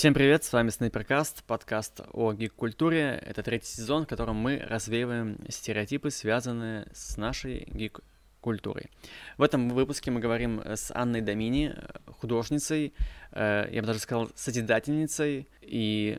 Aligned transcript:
Всем 0.00 0.14
привет, 0.14 0.44
с 0.44 0.52
вами 0.54 0.70
Снайперкаст, 0.70 1.44
подкаст 1.44 2.00
о 2.14 2.32
гик-культуре. 2.32 3.22
Это 3.22 3.42
третий 3.42 3.66
сезон, 3.66 4.06
в 4.06 4.08
котором 4.08 4.36
мы 4.36 4.56
развеиваем 4.56 5.36
стереотипы, 5.50 6.10
связанные 6.10 6.88
с 6.94 7.18
нашей 7.18 7.66
гик-культурой. 7.66 8.88
В 9.36 9.42
этом 9.42 9.68
выпуске 9.68 10.10
мы 10.10 10.20
говорим 10.20 10.62
с 10.64 10.90
Анной 10.94 11.20
Домини, 11.20 11.76
художницей, 12.18 12.94
э, 13.32 13.68
я 13.70 13.82
бы 13.82 13.88
даже 13.88 13.98
сказал, 13.98 14.30
созидательницей 14.34 15.46
и 15.60 16.18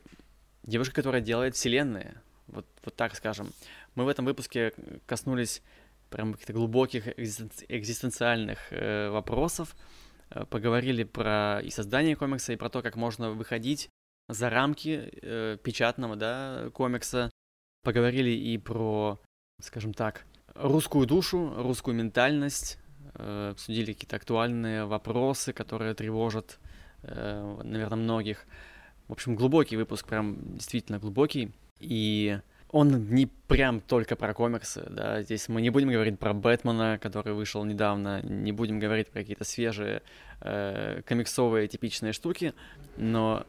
девушкой, 0.61 0.93
которая 0.93 1.21
делает 1.23 1.55
вселенные. 1.55 2.21
Вот, 2.49 2.67
вот 2.85 2.95
так 2.95 3.15
скажем. 3.15 3.51
Мы 3.95 4.05
в 4.05 4.09
этом 4.09 4.25
выпуске 4.25 4.73
коснулись 5.07 5.63
прям 6.11 6.33
каких-то 6.33 6.53
глубоких 6.53 7.07
экзистенциальных 7.17 8.59
э, 8.69 9.09
вопросов, 9.09 9.75
поговорили 10.49 11.03
про 11.03 11.59
и 11.61 11.69
создание 11.69 12.15
комикса, 12.15 12.53
и 12.53 12.57
про 12.57 12.69
то, 12.69 12.81
как 12.81 12.95
можно 12.95 13.31
выходить 13.31 13.89
за 14.29 14.49
рамки 14.49 15.09
э, 15.21 15.57
печатного 15.61 16.15
да, 16.15 16.69
комикса. 16.73 17.29
Поговорили 17.83 18.29
и 18.29 18.57
про, 18.57 19.19
скажем 19.59 19.93
так, 19.93 20.25
русскую 20.53 21.07
душу, 21.07 21.53
русскую 21.57 21.95
ментальность, 21.95 22.77
э, 23.15 23.49
обсудили 23.51 23.93
какие-то 23.93 24.17
актуальные 24.17 24.85
вопросы, 24.85 25.53
которые 25.53 25.93
тревожат, 25.93 26.59
э, 27.03 27.61
наверное, 27.63 27.97
многих. 27.97 28.45
В 29.07 29.13
общем, 29.13 29.35
глубокий 29.35 29.77
выпуск, 29.77 30.07
прям 30.07 30.55
действительно 30.57 30.99
глубокий. 30.99 31.51
И 31.79 32.39
он 32.71 33.09
не 33.09 33.25
прям 33.25 33.81
только 33.81 34.15
про 34.15 34.33
комиксы, 34.33 34.87
да, 34.89 35.21
здесь 35.21 35.49
мы 35.49 35.61
не 35.61 35.69
будем 35.69 35.89
говорить 35.89 36.17
про 36.17 36.33
Бэтмена, 36.33 36.99
который 37.01 37.33
вышел 37.33 37.63
недавно, 37.65 38.21
не 38.21 38.51
будем 38.51 38.79
говорить 38.79 39.09
про 39.09 39.19
какие-то 39.19 39.43
свежие 39.43 40.01
э, 40.39 41.01
комиксовые 41.05 41.67
типичные 41.67 42.13
штуки, 42.13 42.53
но 42.95 43.45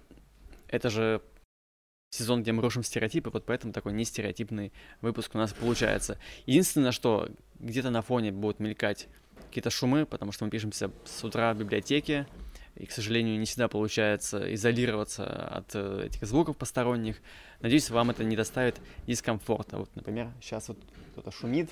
это 0.68 0.90
же 0.90 1.22
сезон, 2.10 2.42
где 2.42 2.52
мы 2.52 2.62
рушим 2.62 2.82
стереотипы, 2.82 3.30
вот 3.30 3.44
поэтому 3.46 3.72
такой 3.72 3.92
нестереотипный 3.92 4.72
выпуск 5.00 5.34
у 5.34 5.38
нас 5.38 5.52
получается. 5.52 6.18
Единственное, 6.46 6.92
что 6.92 7.28
где-то 7.60 7.90
на 7.90 8.02
фоне 8.02 8.32
будут 8.32 8.58
мелькать 8.58 9.08
какие-то 9.48 9.70
шумы, 9.70 10.04
потому 10.04 10.32
что 10.32 10.44
мы 10.44 10.50
пишемся 10.50 10.90
с 11.04 11.22
утра 11.24 11.54
в 11.54 11.58
библиотеке, 11.58 12.26
и, 12.74 12.86
к 12.86 12.92
сожалению, 12.92 13.38
не 13.38 13.44
всегда 13.44 13.68
получается 13.68 14.52
изолироваться 14.54 15.26
от 15.26 15.74
э, 15.74 16.06
этих 16.06 16.26
звуков 16.26 16.56
посторонних. 16.56 17.20
Надеюсь, 17.60 17.90
вам 17.90 18.10
это 18.10 18.24
не 18.24 18.36
доставит 18.36 18.80
дискомфорта. 19.06 19.76
Вот, 19.78 19.94
например, 19.94 20.30
сейчас 20.40 20.68
вот 20.68 20.78
кто-то 21.12 21.30
шумит, 21.30 21.70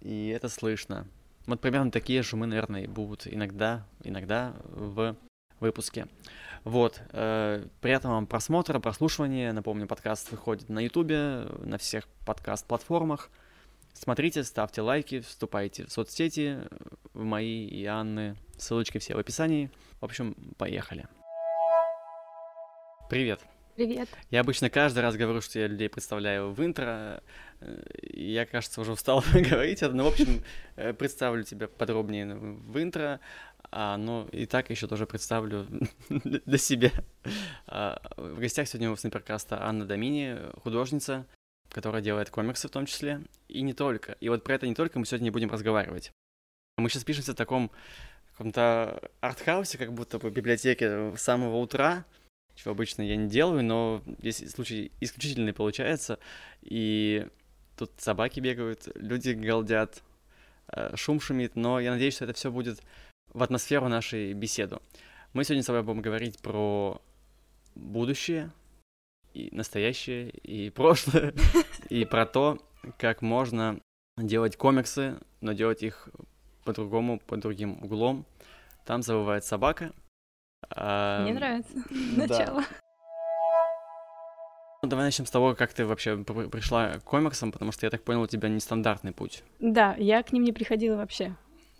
и 0.00 0.28
это 0.28 0.48
слышно. 0.48 1.06
Вот 1.46 1.60
примерно 1.60 1.90
такие 1.90 2.22
шумы, 2.22 2.46
наверное, 2.46 2.86
будут 2.86 3.26
иногда, 3.26 3.86
иногда 4.04 4.54
в 4.64 5.16
выпуске. 5.58 6.06
Вот. 6.64 7.00
Э, 7.12 7.66
приятного 7.80 8.14
вам 8.14 8.26
просмотра, 8.26 8.78
прослушивания. 8.78 9.52
Напомню, 9.52 9.86
подкаст 9.86 10.30
выходит 10.30 10.68
на 10.68 10.80
Ютубе, 10.80 11.46
на 11.62 11.78
всех 11.78 12.06
подкаст-платформах. 12.26 13.30
Смотрите, 13.92 14.44
ставьте 14.44 14.82
лайки, 14.82 15.20
вступайте 15.20 15.84
в 15.84 15.92
соцсети, 15.92 16.58
в 17.12 17.24
мои 17.24 17.66
и 17.66 17.84
Анны. 17.86 18.36
Ссылочки 18.60 18.98
все 18.98 19.14
в 19.14 19.18
описании. 19.18 19.70
В 20.00 20.04
общем, 20.04 20.34
поехали. 20.58 21.08
Привет. 23.08 23.40
Привет. 23.74 24.10
Я 24.28 24.40
обычно 24.40 24.68
каждый 24.68 24.98
раз 24.98 25.16
говорю, 25.16 25.40
что 25.40 25.58
я 25.58 25.66
людей 25.66 25.88
представляю 25.88 26.52
в 26.52 26.62
интро. 26.62 27.22
Я, 28.02 28.44
кажется, 28.44 28.82
уже 28.82 28.92
устал 28.92 29.24
говорить 29.32 29.82
это, 29.82 29.94
но, 29.94 30.04
в 30.04 30.08
общем, 30.08 30.44
э, 30.76 30.92
представлю 30.92 31.42
тебя 31.44 31.68
подробнее 31.68 32.34
в 32.34 32.82
интро, 32.82 33.20
а, 33.70 33.96
но 33.96 34.28
и 34.30 34.44
так 34.44 34.68
еще 34.68 34.86
тоже 34.86 35.06
представлю 35.06 35.66
для 36.10 36.58
себя. 36.58 36.90
А, 37.66 38.02
в 38.18 38.40
гостях 38.40 38.68
сегодня 38.68 38.90
у 38.90 38.96
Снайперкаста 38.96 39.64
Анна 39.64 39.86
Домини, 39.86 40.36
художница, 40.62 41.26
которая 41.70 42.02
делает 42.02 42.28
комиксы 42.28 42.68
в 42.68 42.70
том 42.70 42.84
числе, 42.84 43.22
и 43.48 43.62
не 43.62 43.72
только. 43.72 44.18
И 44.20 44.28
вот 44.28 44.44
про 44.44 44.56
это 44.56 44.66
не 44.66 44.74
только 44.74 44.98
мы 44.98 45.06
сегодня 45.06 45.24
не 45.24 45.30
будем 45.30 45.50
разговаривать. 45.50 46.12
Мы 46.76 46.88
сейчас 46.88 47.04
пишемся 47.04 47.32
в 47.32 47.36
таком 47.36 47.70
каком-то 48.40 49.10
артхаусе, 49.20 49.76
как 49.76 49.92
будто 49.92 50.18
в 50.18 50.24
библиотеке 50.30 51.14
с 51.14 51.20
самого 51.20 51.56
утра, 51.56 52.06
чего 52.54 52.72
обычно 52.72 53.02
я 53.02 53.16
не 53.16 53.28
делаю, 53.28 53.62
но 53.62 54.02
здесь 54.18 54.50
случай 54.50 54.92
исключительный 55.00 55.52
получается, 55.52 56.18
и 56.62 57.28
тут 57.76 57.90
собаки 57.98 58.40
бегают, 58.40 58.88
люди 58.94 59.32
галдят, 59.32 60.02
э, 60.68 60.96
шум 60.96 61.20
шумит, 61.20 61.54
но 61.54 61.80
я 61.80 61.90
надеюсь, 61.90 62.14
что 62.14 62.24
это 62.24 62.32
все 62.32 62.50
будет 62.50 62.80
в 63.34 63.42
атмосферу 63.42 63.88
нашей 63.88 64.32
беседы. 64.32 64.78
Мы 65.34 65.44
сегодня 65.44 65.62
с 65.62 65.66
тобой 65.66 65.82
будем 65.82 66.00
говорить 66.00 66.38
про 66.38 67.02
будущее, 67.74 68.50
и 69.34 69.50
настоящее, 69.52 70.30
и 70.30 70.70
прошлое, 70.74 71.34
и 71.90 72.06
про 72.06 72.24
то, 72.24 72.58
как 72.96 73.20
можно 73.20 73.78
делать 74.16 74.56
комиксы, 74.56 75.18
но 75.42 75.52
делать 75.52 75.82
их 75.82 76.08
по-другому, 76.70 77.18
под 77.18 77.40
другим 77.40 77.78
углом. 77.82 78.24
Там 78.84 79.02
завывает 79.02 79.44
собака. 79.44 79.92
Мне 80.70 81.34
нравится 81.34 81.72
начало. 82.16 82.64
Ну, 84.82 84.88
давай 84.88 85.04
начнем 85.04 85.26
с 85.26 85.30
того, 85.30 85.54
как 85.54 85.74
ты 85.74 85.84
вообще 85.84 86.16
пришла 86.16 86.98
к 86.98 87.04
комиксам, 87.04 87.52
потому 87.52 87.72
что 87.72 87.86
я 87.86 87.90
так 87.90 88.02
понял, 88.02 88.22
у 88.22 88.26
тебя 88.26 88.48
нестандартный 88.48 89.12
путь. 89.12 89.42
Да, 89.58 89.94
я 89.98 90.22
к 90.22 90.32
ним 90.32 90.44
не 90.44 90.52
приходила 90.52 90.96
вообще. 90.96 91.34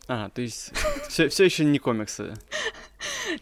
А, 0.09 0.29
то 0.29 0.43
есть 0.43 0.73
все, 1.09 1.29
все 1.29 1.45
еще 1.45 1.65
не 1.65 1.79
комиксы. 1.79 2.35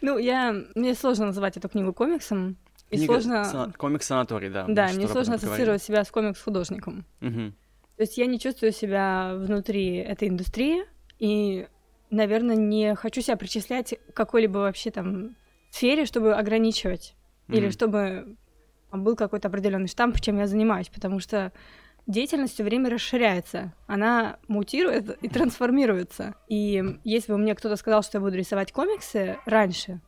Ну, 0.01 0.17
я 0.17 0.55
мне 0.75 0.93
сложно 0.93 1.25
называть 1.25 1.57
эту 1.57 1.67
книгу 1.67 1.93
комиксом, 1.93 2.57
и 2.91 2.97
Книга 2.97 3.13
сложно... 3.13 3.43
Сана... 3.43 3.73
Комикс-санаторий, 3.73 4.49
да. 4.49 4.65
Да, 4.69 4.89
мне 4.93 5.07
сложно 5.07 5.35
ассоциировать 5.35 5.83
себя 5.83 6.05
с 6.05 6.11
комикс-художником. 6.11 7.05
Угу. 7.21 7.53
То 7.97 8.03
есть 8.03 8.17
я 8.17 8.27
не 8.27 8.39
чувствую 8.39 8.71
себя 8.71 9.33
внутри 9.35 9.95
этой 9.95 10.29
индустрии, 10.29 10.85
и, 11.19 11.67
наверное, 12.09 12.55
не 12.55 12.95
хочу 12.95 13.21
себя 13.21 13.37
причислять 13.37 13.95
к 14.11 14.15
какой-либо 14.15 14.59
вообще 14.59 14.91
там 14.91 15.35
сфере, 15.69 16.05
чтобы 16.05 16.33
ограничивать, 16.33 17.15
mm 17.47 17.55
или 17.55 17.69
чтобы 17.69 18.37
был 18.91 19.15
какой-то 19.15 19.47
определенный 19.47 19.87
штамп, 19.87 20.19
чем 20.19 20.37
я 20.37 20.47
занимаюсь, 20.47 20.89
потому 20.89 21.19
что 21.19 21.51
деятельность 22.07 22.55
все 22.55 22.63
время 22.63 22.89
расширяется, 22.89 23.73
она 23.87 24.37
мутирует 24.47 25.17
и 25.23 25.29
трансформируется. 25.29 26.35
И 26.47 26.83
если 27.03 27.31
бы 27.31 27.37
мне 27.37 27.55
кто-то 27.55 27.75
сказал, 27.75 28.03
что 28.03 28.17
я 28.17 28.21
буду 28.21 28.35
рисовать 28.35 28.71
комиксы 28.71 29.37
раньше, 29.45 30.01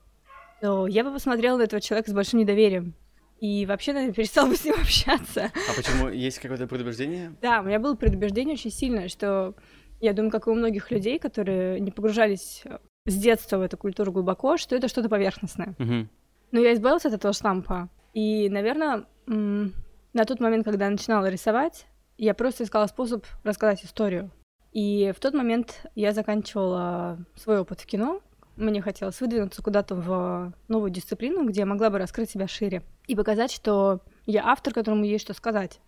то 0.61 0.87
я 0.87 1.03
бы 1.03 1.11
посмотрела 1.11 1.57
на 1.57 1.63
этого 1.63 1.81
человека 1.81 2.09
с 2.09 2.13
большим 2.13 2.39
недоверием. 2.39 2.95
И 3.39 3.65
вообще, 3.65 3.93
наверное, 3.93 4.13
перестал 4.13 4.47
бы 4.47 4.55
с 4.55 4.63
ним 4.63 4.75
общаться. 4.81 5.45
А 5.45 5.73
почему? 5.75 6.09
Есть 6.09 6.39
какое-то 6.39 6.67
предубеждение? 6.67 7.35
Да, 7.41 7.61
у 7.61 7.63
меня 7.63 7.79
было 7.79 7.95
предубеждение 7.95 8.53
очень 8.53 8.71
сильное, 8.71 9.07
что 9.07 9.55
я 10.01 10.13
думаю, 10.13 10.31
как 10.31 10.47
и 10.47 10.49
у 10.49 10.53
многих 10.53 10.91
людей, 10.91 11.19
которые 11.19 11.79
не 11.79 11.91
погружались 11.91 12.63
с 13.05 13.15
детства 13.15 13.57
в 13.57 13.61
эту 13.61 13.77
культуру 13.77 14.11
глубоко, 14.11 14.57
что 14.57 14.75
это 14.75 14.87
что-то 14.87 15.09
поверхностное. 15.09 15.75
Угу. 15.79 16.07
Но 16.51 16.59
я 16.59 16.73
избавилась 16.73 17.05
от 17.05 17.13
этого 17.13 17.33
штампа. 17.33 17.89
И, 18.13 18.49
наверное, 18.49 19.05
на 19.25 20.25
тот 20.25 20.39
момент, 20.39 20.65
когда 20.65 20.85
я 20.85 20.91
начинала 20.91 21.29
рисовать, 21.29 21.87
я 22.17 22.33
просто 22.33 22.63
искала 22.63 22.87
способ 22.87 23.25
рассказать 23.43 23.83
историю. 23.85 24.31
И 24.73 25.13
в 25.15 25.19
тот 25.19 25.33
момент 25.33 25.85
я 25.95 26.11
заканчивала 26.11 27.19
свой 27.35 27.59
опыт 27.59 27.81
в 27.81 27.85
кино, 27.85 28.21
мне 28.57 28.81
хотелось 28.81 29.19
выдвинуться 29.19 29.63
куда-то 29.63 29.95
в 29.95 30.53
новую 30.67 30.91
дисциплину, 30.91 31.47
где 31.47 31.61
я 31.61 31.65
могла 31.65 31.89
бы 31.89 31.97
раскрыть 31.97 32.29
себя 32.29 32.47
шире 32.47 32.83
и 33.07 33.15
показать, 33.15 33.51
что 33.51 34.01
я 34.25 34.45
автор, 34.45 34.73
которому 34.73 35.03
есть 35.03 35.23
что 35.23 35.33
сказать. 35.33 35.79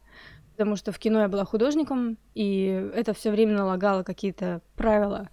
Потому 0.53 0.75
что 0.75 0.91
в 0.91 0.99
кино 0.99 1.21
я 1.21 1.27
была 1.27 1.45
художником, 1.45 2.17
и 2.35 2.65
это 2.93 3.13
все 3.13 3.31
время 3.31 3.57
налагало 3.57 4.03
какие-то 4.03 4.61
правила. 4.75 5.29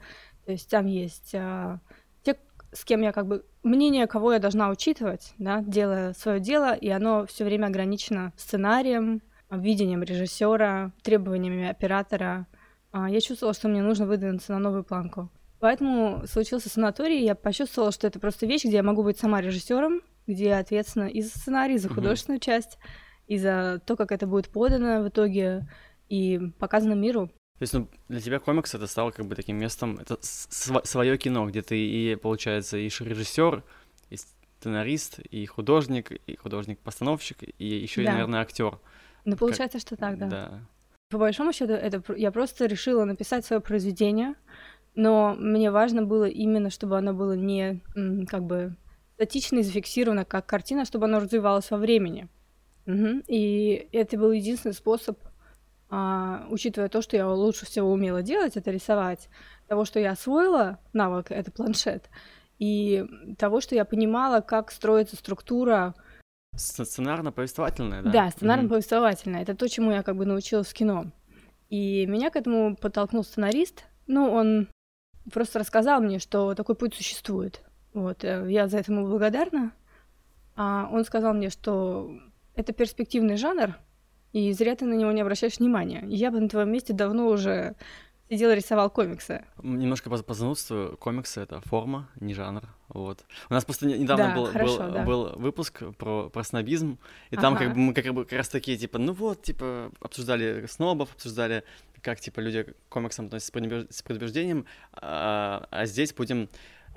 То 0.47 0.53
есть 0.53 0.71
там 0.71 0.86
есть 0.86 1.34
а, 1.34 1.80
те, 2.22 2.36
с 2.72 2.84
кем 2.84 3.03
я 3.03 3.12
как 3.12 3.27
бы 3.27 3.44
мнение, 3.62 4.06
кого 4.06 4.33
я 4.33 4.39
должна 4.39 4.71
учитывать, 4.71 5.34
да, 5.39 5.60
делая 5.60 6.15
свое 6.15 6.41
дело, 6.41 6.74
и 6.74 6.89
оно 6.89 7.27
все 7.27 7.44
время 7.44 7.66
ограничено 7.66 8.33
сценарием, 8.36 9.21
видением 9.50 10.03
режиссера, 10.03 10.92
требованиями 11.03 11.68
оператора. 11.68 12.47
А, 12.92 13.10
я 13.10 13.21
чувствовала, 13.21 13.54
что 13.54 13.68
мне 13.68 13.83
нужно 13.83 14.06
выдвинуться 14.06 14.53
на 14.53 14.59
новую 14.59 14.84
планку. 14.84 15.30
Поэтому 15.60 16.22
случился 16.27 16.71
санаторий, 16.71 17.22
я 17.22 17.34
почувствовала, 17.34 17.92
что 17.92 18.06
это 18.06 18.18
просто 18.18 18.47
вещь, 18.47 18.65
где 18.65 18.77
я 18.77 18.83
могу 18.83 19.03
быть 19.03 19.18
сама 19.18 19.42
режиссером, 19.42 20.00
где 20.27 20.47
я 20.47 20.59
ответственна 20.59 21.04
и 21.04 21.21
за 21.21 21.28
сценарий, 21.28 21.74
и 21.74 21.78
за 21.78 21.91
художественную 21.91 22.41
mm-hmm. 22.41 22.44
часть, 22.44 22.78
и 23.30 23.38
за 23.38 23.80
то, 23.86 23.97
как 23.97 24.10
это 24.10 24.27
будет 24.27 24.48
подано 24.48 25.03
в 25.03 25.09
итоге 25.09 25.68
и 26.09 26.50
показано 26.59 26.94
миру. 26.94 27.28
То 27.28 27.62
есть, 27.62 27.74
ну, 27.74 27.86
для 28.09 28.21
тебя 28.21 28.41
комикс 28.41 28.74
это 28.74 28.88
стало 28.88 29.12
как 29.12 29.27
бы 29.27 29.36
таким 29.36 29.56
местом, 29.56 29.98
это 30.00 30.18
св- 30.21 30.84
свое 30.84 31.16
кино, 31.16 31.47
где 31.47 31.62
ты 31.62 31.78
и, 31.78 32.16
получается, 32.16 32.77
и 32.77 32.88
режиссер, 32.88 33.62
и 34.10 34.16
сценарист, 34.16 35.21
и 35.21 35.47
художник, 35.47 36.10
и 36.10 36.34
художник-постановщик, 36.34 37.36
и 37.56 37.66
еще, 37.66 38.03
да. 38.03 38.10
и, 38.10 38.12
наверное, 38.15 38.41
актер. 38.41 38.80
Ну, 39.24 39.36
получается, 39.36 39.78
как... 39.78 39.86
что 39.86 39.97
так, 39.97 40.18
да. 40.18 40.27
Да. 40.27 40.60
По 41.10 41.18
большому 41.18 41.53
счету, 41.53 41.74
это 41.74 42.03
я 42.16 42.32
просто 42.32 42.66
решила 42.66 43.04
написать 43.04 43.44
свое 43.44 43.60
произведение, 43.60 44.34
но 44.97 45.36
мне 45.38 45.71
важно 45.71 46.03
было 46.03 46.28
именно, 46.28 46.71
чтобы 46.71 46.98
оно 46.98 47.15
было 47.15 47.34
не 47.34 47.80
как 48.27 48.42
бы 48.42 48.74
статично 49.15 49.59
и 49.59 49.62
зафиксировано 49.62 50.24
как 50.24 50.47
картина, 50.47 50.84
чтобы 50.84 51.04
она 51.04 51.21
развивалась 51.21 51.71
во 51.71 51.77
времени. 51.77 52.28
Угу. 52.86 53.22
И 53.27 53.88
это 53.92 54.18
был 54.18 54.32
единственный 54.32 54.72
способ, 54.72 55.18
а, 55.91 56.47
учитывая 56.50 56.88
то, 56.88 57.03
что 57.03 57.16
я 57.16 57.28
лучше 57.28 57.66
всего 57.66 57.91
умела 57.91 58.22
делать, 58.22 58.56
это 58.56 58.71
рисовать, 58.71 59.28
того, 59.68 59.84
что 59.84 60.00
я 60.00 60.12
освоила 60.12 60.78
навык, 60.92 61.30
это 61.30 61.50
планшет, 61.50 62.09
и 62.59 63.06
того, 63.38 63.60
что 63.60 63.74
я 63.74 63.84
понимала, 63.84 64.41
как 64.41 64.71
строится 64.71 65.16
структура 65.16 65.94
Сценарно-повествовательная, 66.56 68.03
да? 68.03 68.10
Да, 68.10 68.30
сценарно-повествовательная. 68.30 69.42
Это 69.42 69.54
то, 69.54 69.68
чему 69.68 69.92
я 69.92 70.03
как 70.03 70.16
бы 70.16 70.27
научилась 70.27 70.66
в 70.66 70.74
кино. 70.74 71.06
И 71.68 72.04
меня 72.06 72.30
к 72.30 72.36
этому 72.36 72.77
подтолкнул 72.77 73.22
сценарист. 73.22 73.84
Ну, 74.06 74.30
он 74.30 74.68
просто 75.32 75.60
рассказал 75.60 76.00
мне, 76.00 76.18
что 76.18 76.54
такой 76.54 76.74
путь 76.74 76.94
существует. 76.94 77.62
Вот, 77.94 78.24
э, 78.24 78.47
я 78.48 78.66
за 78.66 78.78
это 78.78 78.92
ему 78.92 79.06
благодарна. 79.06 79.72
А 80.56 80.88
он 80.92 81.04
сказал 81.04 81.34
мне, 81.34 81.50
что 81.50 82.10
это 82.54 82.72
перспективный 82.72 83.36
жанр, 83.36 83.76
и 84.32 84.52
зря 84.52 84.76
ты 84.76 84.84
на 84.84 84.94
него 84.94 85.12
не 85.12 85.20
обращаешь 85.20 85.58
внимания. 85.58 86.04
Я 86.06 86.30
бы 86.30 86.41
на 86.41 86.48
твоем 86.48 86.70
месте 86.70 86.92
давно 86.92 87.28
уже 87.28 87.74
сидел 88.30 88.50
и 88.50 88.54
рисовал 88.54 88.91
комиксы. 88.91 89.44
Немножко 89.62 90.08
по, 90.08 90.16
по 90.22 90.34
занудству, 90.34 90.97
комиксы— 90.98 91.41
это 91.42 91.60
форма, 91.62 92.08
не 92.20 92.32
жанр. 92.32 92.62
Вот. 92.88 93.24
У 93.48 93.54
нас 93.54 93.64
просто 93.64 93.86
недавно 93.86 94.28
да, 94.28 94.34
был, 94.34 94.47
хорошо, 94.47 94.78
был, 94.78 94.92
да. 94.92 95.04
был 95.04 95.32
выпуск 95.36 95.82
про, 95.98 96.28
про 96.30 96.44
снобизм, 96.44 96.98
и 97.30 97.36
там 97.36 97.54
Ага. 97.54 97.64
как 97.64 97.74
бы 97.74 97.80
мы 97.80 97.94
как, 97.94 98.06
бы 98.14 98.24
как 98.24 98.38
раз 98.38 98.48
такие, 98.48 98.78
типа, 98.78 98.98
ну 98.98 99.12
вот, 99.12 99.42
типа, 99.42 99.91
обсуждали 100.00 100.66
снобов, 100.66 101.12
обсуждали, 101.14 101.64
как, 102.03 102.20
типа, 102.20 102.41
люди 102.41 102.62
к 102.62 102.74
комиксам 102.88 103.26
относятся 103.26 103.53
с 103.53 103.54
предубеж- 103.54 103.86
с 103.91 104.03
предубеждением, 104.03 104.64
а, 104.92 105.66
а 105.70 105.86
здесь 105.86 106.12
будем, 106.12 106.48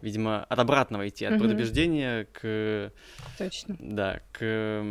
видимо, 0.03 0.43
от 0.43 0.59
обратного 0.59 1.07
идти, 1.07 1.25
от 1.25 1.31
Мгм. 1.33 1.39
предубеждения 1.41 2.25
к, 2.25 2.91
Точно. 3.37 3.75
да, 3.79 4.19
к 4.33 4.83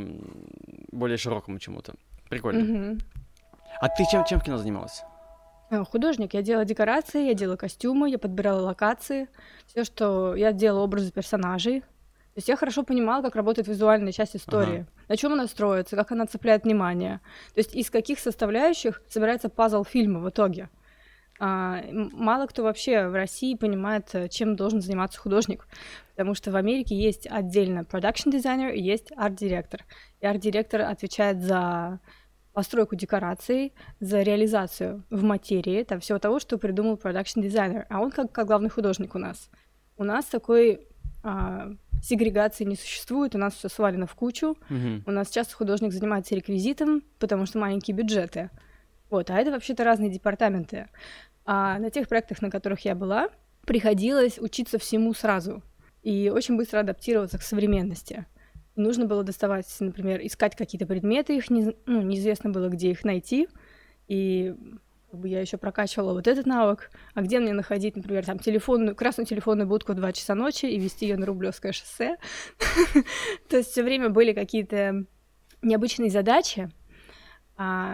более 0.90 1.18
широкому 1.18 1.58
чему-то. 1.58 1.94
Прикольно. 2.30 2.64
Мгм. 2.64 2.98
А 3.80 3.88
ты 3.88 4.04
чем, 4.10 4.24
чем 4.24 4.40
в 4.40 4.44
кино 4.44 4.56
занималась? 4.58 5.02
Э, 5.70 5.84
Художник. 5.84 6.34
Я 6.34 6.42
делала 6.42 6.64
декорации, 6.64 7.26
я 7.26 7.34
делала 7.34 7.56
костюмы, 7.56 8.08
я 8.10 8.18
подбирала 8.18 8.60
локации, 8.62 9.28
все, 9.66 9.84
что 9.84 10.34
я 10.34 10.52
делала 10.52 10.82
образы 10.84 11.12
персонажей. 11.12 11.80
То 11.80 12.38
есть 12.38 12.48
я 12.48 12.56
хорошо 12.56 12.82
понимала, 12.82 13.22
как 13.22 13.36
работает 13.36 13.68
визуальная 13.68 14.12
часть 14.12 14.34
истории, 14.36 14.86
на 15.08 15.16
чем 15.18 15.34
она 15.34 15.46
строится, 15.46 15.96
как 15.96 16.12
она 16.12 16.24
цепляет 16.26 16.64
внимание. 16.64 17.20
То 17.54 17.58
есть 17.60 17.74
из 17.76 17.90
каких 17.90 18.18
составляющих 18.18 19.02
собирается 19.10 19.50
пазл 19.50 19.84
фильма 19.84 20.20
в 20.20 20.30
итоге. 20.30 20.70
А, 21.44 21.82
мало 21.92 22.46
кто 22.46 22.62
вообще 22.62 23.08
в 23.08 23.14
России 23.14 23.56
понимает, 23.56 24.10
э, 24.12 24.28
чем 24.28 24.54
должен 24.54 24.80
заниматься 24.80 25.18
художник, 25.18 25.66
потому 26.14 26.36
что 26.36 26.52
в 26.52 26.56
Америке 26.56 26.94
есть 26.94 27.26
отдельно 27.28 27.80
production 27.80 28.30
дизайнер 28.30 28.72
и 28.72 28.80
есть 28.80 29.10
арт-директор. 29.16 29.84
И 30.20 30.26
арт-директор 30.26 30.82
отвечает 30.82 31.42
за 31.42 31.98
постройку 32.52 32.94
декораций, 32.94 33.72
за 33.98 34.22
реализацию 34.22 35.02
в 35.10 35.24
материи, 35.24 35.82
там 35.82 35.98
всего 35.98 36.20
того, 36.20 36.38
что 36.38 36.58
придумал 36.58 36.96
продакшн 36.96 37.40
дизайнер, 37.40 37.86
а 37.90 38.00
он 38.00 38.12
как, 38.12 38.30
как 38.30 38.46
главный 38.46 38.70
художник 38.70 39.16
у 39.16 39.18
нас. 39.18 39.50
У 39.96 40.04
нас 40.04 40.26
такой 40.26 40.86
а, 41.24 41.72
сегрегации 42.04 42.62
не 42.62 42.76
существует, 42.76 43.34
у 43.34 43.38
нас 43.38 43.54
все 43.54 43.68
свалено 43.68 44.06
в 44.06 44.14
кучу, 44.14 44.56
Мгм. 44.68 45.02
у 45.06 45.10
нас 45.10 45.28
часто 45.28 45.56
художник 45.56 45.92
занимается 45.92 46.36
реквизитом, 46.36 47.02
потому 47.18 47.46
что 47.46 47.58
маленькие 47.58 47.96
бюджеты. 47.96 48.50
Вот, 49.10 49.28
а 49.28 49.38
это 49.38 49.50
вообще-то 49.50 49.84
разные 49.84 50.08
департаменты. 50.08 50.88
А 51.44 51.78
на 51.78 51.90
тех 51.90 52.08
проектах, 52.08 52.42
на 52.42 52.50
которых 52.50 52.84
я 52.84 52.94
была, 52.94 53.28
приходилось 53.66 54.38
учиться 54.38 54.78
всему 54.78 55.14
сразу 55.14 55.62
и 56.02 56.30
очень 56.34 56.56
быстро 56.56 56.80
адаптироваться 56.80 57.38
к 57.38 57.42
современности. 57.42 58.26
Нужно 58.74 59.06
было 59.06 59.22
доставать, 59.22 59.66
например, 59.80 60.20
искать 60.24 60.56
какие-то 60.56 60.86
предметы, 60.86 61.36
их 61.36 61.50
не, 61.50 61.74
ну, 61.86 62.00
неизвестно 62.02 62.50
было, 62.50 62.68
где 62.68 62.90
их 62.90 63.04
найти. 63.04 63.48
И 64.08 64.54
я 65.24 65.40
еще 65.40 65.58
прокачивала 65.58 66.14
вот 66.14 66.26
этот 66.26 66.46
навык. 66.46 66.90
А 67.14 67.20
где 67.20 67.38
мне 67.38 67.52
находить, 67.52 67.96
например, 67.96 68.24
там 68.24 68.38
телефонную, 68.38 68.96
красную 68.96 69.26
телефонную 69.26 69.68
будку 69.68 69.92
в 69.92 69.96
2 69.96 70.12
часа 70.12 70.34
ночи 70.34 70.66
и 70.66 70.78
вести 70.78 71.06
ее 71.06 71.16
на 71.16 71.26
Рублевское 71.26 71.72
шоссе. 71.72 72.16
То 73.48 73.58
есть 73.58 73.70
все 73.70 73.82
время 73.82 74.08
были 74.08 74.32
какие-то 74.32 75.04
необычные 75.60 76.10
задачи, 76.10 76.70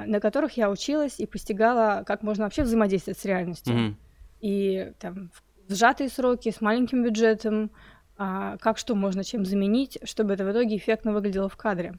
на 0.07 0.21
которых 0.21 0.57
я 0.57 0.71
училась 0.71 1.21
и 1.21 1.27
постигала, 1.27 2.05
как 2.07 2.23
можно 2.23 2.45
вообще 2.45 2.63
взаимодействовать 2.63 3.19
с 3.19 3.25
реальностью. 3.25 3.75
Мгм. 3.75 3.97
И 4.41 4.93
там 4.99 5.31
в 5.35 5.43
сжатые 5.73 6.09
сроки, 6.09 6.51
с 6.51 6.61
маленьким 6.61 7.05
бюджетом, 7.05 7.71
а, 8.17 8.57
как 8.59 8.79
что 8.79 8.95
можно 8.95 9.23
чем 9.23 9.45
заменить, 9.45 9.99
чтобы 10.05 10.35
это 10.35 10.45
в 10.45 10.51
итоге 10.51 10.77
эффектно 10.77 11.13
выглядело 11.13 11.49
в 11.49 11.57
кадре. 11.57 11.95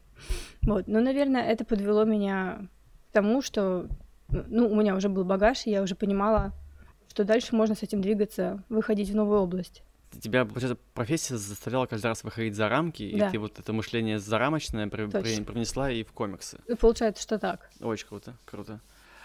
Вот. 0.61 0.87
Но, 0.87 0.99
наверное, 0.99 1.43
это 1.43 1.63
подвело 1.63 2.03
меня 2.03 2.67
к 3.09 3.13
тому, 3.13 3.41
что 3.41 3.87
ну, 4.29 4.67
у 4.69 4.75
меня 4.75 4.95
уже 4.95 5.09
был 5.09 5.23
багаж, 5.23 5.65
и 5.65 5.71
я 5.71 5.81
уже 5.81 5.95
понимала, 5.95 6.51
что 7.07 7.23
дальше 7.23 7.55
можно 7.55 7.75
с 7.75 7.83
этим 7.83 8.01
двигаться, 8.01 8.63
выходить 8.69 9.09
в 9.09 9.15
новую 9.15 9.39
область. 9.39 9.83
Тебя, 10.21 10.43
получается, 10.45 10.77
профессия 10.93 11.37
заставляла 11.37 11.85
каждый 11.85 12.07
раз 12.07 12.23
выходить 12.23 12.55
за 12.55 12.67
рамки, 12.67 13.15
Да. 13.17 13.27
и 13.27 13.31
ты 13.31 13.37
вот 13.39 13.59
это 13.59 13.71
мощление 13.73 14.19
зарамочное 14.19 14.87
при- 14.87 15.05
при- 15.05 15.11
Точно. 15.11 15.43
привнесла 15.45 15.91
и 15.91 16.03
в 16.03 16.11
комиксы. 16.11 16.59
Ну, 16.67 16.75
Получается, 16.77 17.21
что 17.23 17.37
так. 17.37 17.69
Очень 17.79 18.07
круто, 18.07 18.33
круто. 18.45 18.79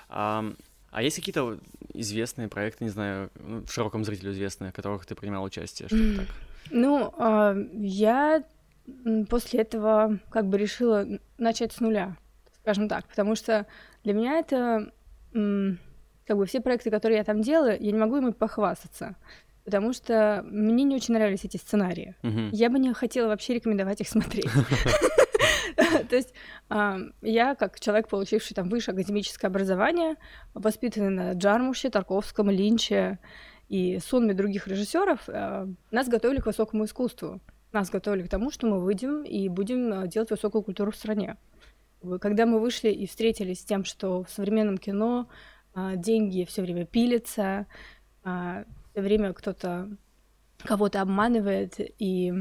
А, 0.08 0.44
а 0.90 1.02
есть 1.02 1.16
какие-то 1.16 1.58
известные 1.94 2.48
проекты, 2.48 2.84
не 2.84 2.90
знаю, 2.90 3.30
ну, 3.34 3.62
в 3.64 3.72
широком 3.72 4.04
зрителю 4.04 4.32
известные, 4.32 4.70
в 4.72 4.74
которых 4.74 5.06
ты 5.06 5.14
принимал 5.14 5.42
участие, 5.44 5.88
что-то 5.88 6.18
так? 6.18 6.26
Ну, 6.70 7.14
а, 7.18 7.56
я 7.72 8.44
после 9.30 9.60
этого 9.60 10.18
как 10.30 10.46
бы 10.46 10.58
решила 10.58 11.06
начать 11.38 11.72
с 11.72 11.80
нуля, 11.80 12.16
скажем 12.60 12.88
так, 12.88 13.06
потому 13.06 13.34
что 13.36 13.66
для 14.04 14.12
меня 14.12 14.38
это 14.38 14.92
как 15.32 16.36
бы 16.38 16.46
все 16.46 16.60
проекты, 16.60 16.90
которые 16.90 17.18
я 17.18 17.24
там 17.24 17.40
делаю, 17.42 17.76
я 17.80 17.92
не 17.92 17.98
могу 17.98 18.16
ими 18.18 18.30
похвастаться, 18.30 19.14
потому 19.64 19.92
что 19.92 20.44
мне 20.46 20.84
не 20.84 20.94
очень 20.94 21.14
нравились 21.14 21.44
эти 21.44 21.56
сценарии. 21.56 22.16
Мгм. 22.22 22.50
Я 22.52 22.70
бы 22.70 22.78
не 22.78 22.92
хотела 22.92 23.28
вообще 23.28 23.54
рекомендовать 23.54 24.00
их 24.00 24.08
смотреть. 24.08 24.50
То 26.08 26.16
есть 26.16 26.34
я, 27.22 27.54
как 27.54 27.80
человек, 27.80 28.08
получивший 28.08 28.54
там 28.54 28.68
высшее 28.68 28.94
академическое 28.94 29.50
образование, 29.50 30.16
воспитанный 30.52 31.10
на 31.10 31.32
Джармуше, 31.32 31.90
Тарковском, 31.90 32.50
Линче 32.50 33.18
и 33.68 33.98
сонме 33.98 34.34
других 34.34 34.68
режиссеров, 34.68 35.20
а, 35.28 35.68
нас 35.90 36.08
готовили 36.08 36.40
к 36.40 36.46
высокому 36.46 36.84
искусству. 36.84 37.40
Нас 37.72 37.90
готовили 37.90 38.22
к 38.22 38.28
тому, 38.28 38.50
что 38.50 38.66
мы 38.66 38.80
выйдем 38.80 39.22
и 39.24 39.48
будем 39.48 39.92
а, 39.92 40.06
делать 40.06 40.30
высокую 40.30 40.62
культуру 40.62 40.92
в 40.92 40.96
стране. 40.96 41.36
Когда 42.20 42.44
мы 42.44 42.60
вышли 42.60 42.90
и 42.90 43.06
встретились 43.06 43.60
с 43.60 43.64
тем, 43.64 43.84
что 43.84 44.22
в 44.22 44.30
современном 44.30 44.76
кино 44.76 45.28
а, 45.74 45.96
деньги 45.96 46.44
все 46.44 46.62
время 46.62 46.84
пилятся, 46.84 47.66
все 48.94 49.02
время 49.02 49.32
кто-то 49.32 49.88
кого-то 50.58 51.02
обманывает, 51.02 51.74
и 51.78 52.32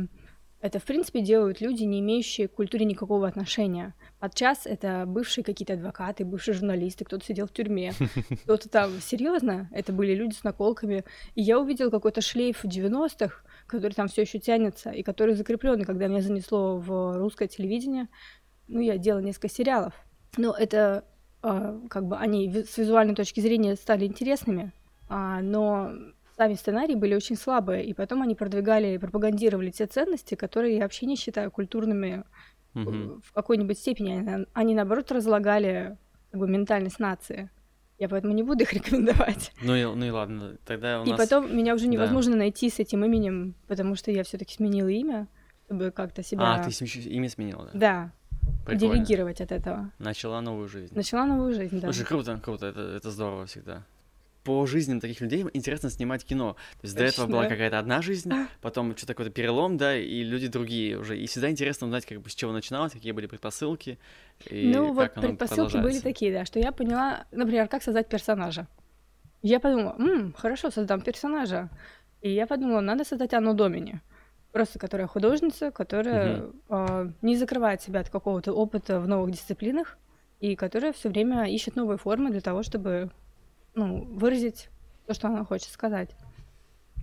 это, 0.61 0.79
в 0.79 0.83
принципе, 0.83 1.21
делают 1.21 1.59
люди, 1.61 1.83
не 1.83 1.99
имеющие 1.99 2.47
к 2.47 2.53
культуре 2.53 2.85
никакого 2.85 3.27
отношения. 3.27 3.95
Подчас 4.19 4.65
это 4.65 5.03
бывшие 5.05 5.43
какие-то 5.43 5.73
адвокаты, 5.73 6.23
бывшие 6.23 6.53
журналисты, 6.53 7.03
кто-то 7.03 7.25
сидел 7.25 7.47
в 7.47 7.51
тюрьме, 7.51 7.91
кто-то 8.43 8.69
там... 8.69 8.91
Серьезно, 9.01 9.67
это 9.73 9.91
были 9.91 10.13
люди 10.13 10.35
с 10.35 10.43
наколками. 10.43 11.03
И 11.35 11.41
я 11.41 11.59
увидела 11.59 11.89
какой-то 11.89 12.21
шлейф 12.21 12.63
90-х, 12.63 13.43
который 13.67 13.91
там 13.91 14.07
все 14.07 14.21
еще 14.21 14.39
тянется, 14.39 14.91
и 14.91 15.03
который 15.03 15.33
закреплен. 15.33 15.81
И 15.81 15.85
когда 15.85 16.07
меня 16.07 16.21
занесло 16.21 16.77
в 16.77 17.17
русское 17.17 17.47
телевидение, 17.49 18.07
ну, 18.67 18.79
я 18.79 18.97
делала 18.97 19.21
несколько 19.21 19.49
сериалов. 19.49 19.93
Но 20.37 20.53
это 20.53 21.03
а, 21.41 21.77
как 21.89 22.05
бы 22.05 22.15
они 22.15 22.49
с 22.49 22.77
визуальной 22.77 23.15
точки 23.15 23.41
зрения 23.41 23.75
стали 23.75 24.05
интересными, 24.05 24.71
а, 25.09 25.41
но 25.41 25.91
сами 26.43 26.55
сценарии 26.55 26.95
были 26.95 27.15
очень 27.15 27.37
слабые, 27.37 27.85
и 27.85 27.93
потом 27.93 28.21
они 28.21 28.35
продвигали 28.35 28.95
и 28.95 28.97
пропагандировали 28.97 29.71
те 29.71 29.85
ценности, 29.85 30.35
которые 30.35 30.75
я 30.75 30.81
вообще 30.83 31.05
не 31.05 31.15
считаю 31.15 31.51
культурными 31.51 32.23
Мгм. 32.73 33.21
в 33.23 33.31
какой-нибудь 33.33 33.77
степени. 33.77 34.17
Они, 34.17 34.45
они, 34.53 34.75
наоборот, 34.75 35.11
разлагали 35.11 35.97
как 36.31 36.39
бы, 36.39 36.47
ментальность 36.47 36.99
нации. 36.99 37.49
Я 37.99 38.09
поэтому 38.09 38.33
не 38.33 38.43
буду 38.43 38.63
их 38.63 38.73
рекомендовать. 38.73 39.53
Ну 39.61 39.75
и, 39.75 39.85
ну 39.85 40.03
и 40.05 40.09
ладно, 40.09 40.57
тогда 40.65 41.01
у 41.01 41.05
И 41.05 41.11
нас... 41.11 41.19
потом 41.19 41.55
меня 41.55 41.75
уже 41.75 41.85
да. 41.85 41.91
невозможно 41.91 42.35
найти 42.35 42.69
с 42.69 42.79
этим 42.79 43.05
именем, 43.05 43.55
потому 43.67 43.95
что 43.95 44.11
я 44.11 44.23
все-таки 44.23 44.55
сменила 44.55 44.89
имя, 44.89 45.27
чтобы 45.65 45.91
как-то 45.91 46.23
себя... 46.23 46.55
А, 46.55 46.63
ты 46.63 46.71
имя 47.09 47.29
сменила, 47.29 47.69
да? 47.71 47.79
Да, 47.79 48.11
Прикольно. 48.65 48.95
делегировать 48.95 49.39
от 49.39 49.51
этого. 49.53 49.91
Начала 49.99 50.41
новую 50.41 50.67
жизнь. 50.67 50.93
Начала 50.93 51.25
новую 51.25 51.53
жизнь, 51.53 51.79
да. 51.79 51.93
Слушай, 51.93 52.05
круто, 52.05 52.39
круто, 52.43 52.65
это, 52.65 52.81
это 52.81 53.11
здорово 53.11 53.45
всегда. 53.45 53.83
По 54.43 54.65
жизням 54.65 54.99
таких 54.99 55.21
людей 55.21 55.45
интересно 55.53 55.89
снимать 55.89 56.25
кино. 56.25 56.53
То 56.81 56.85
есть 56.85 56.95
до 56.97 57.03
этого 57.03 57.27
была 57.27 57.43
Точно. 57.43 57.55
какая-то 57.55 57.79
одна 57.79 58.01
жизнь, 58.01 58.31
потом 58.61 58.95
что-то 58.97 59.13
какой-то 59.13 59.31
перелом, 59.31 59.77
да, 59.77 59.95
и 59.97 60.23
люди 60.23 60.47
другие 60.47 60.97
уже. 60.97 61.17
И 61.17 61.27
всегда 61.27 61.49
интересно 61.49 61.87
узнать, 61.87 62.05
как 62.05 62.19
бы 62.21 62.29
с 62.29 62.35
чего 62.35 62.51
начиналось, 62.51 62.91
какие 62.91 63.13
были 63.13 63.27
предпосылки, 63.27 63.97
и 64.49 64.73
ну 64.75 64.93
вот 64.93 65.09
как 65.09 65.17
оно 65.17 65.27
предпосылки 65.29 65.77
были 65.77 65.99
такие, 65.99 66.33
да, 66.33 66.45
что 66.45 66.59
я 66.59 66.71
поняла, 66.71 67.25
например, 67.31 67.67
как 67.67 67.83
создать 67.83 68.09
персонажа. 68.09 68.67
Я 69.41 69.59
подумала, 69.59 69.95
«М, 69.99 70.33
хорошо, 70.37 70.71
создам 70.71 71.01
персонажа. 71.01 71.69
И 72.21 72.29
я 72.31 72.47
подумала, 72.47 72.79
надо 72.81 73.03
создать 73.05 73.33
Анну 73.33 73.53
Домини. 73.53 74.01
просто 74.51 74.77
которая 74.77 75.07
художница, 75.07 75.71
которая 75.71 76.37
Мгм. 76.37 76.53
э, 76.69 77.11
не 77.23 77.35
закрывает 77.37 77.81
себя 77.81 78.01
от 78.01 78.09
какого-то 78.09 78.53
опыта 78.53 78.99
в 78.99 79.07
новых 79.07 79.31
дисциплинах 79.31 79.97
и 80.41 80.55
которая 80.55 80.93
все 80.93 81.09
время 81.09 81.45
ищет 81.49 81.75
новые 81.75 81.97
формы 81.97 82.29
для 82.29 82.39
того, 82.41 82.61
чтобы 82.61 83.09
ну, 83.75 84.03
выразить 84.05 84.69
то, 85.07 85.13
что 85.13 85.27
она 85.27 85.43
хочет 85.45 85.69
сказать. 85.69 86.09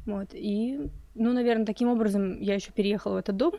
Вот. 0.06 0.28
И, 0.32 0.90
ну, 1.14 1.32
наверное, 1.32 1.66
таким 1.66 1.88
образом 1.88 2.40
я 2.40 2.54
еще 2.54 2.72
переехала 2.72 3.14
в 3.14 3.16
этот 3.18 3.36
дом. 3.36 3.54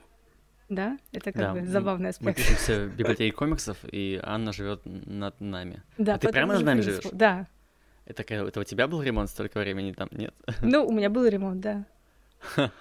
Да, 0.70 0.98
это 1.12 1.34
как 1.34 1.36
Да, 1.42 1.54
бы 1.54 1.66
забавный 1.66 2.06
Мы 2.06 2.10
аспект. 2.32 2.38
пишемся 2.38 2.86
в 2.86 2.96
библиотеке 2.96 3.36
комиксов, 3.36 3.78
и 3.92 4.20
Анна 4.24 4.54
живет 4.54 4.82
над 4.86 5.40
нами. 5.42 5.84
Да, 5.98 6.16
А 6.16 6.18
ты 6.18 6.30
прямо 6.30 6.54
над 6.54 6.64
нами 6.64 6.82
принципу. 6.82 7.02
живешь? 7.10 7.18
Да. 7.18 7.48
Это, 8.06 8.24
это 8.24 8.60
у 8.60 8.64
тебя 8.64 8.88
был 8.88 9.02
ремонт 9.02 9.30
столько 9.30 9.60
времени 9.60 9.92
там, 9.92 10.08
нет? 10.12 10.34
Ну, 10.62 10.88
у 10.88 10.92
меня 10.94 11.10
был 11.10 11.26
ремонт, 11.26 11.60
да. 11.60 11.86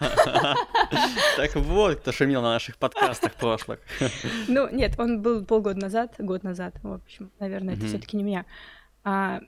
Так 1.37 1.54
вот, 1.56 1.99
кто 2.00 2.12
шумел 2.12 2.42
на 2.42 2.50
наших 2.52 2.76
подкастах 2.76 3.34
прошлых. 3.34 3.80
Ну, 4.49 4.68
нет, 4.70 4.99
он 4.99 5.20
был 5.22 5.44
полгода 5.44 5.78
назад, 5.80 6.14
год 6.18 6.42
назад, 6.42 6.75
в 6.82 6.92
общем, 6.92 7.30
наверное, 7.40 7.75
это 7.75 7.87
все-таки 7.87 8.16
не 8.16 8.22
меня. 8.22 8.44
А, 9.04 9.40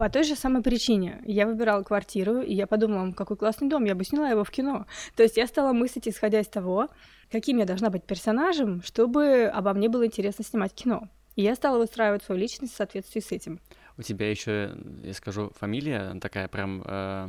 по 0.00 0.08
той 0.08 0.24
же 0.24 0.34
самой 0.34 0.62
причине. 0.62 1.20
Я 1.26 1.46
выбирала 1.46 1.82
квартиру, 1.82 2.40
и 2.40 2.54
я 2.54 2.66
подумала, 2.66 3.02
«М, 3.02 3.12
какой 3.12 3.36
классный 3.36 3.68
дом, 3.68 3.84
я 3.84 3.94
бы 3.94 4.02
сняла 4.02 4.30
его 4.30 4.44
в 4.44 4.50
кино. 4.50 4.86
То 5.14 5.22
есть 5.22 5.36
я 5.36 5.46
стала 5.46 5.74
мыслить, 5.74 6.08
исходя 6.08 6.40
из 6.40 6.48
того, 6.48 6.88
каким 7.30 7.58
я 7.58 7.66
должна 7.66 7.90
быть 7.90 8.04
персонажем, 8.04 8.82
чтобы 8.82 9.44
обо 9.54 9.74
мне 9.74 9.90
было 9.90 10.06
интересно 10.06 10.42
снимать 10.42 10.72
кино. 10.72 11.02
И 11.36 11.42
я 11.42 11.54
стала 11.54 11.76
выстраивать 11.78 12.22
свою 12.22 12.40
личность 12.40 12.72
в 12.72 12.76
соответствии 12.76 13.20
с 13.20 13.30
этим. 13.30 13.60
У 13.98 14.02
тебя 14.02 14.30
еще, 14.30 14.74
я 15.04 15.12
скажу, 15.12 15.50
фамилия 15.60 16.18
такая 16.18 16.48
прям 16.48 16.82
э, 16.86 17.28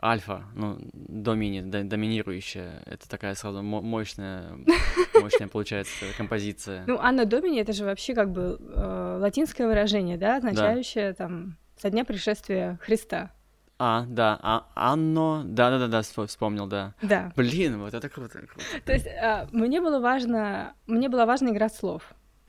альфа, 0.00 0.44
ну, 0.54 0.78
домини, 0.92 1.60
до- 1.62 1.82
доминирующая. 1.82 2.82
Это 2.86 3.08
такая 3.08 3.34
сразу 3.34 3.62
мо- 3.64 3.82
мощная, 3.82 4.52
мощная 5.20 5.48
получается 5.48 6.04
композиция. 6.16 6.84
Ну, 6.86 6.98
Анна 7.00 7.24
Домини 7.24 7.60
это 7.60 7.72
же 7.72 7.84
вообще 7.84 8.14
как 8.14 8.30
бы 8.30 8.58
э, 8.60 9.18
латинское 9.20 9.66
выражение, 9.66 10.16
да, 10.18 10.36
означающее 10.36 11.12
там 11.14 11.56
со 11.80 11.90
дня 11.90 12.04
пришествия 12.04 12.78
Христа. 12.82 13.30
А, 13.78 14.04
да, 14.06 14.38
а, 14.42 14.66
Анно, 14.74 15.42
да-да-да, 15.46 16.02
вспомнил, 16.02 16.66
да. 16.66 16.94
Да. 17.00 17.32
Блин, 17.34 17.80
вот 17.80 17.94
это 17.94 18.10
круто. 18.10 18.40
круто. 18.40 18.64
То 18.84 18.92
есть 18.92 19.06
а, 19.06 19.48
мне 19.52 19.80
было 19.80 20.00
важно, 20.00 20.74
мне 20.86 21.08
была 21.08 21.24
важна 21.24 21.50
игра 21.50 21.70
слов. 21.70 22.02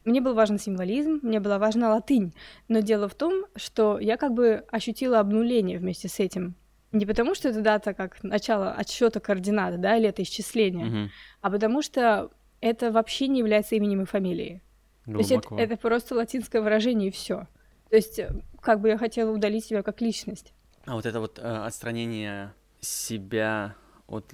Мне 0.04 0.20
был 0.20 0.34
важен 0.34 0.60
символизм, 0.60 1.20
мне 1.22 1.40
была 1.40 1.58
важна 1.58 1.94
латынь. 1.94 2.34
Но 2.68 2.80
дело 2.80 3.08
в 3.08 3.16
том, 3.16 3.46
что 3.56 3.98
я 4.00 4.18
как 4.18 4.34
бы 4.34 4.66
ощутила 4.70 5.20
обнуление 5.20 5.78
вместе 5.78 6.10
с 6.10 6.20
этим. 6.20 6.56
Не 6.92 7.06
потому, 7.06 7.34
что 7.36 7.48
это 7.48 7.62
дата 7.62 7.94
как 7.94 8.22
начало 8.24 8.74
отсчета 8.74 9.22
координат, 9.22 9.80
да, 9.80 9.96
или 9.96 10.10
это 10.10 10.24
исчисление, 10.24 10.86
Мгм. 10.86 11.10
а 11.40 11.50
потому 11.50 11.82
что 11.82 12.32
это 12.60 12.92
вообще 12.92 13.28
не 13.30 13.40
является 13.40 13.76
именем 13.76 14.02
и 14.02 14.06
фамилией. 14.06 14.62
То 15.06 15.18
есть 15.18 15.32
это, 15.32 15.48
Глубоко. 15.48 15.64
это 15.64 15.78
просто 15.78 16.16
латинское 16.16 16.62
выражение 16.62 17.08
и 17.08 17.12
все. 17.12 17.48
То 17.92 17.98
есть 17.98 18.20
э, 18.20 18.34
как 18.62 18.80
бы 18.80 18.88
я 18.88 18.98
хотела 18.98 19.32
удалить 19.32 19.66
себя 19.66 19.84
как 19.84 20.02
личность. 20.02 20.54
А 20.86 20.96
вот 20.96 21.06
это 21.06 21.20
вот 21.20 21.38
э, 21.38 21.42
отстранение 21.42 22.54
себя 22.80 23.76
от 24.08 24.34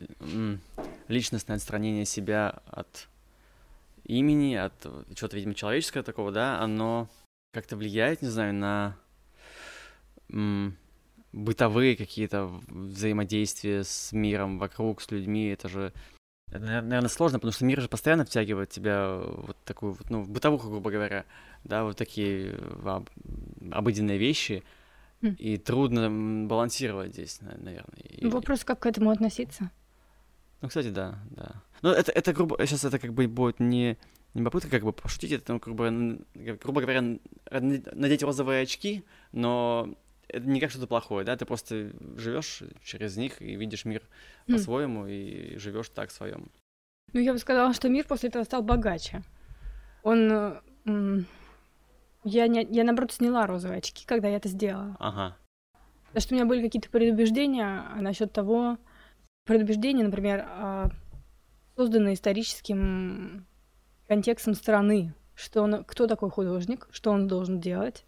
личностное 1.07 1.57
отстранение 1.57 2.05
себя 2.05 2.61
от 2.67 3.09
имени, 4.05 4.55
от 4.55 4.73
чего-то, 5.13 5.35
видимо, 5.35 5.53
человеческого 5.53 6.03
такого, 6.03 6.31
да, 6.31 6.61
оно 6.61 7.09
как-то 7.51 7.75
влияет, 7.75 8.21
не 8.21 8.29
знаю, 8.29 8.53
на 8.53 8.97
бытовые 11.33 11.97
какие-то 11.97 12.45
взаимодействия 12.67 13.83
с 13.83 14.11
миром 14.11 14.59
вокруг, 14.59 15.01
с 15.01 15.11
людьми. 15.11 15.49
Это 15.49 15.67
же, 15.67 15.93
это, 16.51 16.59
наверное, 16.59 17.09
сложно, 17.09 17.39
потому 17.39 17.51
что 17.53 17.65
мир 17.65 17.81
же 17.81 17.87
постоянно 17.89 18.25
втягивает 18.25 18.69
тебя 18.69 19.17
вот 19.17 19.57
такую 19.65 19.93
вот, 19.93 20.09
ну, 20.09 20.21
в 20.23 20.29
бытовуху, 20.29 20.69
грубо 20.69 20.91
говоря, 20.91 21.25
да, 21.63 21.83
вот 21.83 21.97
такие 21.97 22.51
э, 22.53 22.79
об- 22.85 23.09
обыденные 23.71 24.17
вещи. 24.17 24.63
Хм. 25.21 25.35
И 25.39 25.57
трудно 25.57 26.47
балансировать 26.47 27.13
здесь, 27.13 27.41
на- 27.41 27.57
наверное. 27.57 27.99
И- 28.09 28.27
Вопрос, 28.27 28.63
как 28.63 28.79
к 28.79 28.85
этому 28.85 29.09
относиться. 29.09 29.71
Ну, 30.61 30.67
кстати, 30.69 30.89
да, 30.89 31.19
да. 31.31 31.61
Но 31.81 31.91
это, 31.91 32.11
это 32.11 32.33
грубо, 32.33 32.57
сейчас 32.65 32.83
это 32.85 32.97
как 32.99 33.13
бы 33.13 33.27
будет 33.27 33.59
не, 33.59 33.97
не 34.33 34.43
попытка 34.43 34.69
как 34.69 34.83
бы 34.83 34.93
пошутить, 34.93 35.31
это, 35.31 35.53
ну, 35.53 35.59
грубо, 35.59 35.91
грубо 36.33 36.81
говоря, 36.81 37.03
надеть 37.51 38.23
розовые 38.23 38.63
очки, 38.63 39.03
но 39.31 39.93
это 40.27 40.47
не 40.47 40.59
как 40.59 40.69
что-то 40.71 40.87
плохое, 40.87 41.25
да, 41.25 41.35
ты 41.35 41.45
просто 41.45 41.91
живешь 42.17 42.63
через 42.83 43.17
них 43.17 43.41
и 43.41 43.55
видишь 43.55 43.85
мир 43.85 44.01
Хм. 44.47 44.53
по-своему 44.53 45.07
и 45.07 45.57
живешь 45.57 45.89
так 45.89 46.11
своем. 46.11 46.49
Ну, 47.13 47.19
я 47.19 47.33
бы 47.33 47.39
сказала, 47.39 47.73
что 47.73 47.89
мир 47.89 48.05
после 48.05 48.29
этого 48.29 48.43
стал 48.43 48.61
богаче. 48.63 49.23
Он... 50.03 50.61
э, 50.85 51.23
Я, 52.23 52.47
не, 52.47 52.67
я, 52.69 52.83
наоборот, 52.83 53.13
сняла 53.13 53.47
розовые 53.47 53.77
очки, 53.77 54.05
когда 54.05 54.27
я 54.27 54.35
это 54.37 54.49
сделала. 54.49 54.97
Ага. 54.99 55.37
Потому 56.07 56.21
что 56.21 56.33
у 56.33 56.37
меня 56.37 56.45
были 56.45 56.61
какие-то 56.61 56.89
предубеждения 56.89 57.83
насчет 58.01 58.33
того... 58.33 58.77
Предубеждения, 59.45 60.03
например, 60.03 60.45
а, 60.45 60.89
созданные 61.77 62.15
историческим 62.15 63.45
контекстом 64.07 64.53
страны. 64.55 65.13
Что 65.35 65.61
он, 65.61 65.85
кто 65.85 66.07
такой 66.07 66.29
художник, 66.29 66.87
что 66.91 67.11
он 67.11 67.27
должен 67.27 67.61
делать, 67.61 68.03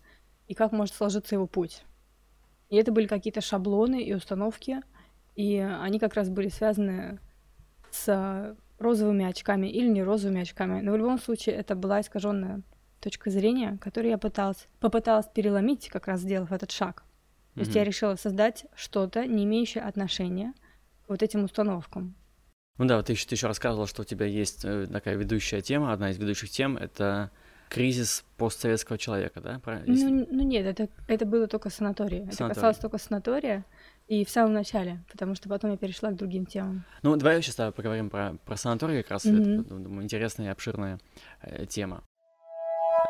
и 0.48 0.54
как 0.54 0.74
может 0.74 0.96
сложиться 0.96 1.36
его 1.36 1.48
путь. 1.48 1.84
И 2.70 2.76
это 2.76 2.92
были 2.92 3.08
какие-то 3.08 3.42
шаблоны 3.42 4.02
и 4.02 4.14
установки, 4.14 4.82
и 5.36 5.58
они 5.58 6.00
как 6.00 6.14
раз 6.14 6.30
были 6.30 6.50
связаны 6.50 7.20
с 7.92 8.56
розовыми 8.78 9.26
очками 9.26 9.68
или 9.68 9.88
не 9.88 10.04
розовыми 10.04 10.42
очками. 10.42 10.82
Но 10.82 10.92
в 10.92 10.98
любом 10.98 11.20
случае 11.20 11.56
это 11.56 11.76
была 11.76 12.02
искаженная 12.02 12.62
точка 13.00 13.30
зрения, 13.30 13.78
которую 13.82 14.12
я 14.12 14.18
пыталась, 14.18 14.68
попыталась 14.80 15.28
переломить, 15.28 15.90
как 15.90 16.08
раз 16.08 16.22
сделав 16.22 16.52
этот 16.52 16.72
шаг. 16.72 17.04
То 17.56 17.62
есть 17.62 17.76
я 17.76 17.84
решила 17.84 18.16
создать 18.16 18.66
что-то, 18.74 19.26
не 19.26 19.44
имеющее 19.44 19.84
отношения 19.84 20.54
к 21.06 21.10
вот 21.10 21.24
этим 21.24 21.44
установкам. 21.44 22.16
Ну 22.78 22.86
да, 22.86 22.96
вот 22.96 23.08
ты 23.08 23.14
еще, 23.14 23.28
ты 23.28 23.36
еще 23.36 23.48
рассказывала, 23.48 23.86
что 23.86 24.04
у 24.04 24.06
тебя 24.06 24.26
есть 24.26 24.64
э, 24.64 24.88
такая 24.88 25.16
ведущая 25.18 25.60
тема, 25.60 25.92
одна 25.92 26.12
из 26.12 26.18
ведущих 26.18 26.50
тем— 26.50 26.78
это 26.78 27.32
кризис 27.70 28.26
постсоветского 28.38 28.98
человека, 28.98 29.40
да? 29.42 29.60
Правильно? 29.60 29.96
Ну, 29.96 30.28
ну 30.30 30.44
нет, 30.44 30.66
это, 30.66 30.90
это 31.08 31.26
было 31.26 31.48
только 31.48 31.70
санатория. 31.70 32.24
Это 32.26 32.36
Санаторий. 32.36 32.56
касалось 32.56 32.78
только 32.78 32.98
санатория 32.98 33.64
и 34.08 34.26
в 34.26 34.30
самом 34.30 34.54
начале, 34.54 35.04
потому 35.10 35.36
что 35.36 35.48
потом 35.48 35.72
я 35.72 35.78
перешла 35.78 36.10
к 36.10 36.16
другим 36.16 36.46
темам. 36.46 36.84
Ну, 37.04 37.16
давай 37.16 37.42
сейчас 37.42 37.54
с 37.54 37.58
тобой 37.58 37.72
поговорим 37.74 38.10
про, 38.10 38.36
про 38.46 38.56
санаторий, 38.58 39.04
как 39.04 39.12
раз 39.12 39.26
Мгм. 39.26 39.62
это, 39.62 39.76
думаю, 39.76 40.04
интересная 40.04 40.48
и 40.48 40.50
обширная 40.50 41.00
э, 41.42 41.66
тема. 41.68 42.04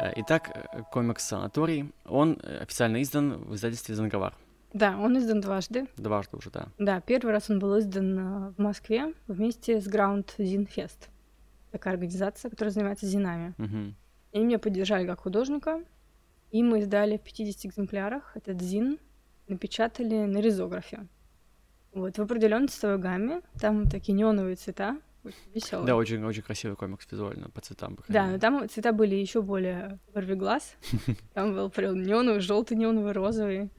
Э, 0.01 0.12
Итак, 0.18 0.50
э, 0.54 0.82
комикс 0.92 1.25
«Санаторий», 1.25 1.92
он 2.06 2.38
э, 2.44 2.60
официально 2.62 3.01
издан 3.01 3.46
в 3.46 3.56
издательстве 3.56 3.96
«Занговар». 3.96 4.36
Да, 4.74 4.98
он 5.00 5.18
издан 5.18 5.42
дважды. 5.42 5.88
Дважды 5.98 6.38
уже, 6.38 6.51
да. 6.51 6.68
Да, 6.78 7.00
первый 7.01 7.32
раз 7.32 7.50
он 7.50 7.60
был 7.60 7.80
издан 7.80 8.54
в 8.54 8.62
Москве 8.62 9.13
вместе 9.28 9.82
с 9.82 9.88
Ground 9.88 10.28
Zin 10.38 10.68
Fest. 10.70 11.08
Такая 11.72 11.94
организация, 11.94 12.51
которая 12.51 12.72
занимается 12.72 13.08
зинами. 13.08 13.56
Мгм. 13.58 13.96
Они 14.33 14.45
меня 14.45 14.59
поддержали 14.59 15.05
как 15.07 15.21
художника. 15.21 15.83
И 16.51 16.63
мы 16.63 16.79
издали 16.79 17.17
в 17.17 17.21
50 17.21 17.65
экземплярах 17.65 18.36
этот 18.36 18.62
зин, 18.62 18.98
напечатали 19.48 20.25
на 20.25 20.39
ризографе. 20.39 21.07
Вот, 21.93 22.17
в 22.17 22.21
определенной 22.21 22.67
цветовой 22.67 22.98
гамме. 22.98 23.41
Там 23.59 23.88
такие 23.88 24.13
неоновые 24.13 24.55
цвета, 24.55 24.98
очень 25.24 25.51
веселые. 25.53 25.88
Да, 25.88 25.95
очень, 25.95 26.24
очень 26.24 26.43
красивый 26.43 26.75
комикс 26.75 27.07
визуально, 27.12 27.50
по 27.50 27.62
цветам. 27.62 27.95
по 27.95 28.03
Да, 28.07 28.27
но 28.27 28.39
там 28.39 28.67
цвета 28.69 28.93
были 28.93 29.15
еще 29.15 29.41
более 29.41 30.00
вырви 30.13 30.36
глаз. 30.36 30.75
Там 31.33 31.53
был 31.53 31.69
прям 31.69 32.01
неоновый, 32.01 32.39
желтый, 32.39 32.77
неоновый, 32.77 33.12
розовый. 33.12 33.69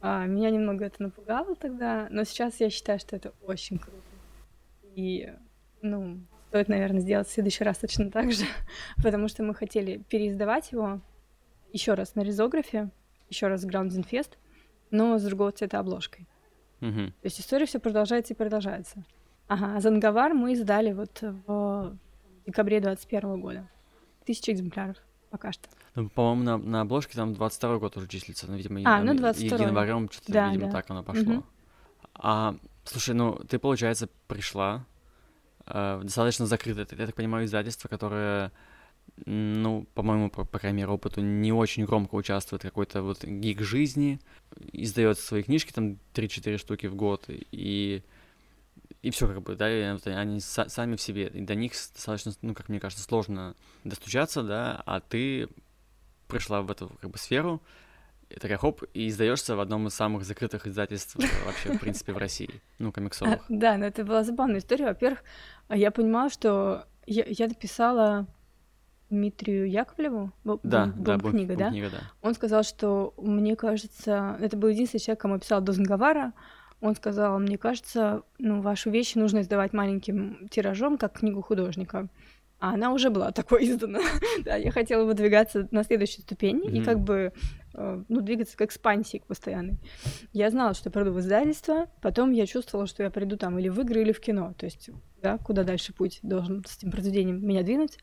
А, 0.00 0.26
меня 0.26 0.50
немного 0.50 0.84
это 0.84 1.02
напугало 1.02 1.54
тогда, 1.56 2.08
но 2.10 2.24
сейчас 2.24 2.60
я 2.60 2.70
считаю, 2.70 2.98
что 2.98 3.16
это 3.16 3.32
очень 3.42 3.78
круто. 3.78 4.00
И, 4.94 5.32
ну, 5.82 6.20
стоит, 6.56 6.68
наверное, 6.68 7.00
сделать 7.00 7.28
в 7.28 7.32
следующий 7.32 7.64
раз 7.64 7.76
точно 7.78 8.10
так 8.10 8.32
же, 8.32 8.46
потому 9.02 9.28
что 9.28 9.42
мы 9.42 9.54
хотели 9.54 9.98
переиздавать 10.08 10.72
его 10.72 11.00
еще 11.70 11.92
раз 11.92 12.14
на 12.14 12.22
ризографе, 12.22 12.90
еще 13.28 13.48
раз 13.48 13.64
в 13.64 13.68
Ground 13.68 13.90
Fest, 14.10 14.30
но 14.90 15.18
с 15.18 15.22
другого 15.22 15.52
цвета 15.52 15.80
обложкой. 15.80 16.26
Мгм. 16.80 17.08
То 17.08 17.24
есть 17.24 17.40
история 17.40 17.66
все 17.66 17.78
продолжается 17.78 18.32
и 18.32 18.36
продолжается. 18.36 19.04
Ага, 19.48 19.76
а 19.76 19.80
Занговар 19.80 20.32
мы 20.32 20.52
издали 20.54 20.92
вот 20.92 21.20
в 21.20 21.98
декабре 22.46 22.80
21 22.80 23.40
года. 23.40 23.68
Тысяча 24.24 24.52
экземпляров 24.52 24.96
пока 25.30 25.52
что. 25.52 25.68
Ну, 25.94 26.08
по-моему, 26.08 26.42
на, 26.42 26.56
на 26.56 26.80
обложке 26.82 27.14
там 27.16 27.34
22 27.34 27.78
год 27.78 27.96
уже 27.98 28.08
числится, 28.08 28.46
ну, 28.50 28.56
видимо, 28.56 28.80
А, 28.80 28.96
там 28.98 29.04
ну, 29.06 29.12
и- 29.12 29.18
22-й. 29.18 29.62
январем 29.62 30.10
что-то, 30.10 30.32
Да, 30.32 30.48
видимо, 30.48 30.66
да. 30.68 30.72
так 30.72 30.90
оно 30.90 31.02
пошло. 31.02 31.22
Мгм. 31.22 31.44
А, 32.14 32.56
слушай, 32.84 33.14
ну, 33.14 33.34
ты, 33.48 33.58
получается, 33.58 34.08
пришла 34.26 34.86
э, 35.66 36.00
достаточно 36.02 36.46
закрытое, 36.46 36.86
я 36.90 37.06
так 37.06 37.14
понимаю, 37.14 37.46
издательство, 37.46 37.88
которое, 37.88 38.52
ну, 39.24 39.86
по 39.94 40.02
моему, 40.02 40.30
по, 40.30 40.44
по 40.44 40.58
крайней 40.58 40.78
мере, 40.78 40.88
опыту, 40.90 41.20
не 41.20 41.52
очень 41.52 41.84
громко 41.84 42.14
участвует 42.14 42.62
в 42.62 42.66
какой-то 42.66 43.02
вот 43.02 43.24
гик 43.24 43.60
жизни, 43.62 44.20
издает 44.72 45.18
свои 45.18 45.42
книжки, 45.42 45.72
там, 45.72 45.98
3-4 46.14 46.58
штуки 46.58 46.86
в 46.86 46.94
год, 46.94 47.24
и, 47.28 48.02
и 49.02 49.10
все 49.10 49.28
как 49.28 49.42
бы, 49.42 49.56
да, 49.56 49.66
они 49.66 50.40
сами 50.40 50.96
в 50.96 51.00
себе, 51.00 51.28
и 51.28 51.40
до 51.40 51.54
них 51.54 51.72
достаточно, 51.72 52.32
ну, 52.42 52.54
как 52.54 52.68
мне 52.68 52.80
кажется, 52.80 53.04
сложно 53.04 53.54
достучаться, 53.84 54.42
да, 54.42 54.82
а 54.86 55.00
ты 55.00 55.48
пришла 56.28 56.62
в 56.62 56.70
эту 56.70 56.88
как 57.00 57.10
бы 57.10 57.18
сферу, 57.18 57.62
такая 58.28 58.58
хоп, 58.58 58.82
и 58.94 59.08
издаешься 59.08 59.56
в 59.56 59.60
одном 59.60 59.86
из 59.86 59.94
самых 59.94 60.24
закрытых 60.24 60.66
издательств 60.66 61.16
вообще, 61.44 61.72
в 61.72 61.80
принципе, 61.80 62.12
в 62.12 62.18
России, 62.18 62.50
ну, 62.78 62.92
комиксовых. 62.92 63.34
А, 63.34 63.44
да, 63.48 63.76
но 63.76 63.86
это 63.86 64.04
была 64.04 64.24
забавная 64.24 64.58
история. 64.58 64.86
Во-первых, 64.86 65.22
я 65.68 65.90
понимала, 65.90 66.30
что 66.30 66.86
я, 67.06 67.24
я 67.26 67.48
написала 67.48 68.26
Дмитрию 69.10 69.70
Яковлеву, 69.70 70.32
да, 70.64 70.86
бом, 70.86 71.04
да, 71.04 71.18
бом, 71.18 71.30
книга, 71.30 71.56
да? 71.56 71.70
книга, 71.70 71.90
да? 71.90 71.98
Он 72.22 72.34
сказал, 72.34 72.64
что 72.64 73.14
мне 73.16 73.54
кажется, 73.54 74.36
это 74.40 74.56
был 74.56 74.68
единственный 74.68 75.00
человек, 75.00 75.20
кому 75.20 75.34
я 75.34 75.40
писала 75.40 75.62
до 75.62 75.72
Занговара, 75.72 76.32
он 76.80 76.94
сказал, 76.94 77.38
мне 77.38 77.56
кажется, 77.56 78.22
ну, 78.38 78.60
вашу 78.60 78.90
вещь 78.90 79.14
нужно 79.14 79.40
издавать 79.40 79.72
маленьким 79.72 80.48
тиражом, 80.50 80.98
как 80.98 81.20
книгу 81.20 81.40
художника. 81.40 82.08
А 82.58 82.74
она 82.74 82.92
уже 82.92 83.10
была 83.10 83.32
такой 83.32 83.64
издана. 83.64 84.00
да, 84.44 84.56
я 84.56 84.70
хотела 84.70 85.04
выдвигаться 85.04 85.68
на 85.70 85.84
следующую 85.84 86.22
ступень 86.22 86.58
mm-hmm. 86.58 86.78
и 86.78 86.84
как 86.84 87.00
бы 87.00 87.14
э, 87.14 87.30
ну, 87.76 88.20
двигаться 88.20 88.56
к 88.56 88.62
экспансии 88.62 89.18
к 89.18 89.26
постоянной. 89.26 89.78
Я 90.32 90.50
знала, 90.50 90.74
что 90.74 90.88
я 90.88 90.92
приду 90.92 91.12
в 91.12 91.20
издательство, 91.20 91.88
потом 92.00 92.32
я 92.32 92.46
чувствовала, 92.46 92.86
что 92.86 93.02
я 93.02 93.10
приду 93.10 93.36
там 93.36 93.58
или 93.58 93.68
в 93.68 93.78
игры, 93.80 94.00
или 94.00 94.12
в 94.12 94.20
кино. 94.20 94.54
То 94.56 94.66
есть, 94.66 94.90
да, 95.20 95.38
куда 95.38 95.62
дальше 95.62 95.92
путь 95.92 96.20
должен 96.22 96.64
с 96.64 96.78
этим 96.78 96.90
произведением 96.90 97.46
меня 97.46 97.62
двинуть. 97.62 97.98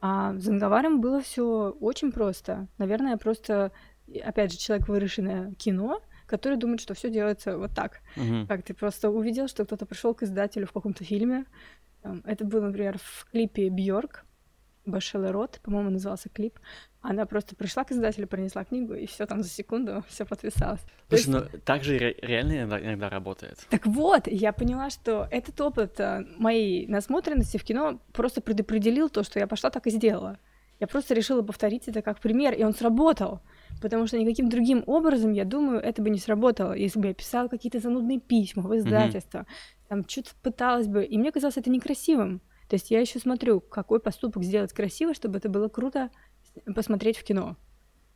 А 0.00 0.34
с 0.34 0.42
Занговаром 0.42 1.00
было 1.00 1.20
все 1.20 1.70
очень 1.80 2.10
просто. 2.10 2.66
Наверное, 2.78 3.16
просто, 3.18 3.70
опять 4.24 4.52
же, 4.52 4.58
человек, 4.58 4.88
выросший 4.88 5.24
на 5.24 5.54
кино, 5.54 6.02
который 6.26 6.56
думает, 6.56 6.80
что 6.80 6.94
все 6.94 7.10
делается 7.10 7.58
вот 7.58 7.72
так. 7.74 8.00
Uh-huh. 8.16 8.46
Как 8.46 8.62
ты 8.62 8.74
просто 8.74 9.10
увидел, 9.10 9.46
что 9.46 9.64
кто-то 9.64 9.84
пришел 9.86 10.14
к 10.14 10.22
издателю 10.22 10.66
в 10.66 10.72
каком-то 10.72 11.04
фильме. 11.04 11.44
Это 12.24 12.44
было, 12.44 12.62
например, 12.62 12.98
в 12.98 13.28
клипе 13.30 13.68
Бьорк, 13.68 14.24
Башелла 14.86 15.30
Рот, 15.30 15.60
по-моему, 15.62 15.90
назывался 15.90 16.28
клип. 16.30 16.58
Она 17.02 17.26
просто 17.26 17.56
пришла 17.56 17.82
к 17.82 17.90
издателю, 17.90 18.28
принесла 18.28 18.64
книгу, 18.64 18.94
и 18.94 19.06
все 19.06 19.26
там 19.26 19.42
за 19.42 19.48
секунду 19.48 20.04
все 20.08 20.24
подписалось. 20.24 20.80
Слушай, 21.08 21.20
есть... 21.20 21.28
ну 21.28 21.60
так 21.64 21.82
же 21.82 21.98
ре- 21.98 22.16
реально 22.22 22.58
иногда, 22.58 22.80
иногда 22.80 23.08
работает. 23.10 23.58
Так 23.68 23.86
вот, 23.86 24.28
я 24.28 24.52
поняла, 24.52 24.88
что 24.88 25.26
этот 25.30 25.60
опыт 25.60 25.98
э, 25.98 26.24
моей 26.38 26.86
насмотренности 26.86 27.56
в 27.58 27.64
кино 27.64 28.00
просто 28.12 28.40
предопределил 28.40 29.08
то, 29.08 29.24
что 29.24 29.40
я 29.40 29.48
пошла 29.48 29.70
так 29.70 29.86
и 29.88 29.90
сделала. 29.90 30.38
Я 30.78 30.86
просто 30.86 31.14
решила 31.14 31.42
повторить 31.42 31.88
это 31.88 32.02
как 32.02 32.20
пример, 32.20 32.54
и 32.54 32.64
он 32.64 32.74
сработал. 32.74 33.40
Потому 33.80 34.06
что 34.06 34.18
никаким 34.18 34.48
другим 34.48 34.84
образом, 34.86 35.32
я 35.32 35.44
думаю, 35.44 35.80
это 35.80 36.02
бы 36.02 36.10
не 36.10 36.18
сработало, 36.18 36.72
если 36.72 37.00
бы 37.00 37.08
я 37.08 37.14
писала 37.14 37.48
какие-то 37.48 37.80
занудные 37.80 38.20
письма 38.20 38.62
в 38.62 38.76
издательство, 38.76 39.38
mm-hmm. 39.38 39.88
там 39.88 40.08
что-то 40.08 40.30
пыталась 40.42 40.86
бы. 40.86 41.04
И 41.04 41.18
мне 41.18 41.32
казалось 41.32 41.56
это 41.56 41.70
некрасивым. 41.70 42.40
То 42.68 42.74
есть 42.74 42.90
я 42.90 43.00
еще 43.00 43.18
смотрю, 43.18 43.60
какой 43.60 44.00
поступок 44.00 44.44
сделать 44.44 44.72
красиво, 44.72 45.14
чтобы 45.14 45.38
это 45.38 45.48
было 45.48 45.68
круто 45.68 46.10
посмотреть 46.74 47.18
в 47.18 47.24
кино. 47.24 47.56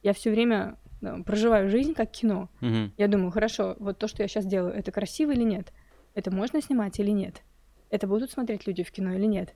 Я 0.02 0.12
все 0.12 0.30
время 0.30 0.78
да, 1.00 1.18
проживаю 1.24 1.68
жизнь 1.68 1.94
как 1.94 2.10
кино. 2.10 2.48
Mm-hmm. 2.60 2.92
Я 2.96 3.08
думаю, 3.08 3.30
хорошо, 3.30 3.76
вот 3.78 3.98
то, 3.98 4.08
что 4.08 4.22
я 4.22 4.28
сейчас 4.28 4.46
делаю, 4.46 4.74
это 4.74 4.92
красиво 4.92 5.32
или 5.32 5.42
нет? 5.42 5.72
Это 6.14 6.30
можно 6.30 6.62
снимать 6.62 6.98
или 6.98 7.10
нет? 7.10 7.42
Это 7.90 8.06
будут 8.06 8.30
смотреть 8.30 8.66
люди 8.66 8.82
в 8.82 8.90
кино 8.90 9.14
или 9.14 9.26
нет? 9.26 9.54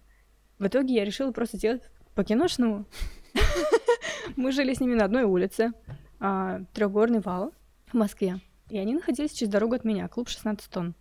В 0.59 0.67
итоге 0.67 0.95
я 0.95 1.05
решила 1.05 1.33
просто 1.33 1.57
сделать 1.57 1.83
по-киношному. 2.15 2.85
Мы 4.37 4.53
жили 4.53 4.75
с 4.75 4.81
ними 4.81 4.95
на 4.95 5.05
одной 5.05 5.25
улице, 5.25 5.73
а, 6.19 6.61
трехгорный 6.75 7.21
вал 7.21 7.55
в 7.87 7.95
Москве. 7.95 8.41
И 8.69 8.79
они 8.79 8.95
находились 8.95 9.33
через 9.33 9.51
дорогу 9.51 9.75
от 9.75 9.85
меня, 9.85 10.07
клуб 10.09 10.29
16 10.29 10.71
тонн. 10.71 10.95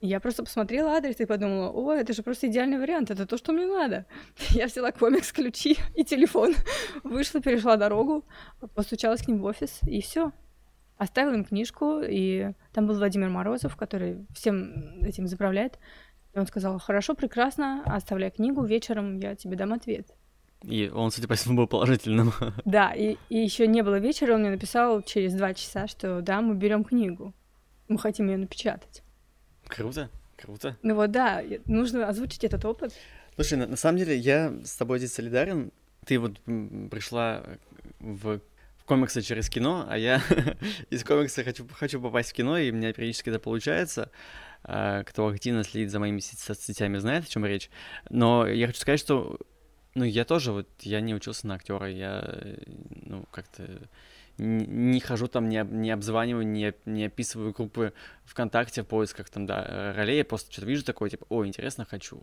Я 0.00 0.18
просто 0.18 0.42
посмотрела 0.42 0.92
адрес 0.92 1.20
и 1.20 1.26
подумала, 1.26 1.68
о, 1.70 1.92
это 1.92 2.14
же 2.14 2.22
просто 2.22 2.46
идеальный 2.46 2.78
вариант, 2.78 3.10
это 3.10 3.26
то, 3.26 3.36
что 3.36 3.52
мне 3.52 3.66
надо. 3.66 4.06
Я 4.50 4.66
взяла 4.66 4.92
комикс, 4.92 5.30
ключи 5.30 5.76
и 5.94 6.04
телефон, 6.04 6.54
вышла, 7.04 7.40
перешла 7.40 7.76
дорогу, 7.76 8.24
постучалась 8.74 9.22
к 9.22 9.28
ним 9.28 9.40
в 9.40 9.44
офис, 9.44 9.80
и 9.86 10.00
все. 10.00 10.32
Оставила 10.96 11.34
им 11.34 11.44
книжку, 11.44 12.00
и 12.02 12.52
там 12.72 12.86
был 12.86 12.94
Владимир 12.94 13.28
Морозов, 13.28 13.76
который 13.76 14.26
всем 14.34 15.02
этим 15.02 15.26
заправляет. 15.26 15.78
И 16.34 16.38
он 16.38 16.46
сказал, 16.46 16.78
хорошо, 16.78 17.14
прекрасно, 17.14 17.82
оставляй 17.84 18.30
книгу, 18.30 18.64
вечером 18.64 19.18
я 19.18 19.34
тебе 19.34 19.56
дам 19.56 19.72
ответ. 19.72 20.14
И 20.62 20.90
он, 20.94 21.10
судя 21.10 21.28
по 21.28 21.34
всему, 21.34 21.56
был 21.56 21.66
положительным. 21.66 22.32
Да, 22.64 22.92
и, 22.92 23.16
и 23.28 23.38
еще 23.38 23.66
не 23.66 23.82
было 23.82 23.98
вечера, 23.98 24.34
он 24.34 24.40
мне 24.40 24.50
написал 24.50 25.02
через 25.02 25.34
два 25.34 25.52
часа, 25.52 25.86
что 25.86 26.22
да, 26.22 26.40
мы 26.40 26.54
берем 26.54 26.84
книгу. 26.84 27.34
Мы 27.88 27.98
хотим 27.98 28.28
ее 28.28 28.36
напечатать. 28.36 29.02
Круто, 29.70 30.10
круто. 30.36 30.76
Ну 30.82 30.94
вот 30.94 31.10
да, 31.10 31.42
нужно 31.66 32.08
озвучить 32.08 32.44
этот 32.44 32.64
опыт. 32.64 32.92
Слушай, 33.36 33.58
на, 33.58 33.66
на 33.66 33.76
самом 33.76 33.98
деле 33.98 34.16
я 34.16 34.52
с 34.64 34.76
тобой 34.76 34.98
здесь 34.98 35.14
солидарен. 35.14 35.72
Ты 36.04 36.18
вот 36.18 36.40
пришла 36.90 37.44
в, 38.00 38.40
в 38.78 38.84
комиксы 38.84 39.22
через 39.22 39.48
кино, 39.48 39.86
а 39.88 39.96
я 39.96 40.22
из 40.90 41.04
комикса 41.04 41.44
хочу, 41.44 41.66
хочу 41.72 42.00
попасть 42.00 42.30
в 42.30 42.34
кино, 42.34 42.58
и 42.58 42.70
у 42.70 42.74
меня 42.74 42.92
периодически 42.92 43.30
это 43.30 43.38
получается. 43.38 44.10
А, 44.62 45.04
кто 45.04 45.28
активно 45.28 45.64
следит 45.64 45.90
за 45.90 46.00
моими 46.00 46.20
соцсетями, 46.20 46.98
знает, 46.98 47.24
о 47.24 47.28
чем 47.28 47.46
речь. 47.46 47.70
Но 48.10 48.46
я 48.46 48.66
хочу 48.66 48.80
сказать, 48.80 49.00
что 49.00 49.38
ну, 49.94 50.04
я 50.04 50.24
тоже, 50.24 50.52
вот, 50.52 50.68
я 50.80 51.00
не 51.00 51.14
учился 51.14 51.46
на 51.46 51.54
актера, 51.54 51.90
я, 51.90 52.38
ну, 52.90 53.24
как-то 53.30 53.88
не 54.40 55.00
хожу 55.00 55.28
там, 55.28 55.48
не, 55.48 55.64
не 55.70 55.90
обзваниваю, 55.90 56.46
не, 56.46 56.72
не 56.86 57.06
описываю 57.06 57.52
группы 57.52 57.92
ВКонтакте 58.24 58.82
в 58.82 58.86
поисках 58.86 59.28
там, 59.28 59.46
да, 59.46 59.92
ролей, 59.94 60.18
я 60.18 60.24
просто 60.24 60.50
что-то 60.52 60.66
вижу 60.66 60.84
такое, 60.84 61.10
типа, 61.10 61.26
о, 61.28 61.44
интересно, 61.44 61.84
хочу. 61.84 62.22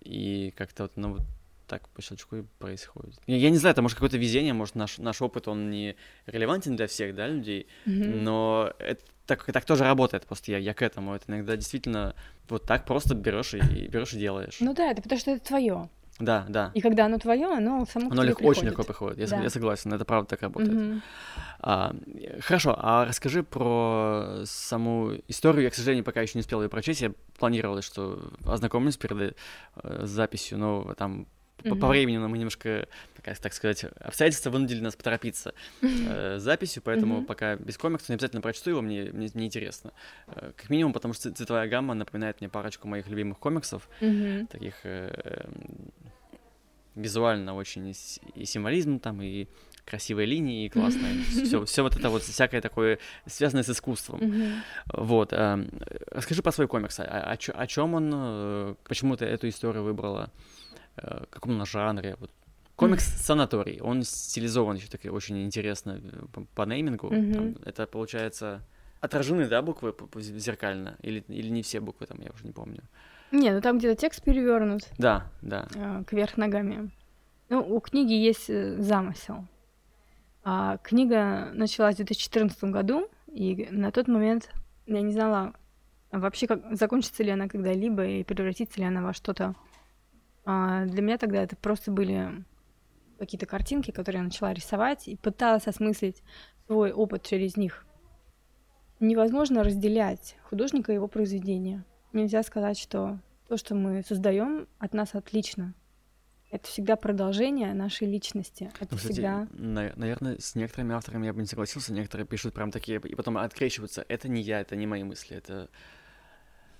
И 0.00 0.52
как-то 0.56 0.84
вот, 0.84 0.92
ну, 0.96 1.12
вот 1.12 1.22
так 1.66 1.88
по 1.88 2.02
щелчку 2.02 2.36
и 2.36 2.42
происходит. 2.58 3.14
Я, 3.26 3.36
я 3.36 3.50
не 3.50 3.56
знаю, 3.56 3.72
это 3.72 3.82
может 3.82 3.96
какое-то 3.96 4.18
везение, 4.18 4.52
может 4.52 4.74
наш, 4.74 4.98
наш 4.98 5.22
опыт, 5.22 5.48
он 5.48 5.70
не 5.70 5.96
релевантен 6.26 6.76
для 6.76 6.86
всех, 6.86 7.14
да, 7.14 7.28
людей, 7.28 7.66
mm-hmm. 7.86 8.20
но 8.20 8.72
это 8.78 9.02
так, 9.26 9.44
так 9.44 9.64
тоже 9.64 9.84
работает, 9.84 10.26
просто 10.26 10.52
я, 10.52 10.58
я 10.58 10.74
к 10.74 10.82
этому. 10.82 11.14
Это 11.14 11.24
иногда 11.28 11.56
действительно 11.56 12.14
вот 12.48 12.64
так 12.64 12.84
просто 12.84 13.14
берешь 13.14 13.54
и 13.54 13.88
берешь 13.88 14.12
и 14.12 14.18
делаешь. 14.18 14.58
Ну 14.60 14.74
да, 14.74 14.90
это 14.90 15.00
потому 15.02 15.18
что 15.18 15.30
это 15.30 15.44
твое. 15.44 15.88
Да, 16.20 16.46
да. 16.48 16.70
И 16.74 16.80
когда 16.80 17.06
оно 17.06 17.18
твое, 17.18 17.46
оно 17.46 17.86
само 17.86 18.10
оно 18.10 18.22
легко, 18.22 18.38
приходит. 18.38 18.58
очень 18.58 18.68
легко 18.68 18.84
приходит. 18.84 19.18
Я, 19.18 19.26
да. 19.26 19.42
я 19.42 19.50
согласен, 19.50 19.92
это 19.92 20.04
правда 20.04 20.30
так 20.30 20.42
работает. 20.42 20.72
Mm-hmm. 20.72 21.00
А, 21.60 21.96
хорошо, 22.40 22.76
а 22.78 23.04
расскажи 23.04 23.42
про 23.42 24.42
саму 24.44 25.14
историю. 25.26 25.64
Я, 25.64 25.70
к 25.70 25.74
сожалению, 25.74 26.04
пока 26.04 26.22
еще 26.22 26.38
не 26.38 26.40
успел 26.40 26.62
ее 26.62 26.68
прочесть. 26.68 27.00
Я 27.00 27.12
планировал, 27.38 27.82
что 27.82 28.30
ознакомлюсь 28.46 28.96
перед 28.96 29.36
э, 29.82 30.06
записью, 30.06 30.58
но 30.58 30.94
там 30.96 31.26
Mm-hmm. 31.64 31.78
По 31.78 31.86
времени 31.86 32.18
мы 32.18 32.36
немножко, 32.36 32.88
так, 33.22 33.38
так 33.38 33.54
сказать, 33.54 33.84
обстоятельства 34.00 34.50
вынудили 34.50 34.80
нас 34.80 34.96
поторопиться 34.96 35.54
э, 35.80 36.38
с 36.38 36.42
записью, 36.42 36.82
поэтому 36.82 37.20
mm-hmm. 37.20 37.24
пока 37.24 37.56
без 37.56 37.78
комикса 37.78 38.12
не 38.12 38.16
обязательно 38.16 38.42
прочту 38.42 38.70
его, 38.70 38.82
мне, 38.82 39.04
мне 39.12 39.30
не 39.32 39.46
интересно. 39.46 39.92
Э, 40.26 40.52
как 40.54 40.68
минимум, 40.68 40.92
потому 40.92 41.14
что 41.14 41.32
цветовая 41.32 41.66
гамма 41.68 41.94
напоминает 41.94 42.40
мне 42.40 42.50
парочку 42.50 42.86
моих 42.86 43.08
любимых 43.08 43.38
комиксов, 43.38 43.88
mm-hmm. 44.00 44.46
таких 44.48 44.74
э, 44.82 45.48
визуально 46.94 47.54
очень 47.54 47.94
и 48.34 48.44
символизм 48.44 48.98
там, 49.00 49.22
и 49.22 49.46
красивые 49.84 50.26
линии, 50.26 50.66
и 50.66 50.68
классные. 50.68 51.22
Все, 51.44 51.64
все 51.64 51.82
вот 51.82 51.96
это 51.96 52.08
вот 52.08 52.22
всякое 52.22 52.60
такое, 52.60 52.98
связанное 53.26 53.62
с 53.62 53.70
искусством. 53.70 54.20
Mm-hmm. 54.20 54.52
Вот. 54.94 55.32
Э, 55.32 55.68
расскажи 56.10 56.42
про 56.42 56.52
свой 56.52 56.68
комикс. 56.68 57.00
О, 57.00 57.04
о, 57.04 57.32
о 57.34 57.66
чем 57.66 57.94
он? 57.94 58.10
Э, 58.14 58.74
почему 58.84 59.16
ты 59.16 59.26
эту 59.26 59.48
историю 59.48 59.84
выбрала? 59.84 60.30
Э, 60.96 61.24
каком 61.30 61.58
на 61.58 61.66
жанре. 61.66 62.16
Вот. 62.18 62.30
Комикс 62.76 63.04
«Санаторий», 63.04 63.80
он 63.80 64.02
стилизован 64.02 64.76
еще 64.76 64.88
так 64.88 65.04
очень 65.12 65.44
интересно 65.44 66.00
э, 66.02 66.26
по, 66.32 66.44
по 66.54 66.62
неймингу. 66.62 67.08
Mm-hmm. 67.08 67.34
Там, 67.34 67.56
это 67.64 67.86
получается 67.86 68.62
отражены, 69.00 69.46
да, 69.48 69.62
буквы 69.62 69.94
зеркально? 70.16 70.96
Или, 71.02 71.24
или 71.28 71.48
не 71.50 71.62
все 71.62 71.80
буквы 71.80 72.06
там, 72.06 72.20
я 72.20 72.30
уже 72.30 72.44
не 72.44 72.52
помню. 72.52 72.82
Не, 73.32 73.52
ну 73.52 73.60
там 73.60 73.78
где-то 73.78 74.00
текст 74.00 74.22
перевернут. 74.22 74.88
Да, 74.98 75.30
да. 75.42 75.66
Э, 75.74 76.04
кверх 76.06 76.36
ногами. 76.36 76.90
Ну, 77.48 77.60
у 77.60 77.80
книги 77.80 78.12
есть 78.12 78.46
замысел. 78.82 79.46
А 80.44 80.78
книга 80.78 81.50
началась 81.52 81.94
в 81.94 81.98
2014 81.98 82.64
году, 82.64 83.08
и 83.26 83.68
на 83.70 83.90
тот 83.90 84.08
момент 84.08 84.50
я 84.86 85.00
не 85.00 85.12
знала 85.12 85.54
вообще, 86.12 86.46
как 86.46 86.74
закончится 86.76 87.22
ли 87.22 87.30
она 87.30 87.48
когда-либо 87.48 88.04
и 88.04 88.24
превратится 88.24 88.80
ли 88.80 88.86
она 88.86 89.02
во 89.02 89.12
что-то 89.12 89.54
а 90.44 90.84
для 90.84 91.02
меня 91.02 91.18
тогда 91.18 91.42
это 91.42 91.56
просто 91.56 91.90
были 91.90 92.44
какие-то 93.18 93.46
картинки, 93.46 93.90
которые 93.90 94.20
я 94.20 94.24
начала 94.24 94.52
рисовать 94.52 95.08
и 95.08 95.16
пыталась 95.16 95.66
осмыслить 95.66 96.22
свой 96.66 96.92
опыт 96.92 97.22
через 97.22 97.56
них. 97.56 97.86
Невозможно 99.00 99.64
разделять 99.64 100.36
художника 100.48 100.92
и 100.92 100.96
его 100.96 101.08
произведения. 101.08 101.84
Нельзя 102.14 102.42
сказать, 102.42 102.78
что 102.78 103.18
то, 103.48 103.56
что 103.56 103.74
мы 103.74 104.02
создаем, 104.02 104.68
от 104.78 104.94
нас 104.94 105.14
отлично. 105.14 105.74
Это 106.50 106.68
всегда 106.68 106.94
продолжение 106.94 107.74
нашей 107.74 108.06
личности. 108.08 108.70
Это 108.80 108.92
ну, 108.92 108.96
кстати, 108.96 109.12
всегда... 109.14 109.48
на- 109.50 109.92
наверное, 109.96 110.38
с 110.38 110.54
некоторыми 110.54 110.94
авторами 110.94 111.26
я 111.26 111.32
бы 111.32 111.40
не 111.40 111.46
согласился. 111.46 111.92
Некоторые 111.92 112.26
пишут 112.26 112.54
прям 112.54 112.70
такие, 112.70 113.00
и 113.00 113.14
потом 113.16 113.36
открещиваются. 113.36 114.04
Это 114.08 114.28
не 114.28 114.40
я, 114.40 114.60
это 114.60 114.76
не 114.76 114.86
мои 114.86 115.02
мысли, 115.02 115.36
это 115.36 115.68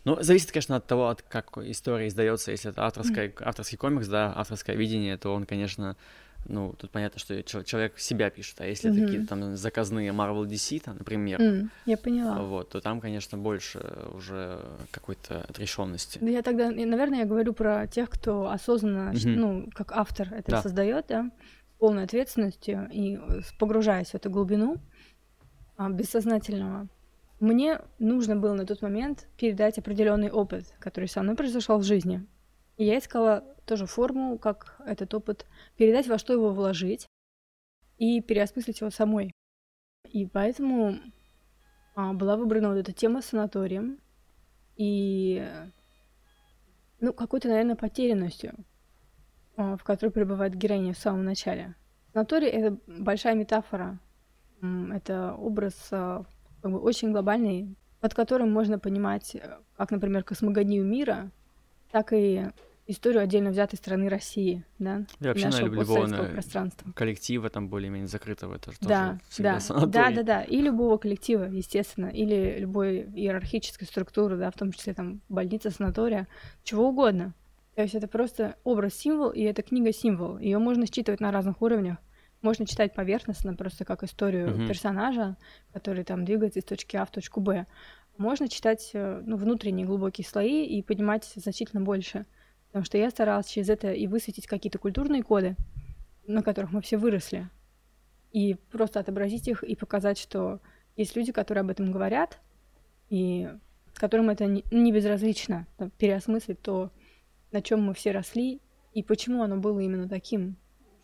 Ну, 0.05 0.23
зависит, 0.23 0.53
конечно, 0.53 0.77
от 0.77 0.87
того, 0.87 1.09
от 1.09 1.23
как 1.23 1.59
история 1.59 2.07
издается. 2.07 2.53
Если 2.53 2.71
это 2.71 2.87
авторская, 2.87 3.31
mm. 3.31 3.43
авторский 3.43 3.77
комикс, 3.77 4.07
да, 4.07 4.33
авторское 4.37 4.77
видение, 4.77 5.17
то 5.17 5.35
он, 5.35 5.47
конечно, 5.47 5.97
ну, 6.47 6.75
тут 6.79 6.91
понятно, 6.91 7.19
что 7.19 7.43
человек 7.43 7.99
себя 7.99 8.31
пишет, 8.31 8.61
а 8.61 8.67
если 8.67 8.91
mm-hmm. 8.91 8.97
это 8.97 9.05
какие-то 9.05 9.27
там 9.29 9.57
заказные 9.57 10.11
Marvel 10.13 10.45
DC, 10.45 10.81
там, 10.81 10.97
например, 10.99 11.41
mm, 11.41 11.69
я 11.87 11.97
поняла. 11.97 12.43
Вот, 12.43 12.71
то 12.71 12.81
там, 12.81 13.01
конечно, 13.01 13.39
больше 13.39 13.81
уже 14.13 14.61
какой-то 14.91 15.45
отрешенности. 15.49 16.19
Да, 16.21 16.31
я 16.31 16.43
тогда, 16.43 16.71
наверное, 16.71 17.21
я 17.21 17.25
говорю 17.25 17.53
про 17.53 17.87
тех, 17.87 18.11
кто 18.11 18.51
осознанно, 18.51 19.13
mm-hmm. 19.13 19.35
ну, 19.37 19.71
как 19.75 19.93
автор 19.93 20.33
это 20.33 20.51
да. 20.51 20.63
создает, 20.63 21.07
да, 21.09 21.31
полной 21.79 22.05
ответственностью 22.05 22.89
и 22.93 23.19
погружаясь 23.59 24.11
в 24.11 24.15
эту 24.15 24.31
глубину 24.31 24.77
а, 25.77 25.91
бессознательного. 25.91 26.89
Мне 27.41 27.81
нужно 27.99 28.37
было 28.37 28.55
на 28.55 28.65
тот 28.65 28.81
момент 28.81 29.27
передать 29.37 29.79
определенный 29.79 30.31
опыт, 30.31 30.73
который 30.79 31.09
со 31.09 31.23
мной 31.23 31.37
произошел 31.37 31.79
в 31.79 31.85
жизни. 31.85 32.25
И 32.77 32.85
я 32.85 32.99
искала 32.99 33.45
тоже 33.67 33.87
форму, 33.87 34.39
как 34.39 34.81
этот 34.85 35.15
опыт 35.15 35.47
передать, 35.77 36.07
во 36.07 36.19
что 36.19 36.33
его 36.33 36.51
вложить 36.51 37.07
и 37.99 38.21
переосмыслить 38.21 38.81
его 38.81 38.91
самой. 38.91 39.33
И 40.11 40.27
поэтому 40.27 40.99
а, 41.95 42.13
была 42.13 42.37
выбрана 42.37 42.69
вот 42.69 42.77
эта 42.77 42.93
тема 42.93 43.23
с 43.23 43.27
санаторием 43.27 43.99
и, 44.77 45.47
ну, 47.01 47.13
какой-то, 47.13 47.49
наверное, 47.49 47.77
потерянностью, 47.77 48.55
а, 49.57 49.77
в 49.77 49.85
которой 49.85 50.11
пребывает 50.11 50.55
героиня 50.55 50.93
в 50.93 50.99
самом 50.99 51.25
начале. 51.25 51.77
Санаторий— 52.13 52.49
это 52.51 52.79
большая 52.87 53.35
метафора. 53.35 53.99
Это 54.93 55.35
образ 55.35 55.75
а, 55.91 56.25
как 56.63 56.73
бы, 56.73 56.81
очень 56.81 57.13
глобальный, 57.13 57.77
под 58.01 58.15
которым 58.15 58.53
можно 58.53 58.79
понимать 58.79 59.37
как, 59.77 59.91
например, 59.91 60.25
космогонию 60.25 60.85
мира, 60.85 61.31
так 61.95 62.13
и 62.13 62.51
историю 62.89 63.23
отдельно 63.23 63.51
взятой 63.51 63.77
страны 63.77 64.09
России, 64.09 64.65
да, 64.81 65.07
и 65.21 65.29
вообще 65.29 65.45
нашего 65.45 65.69
любого 65.69 66.09
пространства. 66.33 66.91
коллектива 66.91 67.49
там 67.49 67.69
более-менее 67.69 68.09
закрытого, 68.09 68.57
это 68.57 68.73
же 68.73 68.79
да, 68.81 69.21
тоже 69.31 69.43
да, 69.45 69.61
санаторий. 69.61 69.93
Да, 69.93 70.11
да, 70.11 70.23
да, 70.25 70.43
и 70.43 70.61
любого 70.61 70.99
коллектива, 70.99 71.45
естественно, 71.45 72.07
или 72.07 72.59
любой 72.59 73.03
иерархической 73.15 73.87
структуры, 73.87 74.37
да, 74.37 74.51
в 74.51 74.55
том 74.55 74.73
числе 74.73 74.93
там 74.93 75.21
больница, 75.29 75.71
санатория, 75.71 76.27
чего 76.65 76.89
угодно. 76.89 77.33
То 77.77 77.83
есть 77.83 77.95
это 77.95 78.09
просто 78.09 78.57
образ-символ, 78.65 79.31
и 79.31 79.43
это 79.43 79.63
книга-символ. 79.63 80.39
Ее 80.39 80.59
можно 80.59 80.87
считывать 80.89 81.21
на 81.21 81.31
разных 81.31 81.63
уровнях. 81.63 81.99
Можно 82.43 82.67
читать 82.67 82.93
поверхностно, 82.93 83.55
просто 83.55 83.85
как 83.85 84.03
историю 84.03 84.49
uh-huh. 84.49 84.67
персонажа, 84.67 85.37
который 85.73 86.03
там 86.03 86.25
двигается 86.25 86.59
из 86.59 86.65
точки 86.65 86.97
А 86.97 87.05
в 87.05 87.13
точку 87.13 87.41
Б. 87.41 87.67
Можно 88.17 88.49
читать 88.49 88.91
э, 88.93 89.23
ну, 89.27 89.37
внутренние 89.37 89.87
глубокие 89.87 90.27
слои 90.27 90.65
и 90.65 90.83
понимать 90.83 91.25
значительно 91.37 91.83
больше. 91.83 92.27
Потому 92.69 92.85
что 92.85 92.99
я 92.99 93.11
старалась 93.11 93.47
через 93.47 93.69
это 93.69 93.93
и 93.93 94.07
высветить 94.07 94.47
какие-то 94.47 94.79
культурные 94.79 95.23
коды, 95.23 95.57
на 96.27 96.43
которых 96.43 96.73
мы 96.73 96.81
все 96.81 96.97
выросли, 96.97 97.49
и 98.33 98.55
просто 98.73 98.99
отобразить 98.99 99.47
их 99.47 99.63
и 99.63 99.77
показать, 99.77 100.19
что 100.19 100.61
есть 100.97 101.15
люди, 101.15 101.31
которые 101.31 101.61
об 101.63 101.71
этом 101.71 101.93
говорят, 101.93 102.41
и 103.11 103.49
которым 103.95 104.31
это 104.31 104.47
не, 104.47 104.93
безразлично, 104.93 105.69
там, 105.77 105.91
переосмыслить 105.91 106.61
то, 106.61 106.91
на 107.53 107.63
чем 107.63 107.81
мы 107.83 107.95
все 107.95 108.11
росли, 108.11 108.61
и 108.93 109.03
почему 109.03 109.43
оно 109.43 109.57
было 109.57 109.79
именно 109.79 110.09
таким, 110.09 110.57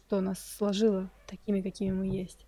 что 0.07 0.21
нас 0.21 0.41
сложило 0.41 1.09
такими, 1.29 1.61
какими 1.61 1.93
мы 1.93 2.07
есть. 2.09 2.47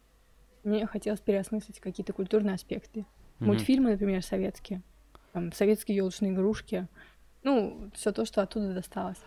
Мне 0.65 0.85
хотелось 0.87 1.21
переосмыслить 1.21 1.79
какие-то 1.79 2.13
культурные 2.13 2.55
аспекты. 2.55 3.07
Mm-hmm. 3.43 3.47
Мультфильмы, 3.47 3.91
например, 3.93 4.23
советские, 4.23 4.83
там, 5.33 5.53
советские 5.53 5.97
елочные 5.97 6.33
игрушки— 6.33 6.87
ну, 7.43 7.91
все 7.95 8.13
то, 8.13 8.25
что 8.25 8.43
оттуда 8.43 8.73
досталось. 8.73 9.19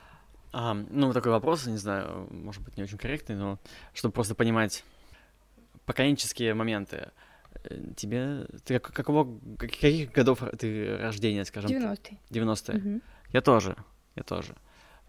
А, 0.53 0.73
ну, 0.73 1.11
такой 1.13 1.31
вопрос, 1.31 1.65
не 1.65 1.77
знаю, 1.77 2.27
может 2.31 2.63
быть, 2.63 2.77
не 2.77 2.83
очень 2.83 2.97
корректный, 2.97 3.35
но 3.35 3.59
чтобы 3.93 4.13
просто 4.13 4.35
понимать 4.35 4.83
поколенческие 5.85 6.53
моменты. 6.53 7.09
Э, 7.65 7.93
тебе... 7.95 8.45
Ты 8.63 8.79
как, 8.79 8.93
какого, 8.93 9.37
каких 9.57 10.11
годов 10.11 10.41
ты 10.57 10.97
рождения, 10.97 11.43
скажем? 11.43 11.69
90-е. 11.69 12.17
90-е. 12.29 12.77
Угу. 12.77 13.01
Я 13.33 13.41
тоже, 13.41 13.75
я 14.15 14.23
тоже. 14.23 14.55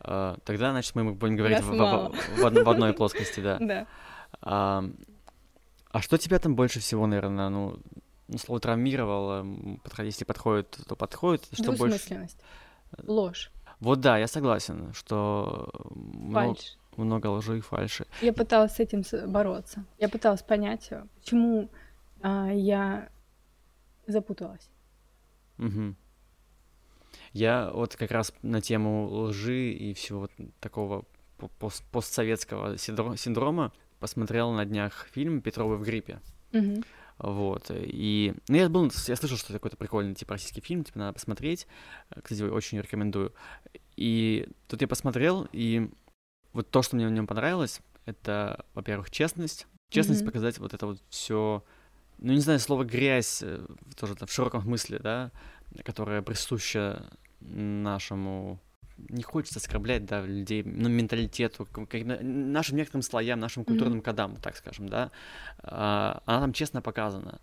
А, 0.01 0.37
тогда, 0.45 0.73
значит, 0.73 0.97
мы 0.97 1.13
будем 1.13 1.37
говорить 1.37 1.61
в, 1.61 1.71
в, 1.71 1.77
в, 1.77 2.51
в, 2.51 2.65
в 2.65 2.69
одной 2.69 2.93
плоскости, 2.93 3.41
да. 3.41 3.59
Да. 3.61 3.87
А, 4.41 4.85
а 5.93 6.03
что 6.03 6.19
тебя 6.19 6.41
там 6.41 6.57
больше 6.57 6.81
всего, 6.81 7.07
наверное, 7.07 7.49
ну 7.49 7.79
слово 8.37 8.61
травмировало, 8.61 9.47
если 9.99 10.25
подходит, 10.25 10.79
то 10.87 10.97
подходит, 10.97 11.49
что 11.53 11.73
больше... 11.73 12.29
Ложь. 13.03 13.51
Вот 13.81 14.01
да, 14.01 14.17
я 14.19 14.27
согласен, 14.27 14.93
что 14.95 15.71
много, 15.95 16.57
много 16.97 17.27
лжи 17.27 17.59
и 17.59 17.61
фальши. 17.61 18.07
Я 18.23 18.33
пыталась 18.33 18.77
с 18.77 18.81
этим 18.81 19.03
бороться. 19.31 19.85
Я 19.99 20.09
пыталась 20.09 20.43
понять, 20.43 20.91
почему 21.17 21.69
а, 22.23 22.49
я 22.51 23.09
запуталась. 24.07 24.71
Угу. 25.59 25.95
Я 27.33 27.71
вот 27.73 27.97
как 27.97 28.11
раз 28.11 28.33
на 28.43 28.61
тему 28.61 29.09
лжи 29.09 29.73
и 29.73 29.93
всего 29.95 30.29
такого 30.61 31.05
пост 31.59 31.85
постсоветского 31.91 32.79
синдрома 32.79 33.73
посмотрел 34.01 34.53
на 34.53 34.65
днях 34.65 35.09
фильм 35.13 35.41
«Петровы 35.43 35.77
в 35.77 35.83
гриппе». 35.83 36.21
Угу. 36.53 36.83
Вот. 37.19 37.71
И 37.71 38.35
ну, 38.49 38.57
я 38.57 38.69
был, 38.69 38.91
я 39.07 39.17
слышал, 39.17 39.37
что 39.37 39.47
это 39.47 39.55
какой-то 39.55 39.77
прикольный 39.77 40.15
типа 40.15 40.35
российский 40.35 40.61
фильм, 40.61 40.85
типа 40.85 40.99
надо 40.99 41.15
посмотреть. 41.15 41.67
Кстати, 42.23 42.43
очень 42.43 42.81
рекомендую. 42.81 43.33
И 43.97 44.49
тут 44.69 44.83
я 44.83 44.89
посмотрел, 44.89 45.49
и 45.53 45.91
вот 46.53 46.71
то, 46.71 46.83
что 46.83 46.97
мне 46.97 47.07
в 47.07 47.11
нем 47.11 47.27
понравилось, 47.27 47.81
это, 48.05 48.65
во-первых, 48.75 49.11
честность. 49.11 49.67
Честность 49.89 50.23
mm-hmm. 50.23 50.27
показать 50.27 50.59
вот 50.59 50.75
это 50.75 50.87
вот 50.87 51.03
все, 51.09 51.65
ну 52.19 52.33
не 52.33 52.41
знаю, 52.41 52.59
слово 52.61 52.85
грязь 52.85 53.43
э, 53.43 53.65
тоже 53.97 54.15
в 54.15 54.33
широком 54.33 54.63
смысле, 54.63 54.99
да, 54.99 55.31
которая 55.85 56.23
присуща 56.23 57.09
нашему 57.41 58.61
не 59.09 59.23
хочется 59.23 59.59
оскорблять, 59.59 60.05
да, 60.07 60.23
людей, 60.23 60.63
ну, 60.65 60.89
менталитету, 60.89 61.67
как, 61.67 61.89
нашим 62.05 62.77
некоторым 62.77 63.03
слоям, 63.03 63.41
нашим 63.41 63.65
культурным 63.65 63.99
mm-hmm. 63.99 64.03
кодам, 64.03 64.37
так 64.37 64.57
скажем, 64.57 64.89
да, 64.89 65.11
а, 65.63 66.23
она 66.27 66.41
там 66.41 66.53
честно 66.53 66.83
показана. 66.83 67.41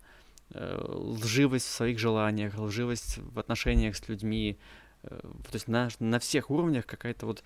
Э, 0.55 0.79
лживость 0.87 1.65
в 1.65 1.71
своих 1.71 1.97
желаниях, 1.97 2.57
лживость 2.57 3.17
в 3.17 3.39
отношениях 3.39 3.95
с 3.95 4.07
людьми, 4.07 4.59
э, 5.03 5.07
то 5.09 5.53
есть 5.53 5.67
на, 5.67 5.89
на 5.99 6.19
всех 6.19 6.51
уровнях 6.51 6.85
какая-то 6.85 7.25
вот 7.25 7.43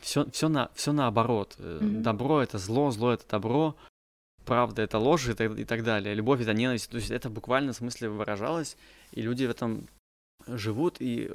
все, 0.00 0.30
все, 0.30 0.48
на, 0.48 0.70
все 0.74 0.92
наоборот. 0.92 1.56
Mm-hmm. 1.58 2.02
Добро 2.02 2.40
это 2.40 2.58
зло, 2.58 2.90
зло 2.92 3.12
это 3.12 3.24
добро, 3.28 3.76
правда 4.44 4.82
это 4.82 4.98
ложь 4.98 5.28
и 5.28 5.34
так, 5.34 5.58
и 5.58 5.64
так 5.64 5.82
далее, 5.82 6.14
любовь 6.14 6.40
это 6.40 6.54
ненависть. 6.54 6.88
То 6.90 6.98
есть 6.98 7.10
это 7.10 7.30
буквально 7.30 7.72
в 7.72 7.76
смысле 7.76 8.10
выражалось, 8.10 8.76
и 9.12 9.22
люди 9.22 9.44
в 9.44 9.50
этом 9.50 9.88
живут, 10.46 10.96
и, 11.00 11.30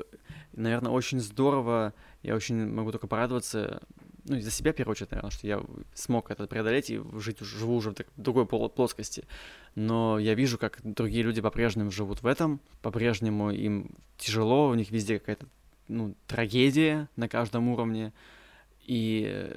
наверное, 0.53 0.91
очень 0.91 1.19
здорово, 1.19 1.93
я 2.23 2.35
очень 2.35 2.67
могу 2.67 2.91
только 2.91 3.07
порадоваться, 3.07 3.81
ну, 4.25 4.39
за 4.39 4.51
себя, 4.51 4.73
в 4.73 4.75
первую 4.75 4.93
очередь, 4.93 5.11
наверное, 5.11 5.31
что 5.31 5.47
я 5.47 5.63
смог 5.93 6.31
это 6.31 6.47
преодолеть 6.47 6.89
и 6.89 7.01
жить, 7.17 7.39
живу 7.39 7.75
уже 7.75 7.91
в 7.91 7.95
другой 8.17 8.45
плоскости. 8.45 9.25
Но 9.75 10.19
я 10.19 10.33
вижу, 10.33 10.57
как 10.57 10.79
другие 10.83 11.23
люди 11.23 11.41
по-прежнему 11.41 11.91
живут 11.91 12.21
в 12.21 12.27
этом, 12.27 12.59
по-прежнему 12.81 13.51
им 13.51 13.95
тяжело, 14.17 14.69
у 14.69 14.73
них 14.73 14.91
везде 14.91 15.19
какая-то, 15.19 15.45
ну, 15.87 16.15
трагедия 16.27 17.09
на 17.15 17.29
каждом 17.29 17.69
уровне, 17.69 18.13
и 18.85 19.53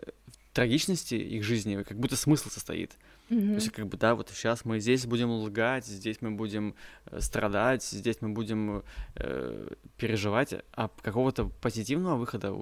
в 0.51 0.55
трагичности 0.55 1.15
их 1.15 1.45
жизни 1.45 1.83
как 1.83 1.99
будто 1.99 2.17
смысл 2.17 2.49
состоит— 2.51 2.93
Mm-hmm. 3.31 3.49
То 3.49 3.55
есть, 3.55 3.71
как 3.71 3.87
бы, 3.87 3.97
да, 3.97 4.17
вот 4.17 4.29
сейчас 4.31 4.65
мы 4.65 4.81
здесь 4.81 5.07
будем 5.07 5.31
лгать, 5.31 5.87
здесь 5.87 6.21
мы 6.21 6.33
будем 6.33 6.75
э, 7.07 7.21
страдать, 7.21 7.85
здесь 7.85 8.17
мы 8.21 8.31
будем 8.31 8.83
э, 9.15 9.69
переживать, 9.97 10.55
а 10.73 10.91
какого-то 11.03 11.45
позитивного 11.61 12.17
выхода 12.17 12.53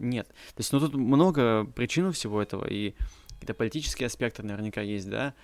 нет. 0.00 0.26
То 0.26 0.58
есть, 0.58 0.72
ну, 0.72 0.80
тут 0.80 0.94
много 0.94 1.64
причин 1.64 2.10
всего 2.10 2.42
этого, 2.42 2.66
и 2.68 2.94
какие-то 3.34 3.54
политические 3.54 4.08
аспекты 4.08 4.42
наверняка 4.42 4.80
есть, 4.80 5.08
да, 5.08 5.34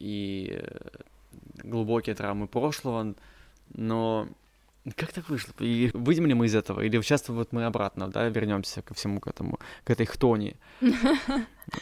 и 0.00 0.58
э, 0.60 0.88
глубокие 1.62 2.16
травмы 2.16 2.48
прошлого, 2.48 3.14
но 3.72 4.28
как 4.96 5.12
так 5.12 5.28
вышло? 5.28 5.52
И 5.60 5.90
выйдем 5.92 6.26
ли 6.26 6.34
мы 6.34 6.46
из 6.46 6.54
этого? 6.54 6.80
Или 6.80 7.00
сейчас 7.02 7.28
вот 7.28 7.52
мы 7.52 7.64
обратно, 7.64 8.08
да, 8.08 8.28
вернемся 8.28 8.82
ко 8.82 8.94
всему 8.94 9.20
к 9.20 9.26
этому, 9.26 9.58
к 9.84 9.90
этой 9.90 10.06
хтони? 10.06 10.56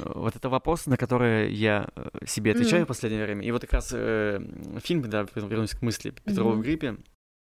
Вот 0.01 0.37
это 0.37 0.51
вопрос, 0.51 0.85
на 0.85 0.99
который 0.99 1.51
я 1.51 1.89
э, 1.97 2.27
себе 2.27 2.51
отвечаю 2.51 2.85
в 2.85 2.89
последнее 2.89 3.25
время. 3.25 3.43
И 3.43 3.51
вот 3.53 3.63
как 3.63 3.73
раз 3.73 3.91
э, 3.95 4.39
фильм, 4.85 5.09
да, 5.09 5.27
вернусь 5.35 5.71
к 5.71 5.81
мысли 5.81 6.11
Петрова 6.11 6.53
в 6.53 6.61
гриппе, 6.61 6.99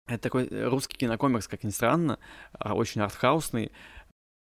это 0.06 0.20
такой 0.20 0.48
русский 0.70 0.98
кинокомикс, 0.98 1.48
как 1.48 1.64
ни 1.64 1.72
странно, 1.72 2.20
а, 2.54 2.76
очень 2.76 3.02
артхаусный, 3.02 3.72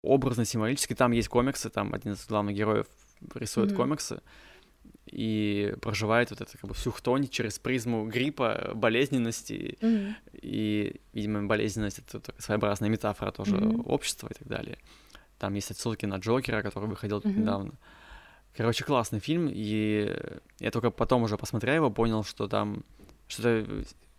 образно-символический. 0.04 0.96
Там 0.96 1.12
есть 1.12 1.30
комиксы, 1.30 1.70
там 1.70 1.94
один 1.94 2.14
из 2.14 2.26
главных 2.26 2.56
героев 2.56 2.88
рисует 3.36 3.74
комиксы. 3.74 4.22
И 5.06 5.76
проживает 5.82 6.30
вот 6.32 6.42
это 6.42 6.58
как 6.58 6.70
бы 6.70 6.74
всю 6.74 6.92
хтонь 6.92 7.28
через 7.28 7.60
призму 7.60 8.06
гриппа, 8.08 8.72
болезненности, 8.74 9.78
Мгм. 9.82 10.16
и, 10.42 11.02
видимо, 11.14 11.44
болезненность— 11.44 12.00
это 12.14 12.22
своеобразная 12.38 12.90
метафора 12.90 13.32
тоже 13.32 13.56
Мгм. 13.56 13.84
общества 13.86 14.30
и 14.32 14.34
так 14.34 14.48
далее. 14.48 14.78
Там 15.40 15.54
есть 15.56 15.72
отсылки 15.72 16.06
на 16.06 16.18
Джокера, 16.18 16.62
который 16.62 16.88
выходил 16.90 17.22
Мгм. 17.24 17.42
недавно. 17.42 17.74
Короче, 18.56 18.84
классный 18.84 19.20
фильм, 19.20 19.50
и 19.52 20.16
я 20.60 20.72
только 20.72 20.92
потом 20.92 21.24
уже 21.24 21.38
посмотрел 21.38 21.76
его, 21.76 21.92
понял, 21.92 22.24
что 22.24 22.48
там 22.48 22.84
что-то 23.28 23.66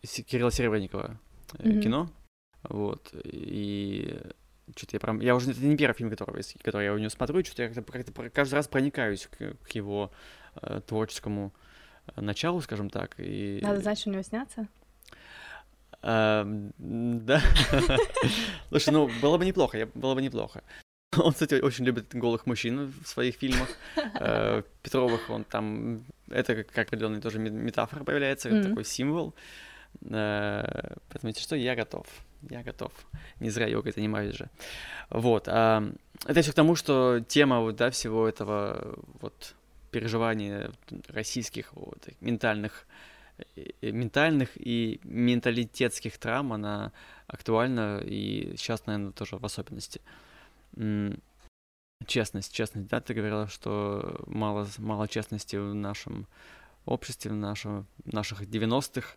Кирилла 0.02 0.50
Серебренникова 0.50 1.18
Мгм. 1.58 1.80
кино, 1.80 2.10
вот, 2.64 3.10
и 3.24 4.20
что-то 4.74 4.96
я 4.96 5.00
прям, 5.00 5.20
я 5.20 5.36
уже, 5.36 5.52
это 5.52 5.60
не 5.60 5.76
первый 5.76 5.94
фильм, 5.94 6.10
который, 6.10 6.42
который 6.62 6.86
я 6.86 6.94
у 6.94 6.98
него 6.98 7.10
смотрю, 7.10 7.44
что-то 7.44 7.62
я 7.62 7.68
как-то, 7.68 7.92
как-то 7.92 8.30
каждый 8.30 8.54
раз 8.54 8.66
проникаюсь 8.66 9.26
к, 9.26 9.54
к 9.56 9.70
его 9.70 10.10
э, 10.62 10.80
творческому 10.86 11.52
э, 12.16 12.20
началу, 12.20 12.60
скажем 12.60 12.90
так, 12.90 13.14
и... 13.18 13.60
Надо 13.62 13.80
знать, 13.80 13.98
что 13.98 14.10
у 14.10 14.12
него 14.12 14.22
снятся. 14.22 14.66
Эм, 16.02 16.72
Да. 16.78 17.40
Слушай, 18.68 18.90
ну, 18.92 19.10
было 19.22 19.38
бы 19.38 19.44
неплохо, 19.46 19.78
я- 19.78 19.88
было 19.94 20.14
бы 20.14 20.22
неплохо. 20.22 20.62
Он, 21.16 21.32
кстати, 21.32 21.54
очень 21.62 21.84
любит 21.84 22.14
голых 22.14 22.46
мужчин 22.46 22.92
в 23.02 23.06
своих 23.08 23.36
фильмах. 23.36 23.68
Э, 24.20 24.62
Петровых 24.82 25.30
он 25.30 25.44
там... 25.44 26.04
Это 26.28 26.64
как 26.64 26.88
определенная 26.88 27.20
тоже 27.20 27.38
ме- 27.38 27.50
метафора 27.50 28.04
появляется, 28.04 28.50
такой 28.62 28.84
символ. 28.84 29.32
Э, 30.10 30.94
Поэтому, 31.08 31.28
если 31.30 31.40
что, 31.42 31.56
я 31.56 31.74
готов. 31.76 32.06
Я 32.50 32.62
готов. 32.62 32.92
Не 33.40 33.50
зря 33.50 33.66
йогой 33.68 33.92
занимаюсь 33.92 34.34
же. 34.36 34.48
Вот. 35.08 35.48
а, 35.48 35.82
Это 36.26 36.42
все 36.42 36.50
к 36.52 36.54
тому, 36.54 36.74
что 36.76 37.20
тема 37.20 37.60
вот, 37.60 37.76
да, 37.76 37.90
всего 37.90 38.28
этого 38.28 38.98
вот 39.20 39.54
переживания 39.94 40.72
российских 41.08 41.72
вот, 41.74 42.08
ментальных 42.20 42.86
э, 43.56 43.90
ментальных 43.92 44.50
и 44.56 45.00
менталитетских 45.04 46.18
травм, 46.18 46.52
она 46.52 46.92
актуальна, 47.28 48.00
и 48.04 48.56
сейчас, 48.56 48.86
наверное, 48.86 49.12
тоже 49.12 49.36
в 49.36 49.44
особенности. 49.44 50.00
Честность, 52.06 52.52
честность, 52.52 52.88
да, 52.88 53.00
ты 53.00 53.14
говорила, 53.14 53.46
что 53.46 54.20
мало, 54.26 54.66
мало 54.78 55.06
честности 55.06 55.56
в 55.56 55.74
нашем 55.74 56.26
обществе, 56.84 57.30
в 57.30 57.34
нашем, 57.34 57.86
наших 58.04 58.42
90-х. 58.42 59.16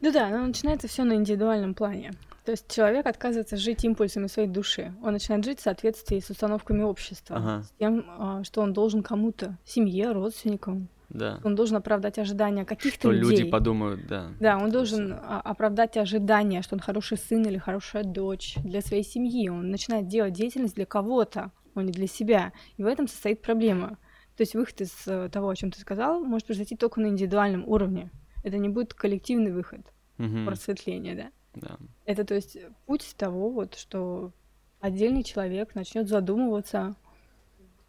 Ну 0.00 0.12
да, 0.12 0.28
но 0.28 0.46
начинается 0.46 0.88
все 0.88 1.04
на 1.04 1.14
индивидуальном 1.14 1.74
плане. 1.74 2.12
То 2.44 2.52
есть 2.52 2.70
человек 2.72 3.06
отказывается 3.06 3.56
жить 3.56 3.84
импульсами 3.84 4.28
своей 4.28 4.48
души. 4.48 4.94
Он 5.02 5.14
начинает 5.14 5.44
жить 5.44 5.58
в 5.58 5.62
соответствии 5.62 6.20
с 6.20 6.30
установками 6.30 6.82
общества, 6.82 7.36
Ага. 7.36 7.62
с 7.62 7.70
тем, 7.78 8.04
а, 8.08 8.44
что 8.44 8.60
он 8.60 8.72
должен 8.72 9.02
кому-то, 9.02 9.58
семье, 9.64 10.12
родственникам. 10.12 10.88
Да. 11.08 11.40
Он 11.44 11.54
должен 11.54 11.76
оправдать 11.76 12.18
ожидания 12.18 12.64
каких-то 12.64 12.98
Что 13.08 13.10
людей. 13.12 13.38
люди 13.38 13.50
подумают, 13.50 14.06
да. 14.06 14.28
Да, 14.38 14.58
он 14.58 14.70
должен 14.70 15.12
а, 15.12 15.40
оправдать 15.40 15.96
ожидания, 15.96 16.62
что 16.62 16.76
он 16.76 16.80
хороший 16.80 17.16
сын 17.16 17.42
или 17.44 17.58
хорошая 17.58 18.04
дочь 18.04 18.56
для 18.62 18.80
своей 18.80 19.04
семьи. 19.04 19.48
Он 19.48 19.70
начинает 19.70 20.06
делать 20.06 20.32
деятельность 20.34 20.74
для 20.76 20.86
кого-то, 20.86 21.50
а 21.74 21.82
не 21.82 21.90
для 21.92 22.06
себя. 22.06 22.52
И 22.76 22.82
в 22.82 22.86
этом 22.86 23.08
состоит 23.08 23.42
проблема. 23.42 23.98
То 24.36 24.42
есть 24.42 24.54
выход 24.54 24.80
из 24.82 24.92
э, 25.06 25.28
того, 25.32 25.48
о 25.48 25.56
чем 25.56 25.70
ты 25.70 25.80
сказал, 25.80 26.22
может 26.22 26.46
произойти 26.46 26.76
только 26.76 27.00
на 27.00 27.06
индивидуальном 27.06 27.64
уровне. 27.66 28.10
Это 28.46 28.58
не 28.58 28.68
будет 28.68 28.94
коллективный 28.94 29.50
выход, 29.50 29.80
Мгм. 30.18 30.46
просветление, 30.46 31.16
да? 31.16 31.30
Да. 31.60 31.76
Это, 32.04 32.24
то 32.24 32.36
есть, 32.36 32.56
путь 32.86 33.16
того, 33.18 33.50
вот, 33.50 33.74
что 33.74 34.30
отдельный 34.78 35.24
человек 35.24 35.74
начнет 35.74 36.08
задумываться, 36.08 36.94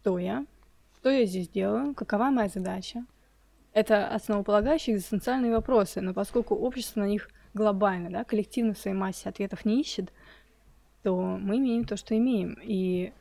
кто 0.00 0.18
я, 0.18 0.44
что 0.96 1.10
я 1.10 1.26
здесь 1.26 1.48
делаю, 1.48 1.94
какова 1.94 2.30
моя 2.30 2.48
задача. 2.48 3.06
Это 3.72 4.08
основополагающие 4.08 4.96
экзистенциальные 4.96 5.52
вопросы, 5.52 6.00
но 6.00 6.12
поскольку 6.12 6.56
общество 6.56 6.98
на 7.02 7.06
них 7.06 7.30
глобально, 7.54 8.10
да, 8.10 8.24
коллективно 8.24 8.74
в 8.74 8.78
своей 8.78 8.96
массе 8.96 9.28
ответов 9.28 9.64
не 9.64 9.80
ищет, 9.80 10.12
то 11.04 11.14
мы 11.40 11.58
имеем 11.58 11.84
то, 11.84 11.96
что 11.96 12.16
имеем. 12.18 12.58
И 12.64 13.12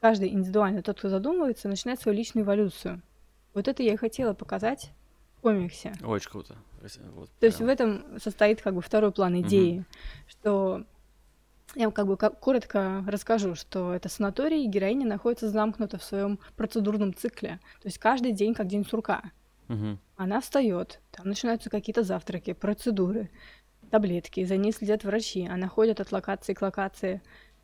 каждый 0.00 0.28
индивидуально, 0.28 0.82
тот, 0.84 1.00
кто 1.00 1.08
задумывается, 1.08 1.68
начинает 1.68 2.00
свою 2.00 2.16
личную 2.16 2.44
эволюцию. 2.44 3.02
Вот 3.54 3.66
это 3.66 3.82
я 3.82 3.94
и 3.94 3.96
хотела 3.96 4.34
показать 4.34 4.92
комиксе. 5.44 5.92
Очень 6.02 6.30
круто. 6.30 6.56
Вот 7.14 7.30
То 7.38 7.46
есть 7.46 7.56
в 7.60 7.66
прям. 7.66 7.70
этом 7.70 8.18
состоит 8.18 8.60
как 8.60 8.74
бы 8.74 8.80
второй 8.82 9.12
план 9.12 9.40
идеи, 9.40 9.84
что 10.26 10.84
я 11.74 11.90
как 11.90 12.06
бы 12.06 12.16
коротко 12.16 13.04
расскажу, 13.06 13.54
что 13.54 13.94
это 13.94 14.08
санаторий, 14.08 14.64
и 14.64 14.68
героиня 14.68 15.06
находится 15.06 15.48
замкнута 15.48 15.98
в 15.98 16.04
своем 16.04 16.38
процедурном 16.56 17.14
цикле. 17.14 17.60
То 17.82 17.88
есть 17.88 17.98
каждый 17.98 18.32
день 18.32 18.54
как 18.54 18.66
день 18.66 18.84
сурка. 18.84 19.22
Мгм. 19.68 19.98
Она 20.16 20.40
встает, 20.40 21.00
там 21.10 21.28
начинаются 21.28 21.70
какие-то 21.70 22.02
завтраки, 22.02 22.52
процедуры, 22.52 23.30
таблетки, 23.90 24.44
за 24.44 24.56
ней 24.56 24.72
следят 24.72 25.04
врачи, 25.04 25.46
она 25.46 25.68
ходит 25.68 26.00
от 26.00 26.12
локации 26.12 26.52
к 26.54 26.62
локации, 26.62 27.22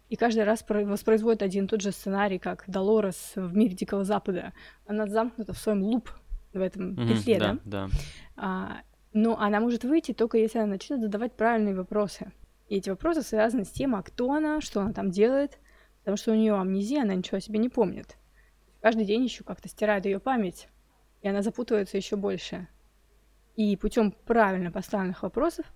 и 0.09 0.17
каждый 0.17 0.45
раз 0.45 0.63
про- 0.63 0.85
воспроизводит 0.85 1.43
один 1.43 1.67
и 1.67 1.69
тот 1.69 1.83
же 1.83 1.93
сценарий, 1.93 2.39
как 2.39 2.65
Долорес 2.67 3.33
в 3.37 3.55
мире 3.55 3.75
Дикого 3.75 4.05
Запада. 4.05 4.53
Она 4.87 5.07
замкнута 5.07 5.53
в 5.53 5.59
своем 5.59 5.83
луп 5.83 6.11
в 6.53 6.61
этом 6.61 6.97
петле, 6.97 7.39
Да, 7.39 7.53
да? 7.53 7.59
да. 7.65 7.89
А, 8.37 8.81
но 9.13 9.39
она 9.39 9.61
может 9.61 9.85
выйти 9.85 10.13
только 10.13 10.39
если 10.39 10.59
она 10.59 10.69
начнет 10.69 11.01
задавать 11.01 11.33
правильные 11.35 11.75
вопросы. 11.75 12.33
И 12.69 12.77
эти 12.77 12.91
вопросы 12.91 13.23
связаны 13.23 13.65
с 13.65 13.71
тем, 13.71 13.95
а 13.97 14.03
кто 14.03 14.33
она, 14.33 14.61
что 14.61 14.81
она 14.81 14.93
там 14.93 15.11
делает, 15.11 15.59
потому 16.01 16.17
что 16.17 16.33
у 16.33 16.35
нее 16.37 16.55
амнезия, 16.55 17.03
она 17.03 17.15
ничего 17.15 17.39
о 17.39 17.41
себе 17.41 17.59
не 17.59 17.69
помнит. 17.69 18.17
Каждый 18.81 19.05
день 19.05 19.25
еще 19.25 19.45
как-то 19.45 19.69
стирает 19.69 20.07
ее 20.07 20.21
память, 20.21 20.69
и 21.23 21.29
она 21.29 21.43
запутывается 21.43 21.97
еще 21.97 22.17
больше. 22.17 22.69
И 23.57 23.77
путем 23.77 24.13
правильно 24.13 24.71
поставленных 24.71 25.23
вопросов 25.23 25.67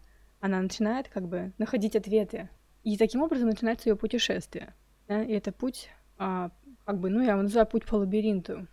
она 0.41 0.61
начинает 0.61 1.09
как 1.09 1.27
бы 1.29 1.53
находить 1.59 1.97
ответы. 1.97 2.49
И 2.83 2.97
таким 2.97 3.23
образом 3.23 3.49
начинается 3.49 3.89
ее 3.89 3.97
путешествие. 3.97 4.75
да, 5.09 5.23
И 5.23 5.33
это 5.33 5.53
путь, 5.53 5.89
а, 6.19 6.51
как 6.85 6.99
бы, 7.01 7.11
ну, 7.11 7.23
я 7.23 7.33
его 7.33 7.43
называю 7.43 7.67
путь 7.67 7.85
по 7.87 7.97
лабиринту 7.97 8.67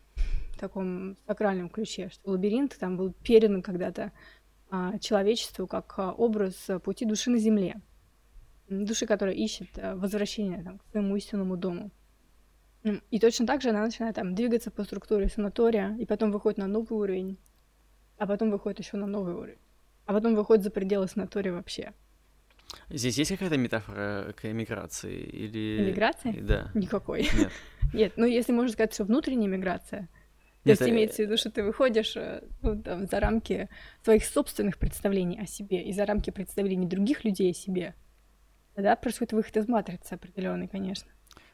таком 0.61 1.17
сакральном 1.27 1.69
ключе, 1.69 2.09
что 2.09 2.31
лабиринт 2.31 2.77
там 2.79 2.95
был 2.95 3.13
передан 3.23 3.61
когда-то 3.61 4.11
а, 4.69 4.97
человечеству 4.99 5.67
как 5.67 5.93
а, 5.97 6.13
образ 6.13 6.69
а, 6.69 6.79
пути 6.79 7.05
души 7.05 7.29
на 7.29 7.37
земле. 7.37 7.81
Души, 8.69 9.05
которая 9.05 9.35
ищет 9.35 9.67
а, 9.77 9.95
возвращение 9.95 10.63
там, 10.63 10.79
к 10.79 10.85
своему 10.91 11.15
истинному 11.17 11.57
дому. 11.57 11.91
И 13.11 13.19
точно 13.19 13.45
так 13.45 13.61
же 13.61 13.69
она 13.69 13.81
начинает 13.81 14.15
там 14.15 14.33
двигаться 14.33 14.71
по 14.71 14.83
структуре 14.83 15.29
санатория, 15.29 15.95
и 15.99 16.05
потом 16.05 16.31
выходит 16.31 16.57
на 16.57 16.67
новый 16.67 16.97
уровень, 16.97 17.37
а 18.17 18.25
потом 18.25 18.49
выходит 18.49 18.79
еще 18.79 18.97
на 18.97 19.05
новый 19.05 19.35
уровень, 19.35 19.59
а 20.05 20.13
потом 20.13 20.33
выходит 20.33 20.63
за 20.63 20.71
пределы 20.71 21.07
санатория 21.07 21.53
вообще. 21.53 21.93
Здесь 22.89 23.17
есть 23.17 23.31
какая-то 23.31 23.57
метафора 23.57 24.33
к 24.35 24.45
эмиграции 24.45 25.19
или... 25.19 25.81
Иммиграции? 25.81 26.39
Да. 26.41 26.71
Никакой. 26.73 27.29
Нет. 27.37 27.51
Нет, 27.93 28.13
ну 28.15 28.25
если 28.25 28.51
можно 28.51 28.71
сказать, 28.71 28.93
что 28.93 29.03
внутренняя 29.03 29.49
миграция. 29.49 30.07
То 30.63 30.69
Нет, 30.69 30.79
есть 30.79 30.91
э, 30.91 30.93
имеется 30.93 31.15
в 31.17 31.19
виду, 31.25 31.37
что 31.37 31.49
ты 31.49 31.63
выходишь 31.63 32.15
э, 32.15 32.43
ну, 32.61 32.79
там, 32.79 33.07
за 33.07 33.19
рамки 33.19 33.67
своих 34.03 34.23
собственных 34.25 34.77
представлений 34.77 35.39
о 35.39 35.47
себе 35.47 35.81
и 35.81 35.91
за 35.91 36.05
рамки 36.05 36.29
представлений 36.29 36.85
других 36.85 37.23
людей 37.23 37.51
о 37.51 37.53
себе. 37.55 37.95
Тогда 38.75 38.95
происходит 38.95 39.33
выход 39.33 39.57
из 39.57 39.67
матрицы 39.67 40.13
определенный, 40.13 40.67
конечно. 40.67 41.11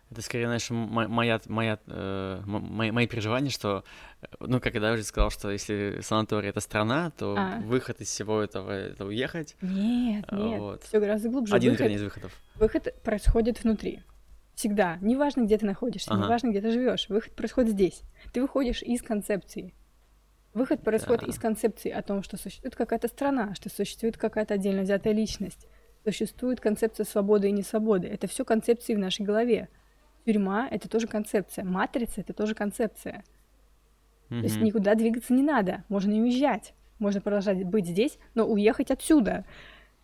Это 0.10 0.22
скорее, 0.22 0.46
знаешь, 0.46 0.70
моя, 0.70 1.40
моя, 1.48 1.80
э, 1.88 2.42
мои, 2.46 2.92
мои 2.92 3.08
переживания, 3.08 3.50
что, 3.50 3.84
э, 4.22 4.26
ну, 4.40 4.60
как 4.60 4.76
я 4.76 4.92
уже 4.94 5.04
сказал, 5.04 5.30
что 5.32 5.52
если 5.52 6.00
санаторий— 6.02 6.50
это 6.52 6.60
страна, 6.62 7.12
то 7.12 7.36
А. 7.38 7.60
выход 7.62 8.00
из 8.02 8.08
всего 8.08 8.42
этого— 8.42 8.72
это 8.72 9.06
уехать. 9.06 9.56
Нет, 9.62 10.26
А, 10.28 10.36
нет, 10.36 10.60
вот. 10.60 10.84
все 10.84 11.00
гораздо 11.00 11.30
глубже. 11.30 11.54
Один, 11.54 11.72
выход, 11.72 11.92
из 11.92 12.04
выходов. 12.04 12.42
выход 12.56 12.94
происходит 13.04 13.64
внутри. 13.64 14.02
Всегда. 14.58 14.98
Неважно, 15.02 15.44
где 15.44 15.56
ты 15.60 15.68
находишься, 15.68 16.10
Ага. 16.12 16.24
неважно, 16.26 16.50
где 16.50 16.62
ты 16.62 16.72
живешь. 16.72 17.10
Выход 17.10 17.32
происходит 17.36 17.74
здесь. 17.74 18.02
Ты 18.34 18.42
выходишь 18.42 18.82
из 18.82 19.04
концепции. 19.04 19.76
Выход 20.56 20.82
происходит 20.82 21.26
Да. 21.26 21.28
из 21.28 21.38
концепции 21.38 21.92
о 21.92 22.02
том, 22.02 22.24
что 22.24 22.38
существует 22.38 22.76
какая-то 22.76 23.08
страна, 23.08 23.54
что 23.54 23.70
существует 23.70 24.18
какая-то 24.18 24.56
отдельно 24.56 24.82
взятая 24.82 25.14
личность, 25.14 25.68
существует 26.04 26.60
концепция 26.60 27.04
свободы 27.04 27.50
и 27.50 27.52
несвободы. 27.52 28.08
Это 28.08 28.26
все 28.26 28.44
концепции 28.44 28.96
в 28.96 28.98
нашей 28.98 29.22
голове. 29.22 29.70
Тюрьма— 30.26 30.68
это 30.72 30.90
тоже 30.90 31.06
концепция. 31.06 31.64
Матрица— 31.64 32.14
это 32.22 32.34
тоже 32.34 32.56
концепция. 32.56 33.24
То 34.30 34.38
есть 34.38 34.60
никуда 34.60 34.96
двигаться 34.96 35.34
не 35.36 35.44
надо. 35.44 35.84
Можно 35.88 36.14
не 36.14 36.22
уезжать. 36.22 36.74
Можно 36.98 37.22
продолжать 37.22 37.64
быть 37.64 37.86
здесь, 37.86 38.18
но 38.34 38.48
уехать 38.48 38.90
отсюда. 38.90 39.46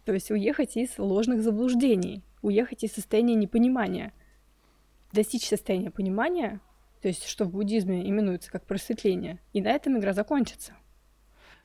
То 0.06 0.14
есть 0.14 0.30
уехать 0.30 0.78
из 0.78 1.00
ложных 1.00 1.42
заблуждений, 1.42 2.24
уехать 2.44 2.84
из 2.84 2.92
состояния 2.94 3.34
непонимания. 3.34 4.14
Достичь 5.14 5.48
состояния 5.48 5.92
понимания, 5.92 6.60
то 7.02 7.08
есть 7.08 7.26
что 7.26 7.46
в 7.46 7.52
буддизме 7.52 8.08
именуется 8.10 8.52
как 8.52 8.66
просветление, 8.66 9.40
и 9.54 9.62
на 9.62 9.70
этом 9.70 9.98
игра 9.98 10.14
закончится. 10.14 10.74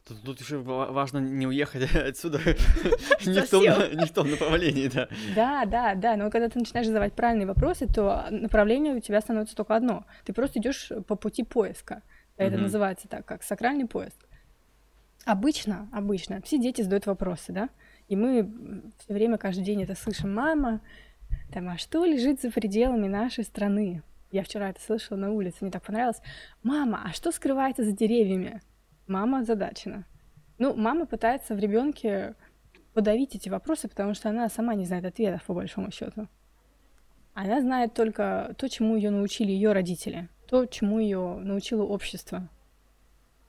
Тут, 0.07 0.23
тут 0.23 0.41
еще 0.41 0.59
ва- 0.59 0.91
важно 0.91 1.19
не 1.19 1.47
уехать 1.47 1.95
отсюда 1.95 2.39
не 3.27 3.41
в, 3.41 3.51
том, 3.51 3.63
не 3.63 4.07
в 4.07 4.13
том 4.13 4.31
направлении, 4.31 4.89
да. 4.89 5.09
Да, 5.35 5.65
да, 5.67 5.95
да, 5.95 6.17
но 6.17 6.31
когда 6.31 6.49
ты 6.49 6.59
начинаешь 6.59 6.87
задавать 6.87 7.13
правильные 7.15 7.47
вопросы, 7.47 7.87
то 7.87 8.27
направление 8.31 8.95
у 8.95 9.01
тебя 9.01 9.21
становится 9.21 9.57
только 9.57 9.75
одно. 9.75 10.07
Ты 10.25 10.33
просто 10.33 10.61
идешь 10.61 10.93
по 11.07 11.17
пути 11.17 11.43
поиска. 11.43 12.03
Это 12.37 12.57
называется 12.63 13.09
так, 13.09 13.27
как 13.27 13.43
сакральный 13.43 13.87
поиск. 13.87 14.29
Обычно, 15.25 15.89
обычно 15.93 16.41
все 16.43 16.59
дети 16.59 16.83
задают 16.83 17.07
вопросы, 17.07 17.53
да, 17.53 17.69
и 18.09 18.17
мы 18.17 18.51
все 18.99 19.13
время, 19.13 19.37
каждый 19.37 19.65
день 19.65 19.83
это 19.83 19.95
слышим. 19.95 20.33
Мама, 20.35 20.81
там, 21.53 21.69
а 21.69 21.79
что 21.79 22.05
лежит 22.05 22.41
за 22.41 22.51
пределами 22.51 23.09
нашей 23.09 23.45
страны? 23.45 24.03
Я 24.31 24.43
вчера 24.43 24.69
это 24.69 24.81
слышала 24.81 25.17
на 25.17 25.33
улице, 25.33 25.59
мне 25.63 25.71
так 25.71 25.83
понравилось. 25.83 26.21
Мама, 26.63 27.03
а 27.05 27.13
что 27.13 27.33
скрывается 27.33 27.85
за 27.85 27.93
деревьями? 27.93 28.61
Мама 29.07 29.39
озадачена. 29.39 30.05
Ну, 30.59 30.75
мама 30.75 31.07
пытается 31.07 31.55
в 31.55 31.59
ребенке 31.59 32.35
подавить 32.93 33.35
эти 33.35 33.49
вопросы, 33.49 33.89
потому 33.89 34.13
что 34.15 34.29
она 34.29 34.49
сама 34.49 34.75
не 34.75 34.85
знает 34.85 35.05
ответов, 35.05 35.45
по 35.45 35.55
большому 35.55 35.91
счету. 35.91 36.29
Она 37.33 37.61
знает 37.61 37.95
только 37.95 38.55
то, 38.59 38.69
чему 38.69 38.97
ее 38.97 39.11
научили 39.11 39.53
ее 39.53 39.73
родители, 39.73 40.29
то, 40.49 40.67
чему 40.67 40.99
ее 40.99 41.39
научило 41.41 41.85
общество. 41.85 42.49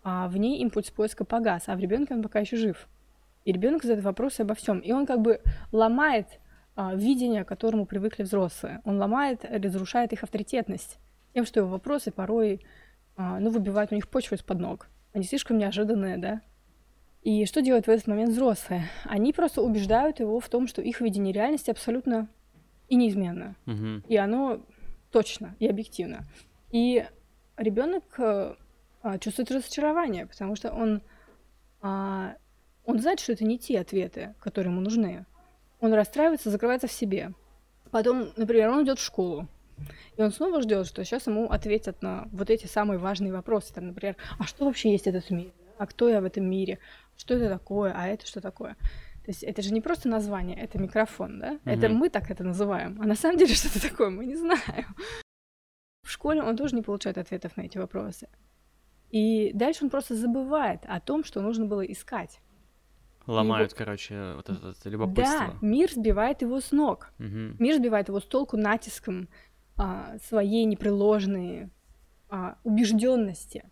А 0.04 0.28
в 0.28 0.38
ней 0.38 0.60
импульс 0.60 0.92
поиска 0.92 1.26
погас, 1.26 1.64
а 1.68 1.76
в 1.76 1.80
ребенке 1.80 2.14
он 2.14 2.22
пока 2.22 2.40
еще 2.40 2.56
жив. 2.56 2.88
И 3.46 3.52
ребенок 3.52 3.82
задает 3.82 4.04
вопросы 4.04 4.42
обо 4.42 4.54
всем. 4.54 4.80
И 4.80 4.92
он 4.92 5.06
как 5.06 5.22
бы 5.22 5.42
ломает 5.72 6.28
видение, 6.96 7.44
к 7.44 7.48
которому 7.48 7.86
привыкли 7.86 8.24
взрослые. 8.24 8.82
Он 8.86 8.98
ломает, 8.98 9.46
разрушает 9.46 10.13
их 10.13 10.24
авторитетность 10.24 10.98
тем, 11.34 11.46
что 11.46 11.60
его 11.60 11.70
вопросы 11.70 12.12
порой 12.12 12.62
а, 13.15 13.39
ну, 13.39 13.50
выбивают 13.50 13.92
у 13.92 13.96
них 13.96 14.08
почву 14.08 14.36
из-под 14.36 14.60
ног. 14.60 14.88
Они 15.13 15.26
слишком 15.26 15.58
неожиданные, 15.58 16.18
да? 16.18 16.42
И 17.22 17.46
что 17.46 17.62
делают 17.62 17.88
в 17.88 17.89
этот 17.89 18.08
момент 18.08 18.32
взрослые? 18.32 18.89
Они 19.04 19.34
просто 19.34 19.62
убеждают 19.62 20.20
его 20.20 20.39
в 20.39 20.48
том, 20.48 20.68
что 20.68 20.82
их 20.82 21.02
видение 21.02 21.34
реальности 21.34 21.70
абсолютно 21.70 22.30
и 22.88 22.96
неизменно. 22.96 23.56
Мгм. 23.65 24.04
И 24.08 24.15
оно 24.15 24.62
точно 25.12 25.56
и 25.60 25.68
объективно. 25.68 26.24
И 26.72 27.06
ребенок 27.58 28.04
э, 28.20 28.56
а, 29.02 29.20
чувствует 29.20 29.52
разочарование, 29.52 30.28
потому 30.28 30.56
что 30.56 30.72
он, 30.72 31.02
а, 31.82 32.36
он 32.86 33.00
знает, 33.00 33.20
что 33.20 33.34
это 33.34 33.44
не 33.44 33.60
те 33.60 33.80
ответы, 33.80 34.34
которые 34.39 34.72
ему 34.72 34.82
нужны. 34.82 35.26
Он 35.80 35.94
расстраивается, 35.94 36.50
закрывается 36.50 36.88
в 36.88 36.92
себе. 36.92 37.34
Потом, 37.92 38.30
например, 38.36 38.70
он 38.70 38.84
идет 38.84 39.00
в 39.00 39.04
школу, 39.04 39.48
и 40.18 40.22
он 40.22 40.32
снова 40.32 40.62
ждет, 40.62 40.86
что 40.88 41.04
сейчас 41.04 41.28
ему 41.28 41.50
ответят 41.50 42.02
на 42.02 42.28
вот 42.32 42.50
эти 42.50 42.65
самые 42.68 42.98
важные 43.00 43.32
вопросы. 43.34 43.74
Там, 43.74 43.88
например, 43.88 44.15
а 44.38 44.44
что 44.44 44.65
вообще 44.65 44.92
есть 44.92 45.08
этот 45.08 45.30
мир? 45.30 45.52
А 45.78 45.88
кто 45.88 46.10
я 46.10 46.20
в 46.22 46.26
этом 46.26 46.46
мире? 46.50 46.80
Что 47.15 47.34
это 47.36 47.50
такое? 47.50 47.94
А 47.96 48.08
это 48.08 48.28
что 48.28 48.42
такое? 48.42 48.76
То 49.24 49.32
есть 49.32 49.44
это 49.44 49.62
же 49.62 49.74
не 49.74 49.82
просто 49.82 50.10
название, 50.10 50.58
это 50.58 50.78
микрофон, 50.80 51.39
да? 51.39 51.60
Это 51.65 51.88
Мгм. 51.88 51.98
мы 51.98 52.10
так 52.10 52.30
это 52.32 52.44
называем. 52.44 53.00
А 53.02 53.06
на 53.06 53.15
самом 53.15 53.38
деле 53.38 53.54
что 53.56 53.68
это 53.70 53.89
такое, 53.89 54.10
мы 54.10 54.26
не 54.26 54.36
знаем. 54.36 54.96
В 56.04 56.12
школе 56.12 56.42
он 56.44 56.58
тоже 56.58 56.76
не 56.76 56.82
получает 56.82 57.18
ответов 57.18 57.56
на 57.56 57.62
эти 57.62 57.78
вопросы. 57.78 58.28
И 59.12 59.52
дальше 59.54 59.84
он 59.86 59.89
просто 59.89 60.15
забывает 60.15 60.82
о 60.88 61.00
том, 61.00 61.24
что 61.24 61.42
нужно 61.42 61.65
было 61.65 61.82
искать. 61.82 62.39
Ломают, 63.30 63.74
короче, 63.74 64.34
вот 64.36 64.50
это, 64.50 64.70
это 64.70 64.89
любопытство. 64.89 65.39
Да, 65.39 65.54
мир 65.62 65.92
сбивает 65.92 66.42
его 66.42 66.60
с 66.60 66.72
ног. 66.72 67.12
Мгм. 67.20 67.56
Мир 67.60 67.76
сбивает 67.76 68.08
его 68.08 68.20
с 68.20 68.26
толку 68.26 68.58
натиском 68.58 69.30
а, 69.78 70.18
своей 70.28 70.65
непреложной 70.65 71.70
а, 72.30 72.58
убежденности 72.63 73.70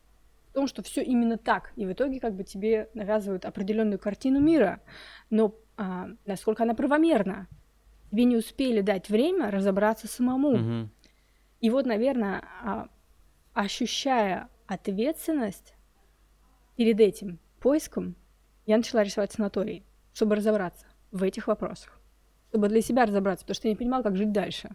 в 0.49 0.53
том, 0.53 0.67
что 0.67 0.83
все 0.83 1.01
именно 1.01 1.37
так. 1.37 1.73
И 1.75 1.85
в 1.85 1.91
итоге 1.91 2.19
как 2.19 2.35
бы 2.35 2.43
тебе 2.43 2.89
навязывают 2.93 3.45
определенную 3.45 3.99
картину 3.99 4.39
мира, 4.39 4.81
но 5.29 5.55
а, 5.75 6.07
насколько 6.25 6.63
она 6.63 6.73
правомерна. 6.73 7.47
Тебе 8.11 8.23
не 8.23 8.37
успели 8.37 8.81
дать 8.81 9.09
время 9.09 9.51
разобраться 9.51 10.07
самому. 10.07 10.57
Мгм. 10.57 10.91
И 11.61 11.69
вот, 11.69 11.85
наверное, 11.85 12.43
а, 12.63 12.87
ощущая 13.53 14.49
ответственность 14.67 15.73
перед 16.75 16.99
этим 16.99 17.39
поиском, 17.59 18.15
я 18.67 18.77
начала 18.77 19.03
рисовать 19.03 19.31
санаторий, 19.31 19.83
чтобы 20.13 20.35
разобраться 20.35 20.85
в 21.11 21.23
этих 21.23 21.47
вопросах. 21.47 21.99
Чтобы 22.49 22.69
для 22.69 22.81
себя 22.81 23.05
разобраться, 23.05 23.43
потому 23.45 23.55
что 23.55 23.67
я 23.67 23.71
не 23.73 23.77
понимала, 23.77 24.03
как 24.03 24.15
жить 24.15 24.31
дальше. 24.31 24.69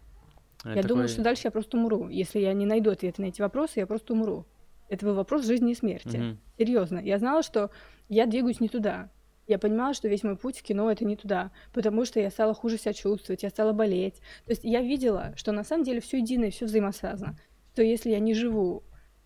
Это 0.65 0.75
я 0.77 0.83
думала, 0.83 1.05
такой- 1.05 1.13
что 1.15 1.23
дальше 1.23 1.43
я 1.45 1.51
просто 1.51 1.77
умру. 1.77 2.09
Если 2.09 2.39
я 2.41 2.53
не 2.53 2.67
найду 2.67 2.91
ответы 2.91 3.23
на 3.23 3.27
эти 3.27 3.41
вопросы, 3.41 3.79
я 3.81 3.87
просто 3.87 4.13
умру. 4.13 4.45
Это 4.89 5.07
был 5.07 5.15
вопрос 5.15 5.47
жизни 5.47 5.73
и 5.73 5.75
смерти. 5.75 6.17
Мгм. 6.17 6.39
Серьезно. 6.59 6.99
Я 6.99 7.19
знала, 7.19 7.43
что 7.43 7.71
я 8.09 8.27
двигаюсь 8.27 8.61
не 8.61 8.69
туда. 8.69 9.09
Я 9.49 9.59
понимала, 9.59 9.93
что 9.95 10.09
весь 10.09 10.23
мой 10.23 10.37
путь 10.37 10.59
в 10.59 10.63
кино 10.63 10.91
это 10.91 11.05
не 11.05 11.17
туда, 11.17 11.51
потому 11.73 12.05
что 12.05 12.21
я 12.21 12.31
стала 12.31 12.55
хуже 12.55 12.79
себя 12.79 12.93
чувствовать, 12.93 13.43
я 13.43 13.51
стала 13.51 13.73
болеть. 13.73 14.17
То 14.45 14.51
есть 14.51 14.65
я 14.65 14.81
видела, 14.83 15.33
что 15.37 15.53
на 15.53 15.65
самом 15.65 15.85
деле 15.85 16.01
все 16.01 16.19
едино 16.19 16.45
и 16.45 16.51
все 16.51 16.67
взаимосвязано. 16.67 17.37
Что 17.73 17.83
если 17.83 18.11
я 18.11 18.21
не 18.21 18.35
живу, 18.35 18.83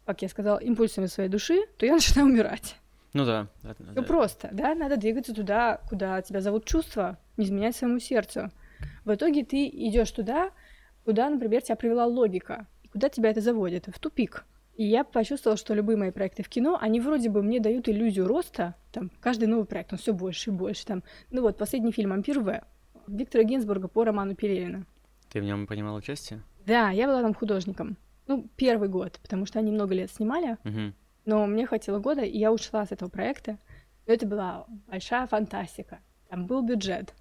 как 0.06 0.22
я 0.22 0.28
сказала, 0.28 0.58
импульсами 0.58 1.06
своей 1.06 1.28
души, 1.28 1.66
то 1.76 1.84
я 1.84 1.92
начинаю 1.94 2.28
умирать. 2.28 2.76
Ну 3.16 3.24
да. 3.24 3.48
да. 4.02 4.02
просто, 4.02 4.50
да, 4.52 4.74
надо 4.74 4.96
двигаться 4.96 5.34
туда, 5.34 5.80
куда 5.88 6.20
тебя 6.20 6.40
зовут 6.40 6.66
чувства, 6.66 7.18
не 7.36 7.46
изменять 7.46 7.74
своему 7.74 7.98
сердцу. 7.98 8.50
В 9.04 9.14
итоге 9.14 9.44
ты 9.44 9.66
идешь 9.66 10.10
туда, 10.10 10.50
куда, 11.04 11.30
например, 11.30 11.62
тебя 11.62 11.76
привела 11.76 12.04
логика, 12.04 12.66
и 12.82 12.88
куда 12.88 13.08
тебя 13.08 13.30
это 13.30 13.40
заводит, 13.40 13.86
в 13.86 13.98
тупик. 13.98 14.44
И 14.74 14.84
я 14.84 15.04
почувствовала, 15.04 15.56
что 15.56 15.72
любые 15.72 15.96
мои 15.96 16.10
проекты 16.10 16.42
в 16.42 16.50
кино, 16.50 16.76
они 16.78 17.00
вроде 17.00 17.30
бы 17.30 17.42
мне 17.42 17.58
дают 17.60 17.88
иллюзию 17.88 18.26
роста, 18.26 18.74
там, 18.92 19.10
каждый 19.20 19.46
новый 19.46 19.64
проект, 19.64 19.92
он 19.92 19.98
все 19.98 20.12
больше 20.12 20.50
и 20.50 20.52
больше, 20.52 20.84
там. 20.84 21.02
Ну 21.30 21.40
вот, 21.40 21.56
последний 21.56 21.92
фильм 21.92 22.12
«Ампир 22.12 22.40
В» 22.40 22.60
Виктора 23.06 23.44
Гинзбурга 23.44 23.88
по 23.88 24.04
роману 24.04 24.34
Пелевина. 24.34 24.84
Ты 25.30 25.40
в 25.40 25.44
нем 25.44 25.66
принимал 25.66 25.94
участие? 25.94 26.42
Да, 26.66 26.90
я 26.90 27.06
была 27.06 27.22
там 27.22 27.32
художником. 27.32 27.96
Ну, 28.26 28.48
первый 28.56 28.88
год, 28.88 29.18
потому 29.22 29.46
что 29.46 29.58
они 29.60 29.70
много 29.70 29.94
лет 29.94 30.10
снимали, 30.10 30.58
Мгм. 30.64 30.94
Но 31.26 31.46
мне 31.46 31.66
хватило 31.66 31.98
года, 31.98 32.22
и 32.22 32.38
я 32.38 32.52
ушла 32.52 32.86
с 32.86 32.92
этого 32.92 33.10
проекта. 33.10 33.58
Но 34.06 34.14
это 34.14 34.26
была 34.26 34.66
большая 34.86 35.26
фантастика. 35.26 35.98
Там 36.30 36.46
был 36.46 36.62
бюджет. 36.62 37.12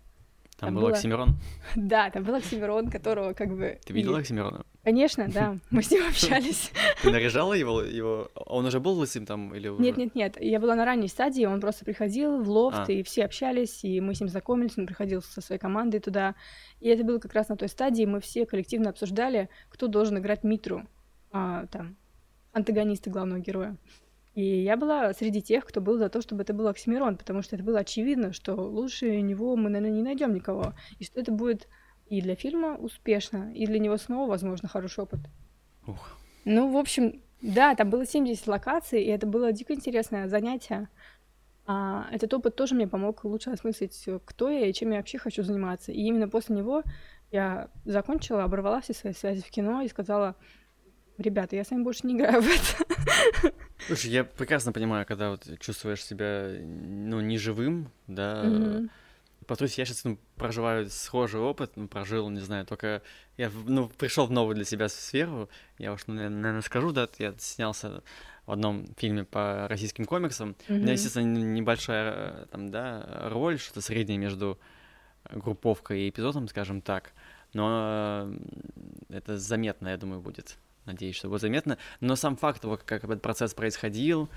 Там, 0.57 0.67
Там 0.67 0.75
был 0.75 0.81
было- 0.83 0.91
Оксимирон. 0.91 1.35
Да, 1.75 2.09
там 2.11 2.23
был 2.23 2.35
Оксимирон, 2.35 2.89
которого 2.89 3.33
как 3.33 3.49
бы... 3.49 3.77
Ты 3.85 3.91
видела 3.91 4.17
и- 4.17 4.21
Оксимирона? 4.21 4.65
Конечно, 4.83 5.27
да, 5.27 5.57
мы 5.71 5.81
с 5.83 5.91
ним 5.91 6.07
общались. 6.07 6.71
Ты 7.01 7.11
наряжала 7.11 7.53
его? 7.53 7.81
его... 7.81 8.29
Он 8.35 8.65
уже 8.65 8.79
был 8.79 8.93
лысым 8.93 9.25
там 9.25 9.53
или 9.53 9.67
уже? 9.67 9.81
Нет, 9.83 9.97
нет, 9.97 10.15
нет, 10.15 10.37
я 10.39 10.59
была 10.61 10.75
на 10.75 10.85
ранней 10.85 11.07
стадии, 11.09 11.43
он 11.45 11.59
просто 11.59 11.83
приходил 11.83 12.41
в 12.41 12.47
лофт, 12.49 12.87
А. 12.87 12.91
и 12.91 13.03
все 13.03 13.25
общались, 13.25 13.83
и 13.83 13.99
мы 13.99 14.13
с 14.15 14.19
ним 14.21 14.29
знакомились, 14.29 14.77
он 14.77 14.85
приходил 14.85 15.21
со 15.23 15.41
своей 15.41 15.59
командой 15.59 15.99
туда. 15.99 16.35
И 16.79 16.87
это 16.87 17.03
было 17.03 17.17
как 17.17 17.33
раз 17.33 17.49
на 17.49 17.57
той 17.57 17.67
стадии, 17.67 18.05
мы 18.05 18.21
все 18.21 18.45
коллективно 18.45 18.91
обсуждали, 18.91 19.49
кто 19.69 19.87
должен 19.87 20.19
играть 20.19 20.43
Митру, 20.43 20.83
а, 21.31 21.65
там, 21.65 21.97
антагониста 22.55 23.09
главного 23.09 23.39
героя. 23.39 23.75
И 24.33 24.43
я 24.43 24.75
была 24.77 25.13
среди 25.13 25.41
тех, 25.41 25.65
кто 25.65 25.81
был 25.81 25.97
за 25.97 26.09
то, 26.09 26.21
чтобы 26.21 26.43
это 26.43 26.53
был 26.53 26.67
Оксимирон, 26.67 27.17
потому 27.17 27.41
что 27.41 27.55
это 27.55 27.63
было 27.63 27.79
очевидно, 27.79 28.33
что 28.33 28.53
лучше 28.55 29.21
него 29.21 29.55
мы, 29.55 29.69
наверное, 29.69 29.95
не 29.95 30.03
найдем 30.03 30.33
никого. 30.33 30.73
И 30.99 31.03
что 31.03 31.19
это 31.19 31.31
будет 31.31 31.67
и 32.07 32.21
для 32.21 32.35
фильма 32.35 32.75
успешно, 32.75 33.51
и 33.53 33.65
для 33.65 33.79
него 33.79 33.97
снова, 33.97 34.29
возможно, 34.29 34.69
хороший 34.69 35.03
опыт. 35.03 35.19
Ух. 35.87 36.17
Ну, 36.45 36.71
в 36.71 36.77
общем, 36.77 37.21
да, 37.41 37.75
там 37.75 37.89
было 37.89 38.05
70 38.05 38.47
локаций, 38.47 39.03
и 39.03 39.09
это 39.09 39.27
было 39.27 39.51
дико 39.51 39.73
интересное 39.73 40.27
занятие. 40.27 40.89
А, 41.67 42.07
этот 42.11 42.33
опыт 42.33 42.55
тоже 42.55 42.75
мне 42.75 42.87
помог 42.87 43.23
лучше 43.23 43.49
осмыслить, 43.49 44.07
кто 44.25 44.49
я 44.49 44.67
и 44.67 44.73
чем 44.73 44.91
я 44.91 44.97
вообще 44.97 45.17
хочу 45.17 45.43
заниматься. 45.43 45.91
И 45.91 46.01
именно 46.01 46.29
после 46.29 46.55
него 46.55 46.83
я 47.31 47.69
закончила, 47.85 48.43
оборвала 48.43 48.81
все 48.81 48.93
свои 48.93 49.13
связи 49.13 49.41
в 49.41 49.49
кино 49.49 49.81
и 49.81 49.87
сказала, 49.87 50.35
ребята, 51.17 51.55
я 51.55 51.63
с 51.63 51.71
вами 51.71 51.83
больше 51.83 52.07
не 52.07 52.15
играю 52.15 52.41
в 52.41 52.47
это. 52.47 53.53
Слушай, 53.87 54.11
я 54.11 54.23
прекрасно 54.23 54.71
понимаю, 54.71 55.05
когда 55.05 55.31
вот 55.31 55.47
чувствуешь 55.59 56.03
себя, 56.03 56.49
ну, 56.59 57.21
неживым, 57.21 57.91
да. 58.07 58.43
Мгм. 58.43 58.89
Повторюсь, 59.45 59.77
я 59.77 59.85
сейчас 59.85 60.03
ну, 60.03 60.17
проживаю 60.37 60.89
схожий 60.89 61.39
опыт, 61.39 61.73
ну, 61.75 61.87
прожил, 61.87 62.29
не 62.29 62.39
знаю, 62.39 62.65
только 62.65 63.03
я 63.37 63.51
ну, 63.67 63.89
пришел 63.89 64.25
в 64.25 64.31
новую 64.31 64.55
для 64.55 64.65
себя 64.65 64.89
сферу, 64.89 65.49
я 65.77 65.93
уж, 65.93 66.07
ну, 66.07 66.15
наверное, 66.15 66.61
скажу, 66.61 66.91
да, 66.91 67.07
я 67.19 67.35
снялся 67.37 68.01
в 68.47 68.51
одном 68.51 68.87
фильме 68.97 69.23
по 69.23 69.67
российским 69.67 70.05
комиксам. 70.05 70.55
У 70.67 70.73
меня, 70.73 70.93
естественно, 70.93 71.25
небольшая 71.25 72.13
э, 72.13 72.45
там, 72.51 72.69
да, 72.69 73.29
роль, 73.29 73.59
что-то 73.59 73.81
среднее 73.81 74.17
между 74.17 74.59
групповкой 75.31 76.01
и 76.01 76.09
эпизодом, 76.09 76.47
скажем 76.47 76.81
так, 76.81 77.13
но 77.53 78.27
э, 78.27 79.15
это 79.15 79.37
заметно, 79.37 79.89
я 79.89 79.97
думаю, 79.97 80.21
будет. 80.21 80.57
Надеюсь, 80.85 81.15
что 81.15 81.29
будет 81.29 81.41
заметно. 81.41 81.77
Но 81.99 82.15
сам 82.15 82.35
факт 82.37 82.61
того, 82.61 82.79
как 82.83 83.03
этот 83.03 83.21
процесс 83.21 83.53
происходил, 83.53 84.29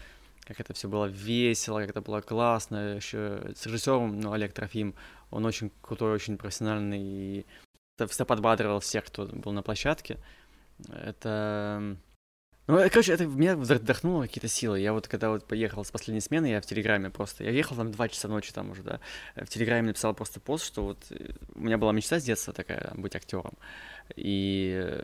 как 0.45 0.61
это 0.61 0.73
все 0.73 0.89
было 0.89 1.07
весело, 1.07 1.81
как 1.81 1.91
это 1.91 2.01
было 2.01 2.21
классно, 2.21 2.97
еще 2.97 3.53
с 3.55 3.67
режиссером, 3.67 4.19
ну, 4.21 4.33
Олег 4.33 4.53
Трофим, 4.53 4.95
он 5.31 5.45
очень 5.45 5.71
крутой, 5.83 6.13
очень 6.13 6.39
профессиональный, 6.39 7.01
и 7.01 7.47
это 7.99 8.07
всегда 8.07 8.25
подбадривал 8.25 8.81
всех, 8.81 9.05
кто 9.05 9.27
был 9.27 9.53
на 9.53 9.63
площадке. 9.63 10.19
Это... 10.89 11.97
Ну, 12.67 12.79
э, 12.79 12.89
короче, 12.91 13.13
это 13.13 13.27
меня 13.27 13.55
вдох- 13.55 13.79
вдохнуло 13.79 14.23
какие-то 14.23 14.49
силы. 14.49 14.79
Я 14.79 14.93
вот 14.93 15.09
когда 15.09 15.31
вот 15.31 15.47
поехал 15.47 15.85
с 15.85 15.91
последней 15.91 16.21
смены, 16.21 16.47
я 16.47 16.61
в 16.61 16.67
Телеграме 16.67 17.11
просто... 17.11 17.45
Я 17.45 17.51
ехал 17.51 17.77
там 17.77 17.91
2 17.91 18.09
часа 18.09 18.29
ночи 18.29 18.53
там 18.53 18.71
уже, 18.71 18.83
да. 18.83 19.01
э, 19.35 19.45
В 19.45 19.49
Телеграме 19.49 19.89
написал 19.89 20.15
просто 20.15 20.39
пост, 20.39 20.65
что 20.65 20.85
вот 20.85 20.99
э, 21.11 21.33
у 21.55 21.61
меня 21.61 21.77
была 21.77 21.93
мечта 21.93 22.21
с 22.21 22.25
детства 22.25 22.53
такая, 22.53 22.93
быть 22.95 23.17
актером. 23.17 23.55
И 24.17 25.03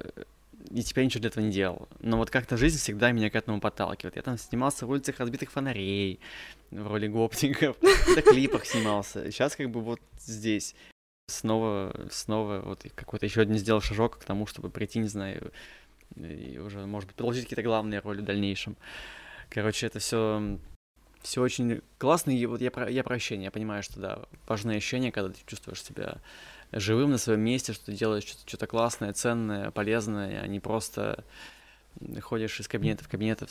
и 0.71 0.83
теперь 0.83 1.05
ничего 1.05 1.21
для 1.21 1.29
этого 1.29 1.45
не 1.45 1.53
делал. 1.53 1.89
Но 2.01 2.17
вот 2.17 2.31
как-то 2.31 2.57
жизнь 2.57 2.79
всегда 2.79 3.13
меня 3.13 3.31
к 3.31 3.35
этому 3.35 3.61
подталкивает. 3.61 4.17
Я 4.17 4.23
там 4.23 4.39
снимался 4.39 4.87
в 4.87 4.91
улицах 4.91 5.19
разбитых 5.19 5.51
фонарей, 5.51 6.21
в 6.71 6.87
роли 6.87 7.07
гопников, 7.07 7.77
на 7.83 8.23
клипах 8.23 8.65
снимался. 8.67 9.31
Сейчас 9.31 9.57
как 9.57 9.71
бы 9.71 9.81
вот 9.81 10.01
здесь 10.19 10.75
снова, 11.29 12.09
снова 12.11 12.61
вот 12.61 12.87
какой-то 12.95 13.27
еще 13.27 13.43
один 13.43 13.57
сделал 13.57 13.81
шажок 13.81 14.19
к 14.19 14.25
тому, 14.25 14.47
чтобы 14.47 14.71
прийти, 14.71 14.99
не 14.99 15.09
знаю, 15.09 15.53
и 16.17 16.59
уже, 16.59 16.87
может 16.87 17.09
быть, 17.09 17.17
получить 17.17 17.45
какие-то 17.45 17.63
главные 17.63 18.01
роли 18.01 18.21
в 18.21 18.25
дальнейшем. 18.25 18.77
Короче, 19.51 19.87
это 19.87 19.99
все 19.99 20.59
все 21.25 21.41
очень 21.41 21.81
классно, 21.99 22.31
и 22.33 22.47
вот 22.47 22.61
я, 22.61 22.71
про, 22.71 22.89
я 22.89 23.03
про 23.03 23.17
я 23.17 23.51
понимаю, 23.51 23.83
что, 23.83 23.99
да, 23.99 24.19
важное 24.47 24.77
ощущение, 24.77 25.11
когда 25.11 25.31
ты 25.31 25.41
чувствуешь 25.47 25.83
себя 25.83 26.19
живым 26.75 27.11
на 27.11 27.19
своем 27.19 27.41
месте, 27.41 27.73
что 27.73 27.87
ты 27.87 27.93
делаешь 27.93 28.25
что-то, 28.25 28.49
что-то 28.49 28.67
классное, 28.67 29.13
ценное, 29.13 29.71
полезное, 29.71 30.41
а 30.41 30.47
не 30.47 30.61
просто 30.61 31.25
ходишь 32.21 32.59
из 32.61 32.69
кабинета 32.69 33.05
в 33.05 33.09
кабинет, 33.09 33.43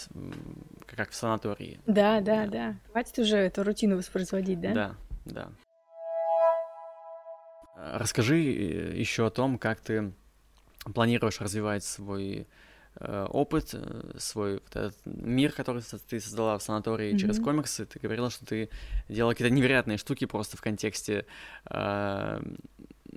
как 0.85 1.11
в 1.11 1.15
санатории. 1.15 1.79
Да, 1.85 2.19
да, 2.19 2.45
да, 2.45 2.47
да. 2.47 2.75
Хватит 2.91 3.19
уже 3.19 3.37
эту 3.37 3.63
рутину 3.63 3.97
воспроизводить, 3.97 4.59
да? 4.59 4.73
Да, 4.73 4.95
да. 5.25 5.49
Расскажи 7.75 8.37
э, 8.37 8.97
еще 8.97 9.25
о 9.25 9.29
том, 9.29 9.57
как 9.57 9.79
ты 9.79 10.13
планируешь 10.93 11.39
развивать 11.41 11.83
свой 11.83 12.47
Э, 12.99 13.25
опыт, 13.27 13.71
э, 13.73 14.11
свой 14.19 14.53
вот 14.53 14.75
этот 14.75 14.95
мир, 15.05 15.51
который 15.51 15.81
ты 15.81 16.19
создала 16.19 16.59
в 16.59 16.61
санатории 16.61 17.11
mm-hmm. 17.11 17.17
через 17.17 17.39
комиксы. 17.39 17.87
Ты 17.87 17.97
говорила, 17.97 18.29
что 18.29 18.45
ты 18.45 18.69
делала 19.09 19.31
какие-то 19.31 19.53
невероятные 19.53 19.97
штуки 19.97 20.25
просто 20.25 20.57
в 20.57 20.61
контексте 20.61 21.25
э, 21.71 22.41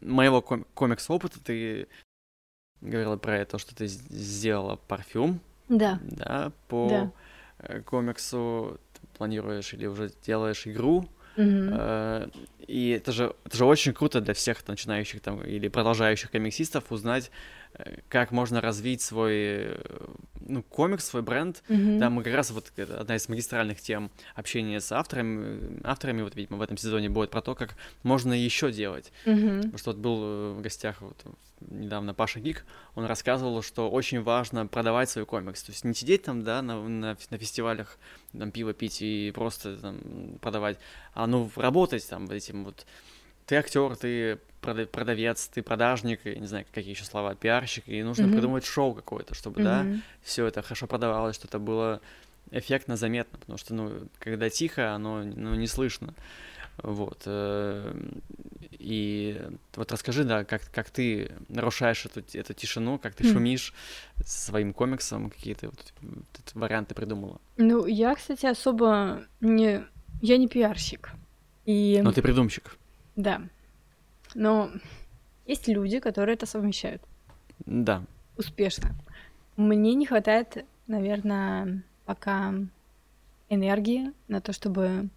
моего 0.03 0.42
ком- 0.42 0.66
комикс-опыта. 0.74 1.40
Ты 1.42 1.88
говорила 2.80 3.16
про 3.16 3.44
то, 3.44 3.59
что 3.59 3.74
ты 3.74 3.86
сделала 3.86 4.76
парфюм. 4.76 5.40
Да. 5.68 5.99
Да, 6.03 6.53
по 6.68 6.88
да. 6.88 7.12
Э, 7.59 7.80
комиксу 7.80 8.78
ты 8.92 9.07
планируешь 9.18 9.72
или 9.74 9.86
уже 9.86 10.12
делаешь 10.24 10.66
игру. 10.66 11.09
Mm-hmm. 11.36 12.47
И 12.66 12.90
это 12.90 13.12
же, 13.12 13.34
это 13.44 13.57
же 13.57 13.64
очень 13.66 13.92
круто 13.92 14.20
для 14.20 14.32
всех 14.32 14.66
начинающих 14.66 15.20
там 15.20 15.42
или 15.42 15.68
продолжающих 15.68 16.30
комиксистов 16.30 16.90
узнать, 16.90 17.30
как 18.08 18.30
можно 18.30 18.60
развить 18.60 19.02
свой 19.02 19.34
э, 19.34 20.06
ну, 20.40 20.62
комикс, 20.62 21.04
свой 21.04 21.22
бренд. 21.22 21.62
Mm-hmm. 21.68 21.98
Там 21.98 22.22
как 22.22 22.34
раз 22.34 22.50
вот 22.50 22.72
одна 22.78 23.16
из 23.16 23.28
магистральных 23.28 23.80
тем 23.80 24.10
общения 24.34 24.80
с 24.80 24.92
авторами, 24.92 25.80
авторами 25.84 26.22
вот, 26.22 26.34
видимо, 26.34 26.58
в 26.58 26.62
этом 26.62 26.76
сезоне 26.76 27.08
будет 27.08 27.30
про 27.30 27.42
то, 27.42 27.54
как 27.54 27.76
можно 28.02 28.32
еще 28.32 28.72
делать. 28.72 29.12
Mm-hmm. 29.24 29.56
Потому 29.56 29.78
что 29.78 29.90
вот 29.90 30.00
был 30.00 30.22
э, 30.22 30.52
в 30.52 30.60
гостях 30.62 31.00
вот 31.00 31.22
недавно 31.60 32.14
Паша 32.14 32.40
Гик, 32.40 32.64
он 32.94 33.06
рассказывал, 33.06 33.62
что 33.62 33.90
очень 33.90 34.22
важно 34.22 34.66
продавать 34.66 35.10
свой 35.10 35.26
комикс. 35.26 35.62
То 35.62 35.72
есть 35.72 35.84
не 35.84 35.94
сидеть 35.94 36.24
там, 36.24 36.44
да, 36.44 36.62
на, 36.62 36.80
на, 36.82 37.16
на 37.30 37.38
фестивалях, 37.38 37.98
там, 38.36 38.50
пиво 38.50 38.72
пить 38.72 39.02
и 39.02 39.32
просто 39.34 39.76
там 39.76 40.38
продавать, 40.40 40.78
а 41.14 41.26
ну 41.26 41.50
работать 41.56 42.08
там 42.08 42.30
этим 42.30 42.64
вот 42.64 42.86
ты 43.46 43.56
актер, 43.56 43.96
ты 43.96 44.38
продавец, 44.86 45.48
ты 45.48 45.62
продажник, 45.62 46.20
я 46.24 46.36
не 46.36 46.46
знаю, 46.46 46.64
какие 46.72 46.92
еще 46.94 47.04
слова, 47.04 47.34
пиарщик, 47.34 47.84
и 47.88 48.02
нужно 48.02 48.24
mm-hmm. 48.24 48.32
придумать 48.32 48.64
шоу 48.64 48.94
какое-то, 48.94 49.34
чтобы, 49.34 49.60
mm-hmm. 49.60 49.64
да, 49.94 50.00
все 50.22 50.46
это 50.46 50.62
хорошо 50.62 50.86
продавалось, 50.86 51.36
что 51.36 51.48
это 51.48 51.58
было 51.58 52.00
эффектно 52.50 52.96
заметно, 52.96 53.38
потому 53.38 53.58
что, 53.58 53.74
ну, 53.74 53.92
когда 54.18 54.50
тихо, 54.50 54.94
оно, 54.94 55.22
ну, 55.22 55.54
не 55.54 55.66
слышно. 55.66 56.14
Вот. 56.82 57.22
Э, 57.24 57.94
и 58.72 59.40
вот 59.74 59.92
расскажи, 59.92 60.24
да, 60.24 60.44
как, 60.44 60.62
как 60.72 60.90
ты 60.90 61.32
нарушаешь 61.48 62.04
эту, 62.04 62.22
эту 62.34 62.52
тишину, 62.52 62.98
как 62.98 63.14
ты 63.14 63.24
mm. 63.24 63.32
шумишь 63.32 63.74
своим 64.24 64.72
комиксом, 64.72 65.30
какие 65.30 65.54
ты 65.54 65.68
вот, 65.68 65.94
варианты 66.54 66.94
придумала? 66.94 67.40
Ну, 67.56 67.86
я, 67.86 68.14
кстати, 68.14 68.46
особо 68.46 69.22
не... 69.40 69.84
Я 70.22 70.36
не 70.38 70.48
пиарщик. 70.48 71.10
И... 71.64 72.00
Но 72.02 72.12
ты 72.12 72.22
придумщик. 72.22 72.76
Да. 73.16 73.42
Но 74.37 74.70
есть 75.47 75.66
люди, 75.66 75.99
которые 75.99 76.34
это 76.34 76.45
совмещают. 76.45 77.03
Да. 77.64 78.03
Успешно. 78.37 78.91
Мне 79.57 79.95
не 79.95 80.05
хватает, 80.05 80.66
наверное, 80.87 81.82
пока 82.05 82.55
энергии 83.49 84.12
на 84.28 84.43
то, 84.43 84.53
чтобы 84.53 85.09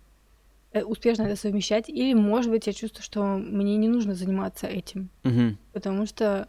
э, 0.72 0.84
успешно 0.84 1.24
это 1.24 1.36
совмещать. 1.36 1.90
Или, 1.90 2.14
может 2.14 2.50
быть, 2.50 2.66
я 2.66 2.74
чувствую, 2.74 3.04
что 3.04 3.24
мне 3.26 3.76
не 3.76 3.90
нужно 3.90 4.16
заниматься 4.16 4.68
этим. 4.68 5.10
Угу. 5.26 5.58
Потому 5.74 6.06
что 6.06 6.48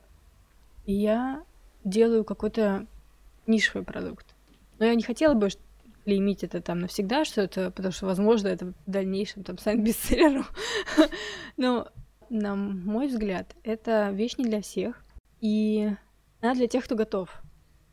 я 0.87 1.43
делаю 1.83 2.23
какой-то 2.23 2.87
нишевый 3.49 3.85
продукт. 3.85 4.27
Но 4.79 4.85
я 4.85 4.95
не 4.95 5.03
хотела 5.03 5.35
бы 5.35 5.49
клеймить 6.05 6.45
это 6.45 6.61
там 6.61 6.79
навсегда, 6.79 7.25
что 7.25 7.43
это, 7.43 7.73
потому 7.73 7.93
что, 7.93 8.07
возможно, 8.07 8.47
это 8.47 8.67
в 8.67 8.75
дальнейшем 8.87 9.43
там 9.43 9.59
станет 9.59 9.83
бестселлером. 9.85 10.47
Но, 11.57 11.89
на 12.31 12.55
мой 12.55 13.09
взгляд, 13.09 13.55
это 13.63 14.11
вещь 14.11 14.37
не 14.39 14.45
для 14.45 14.63
всех. 14.63 15.05
И 15.41 15.91
она 16.41 16.55
для 16.55 16.69
тех, 16.69 16.85
кто 16.85 16.95
готов 16.95 17.31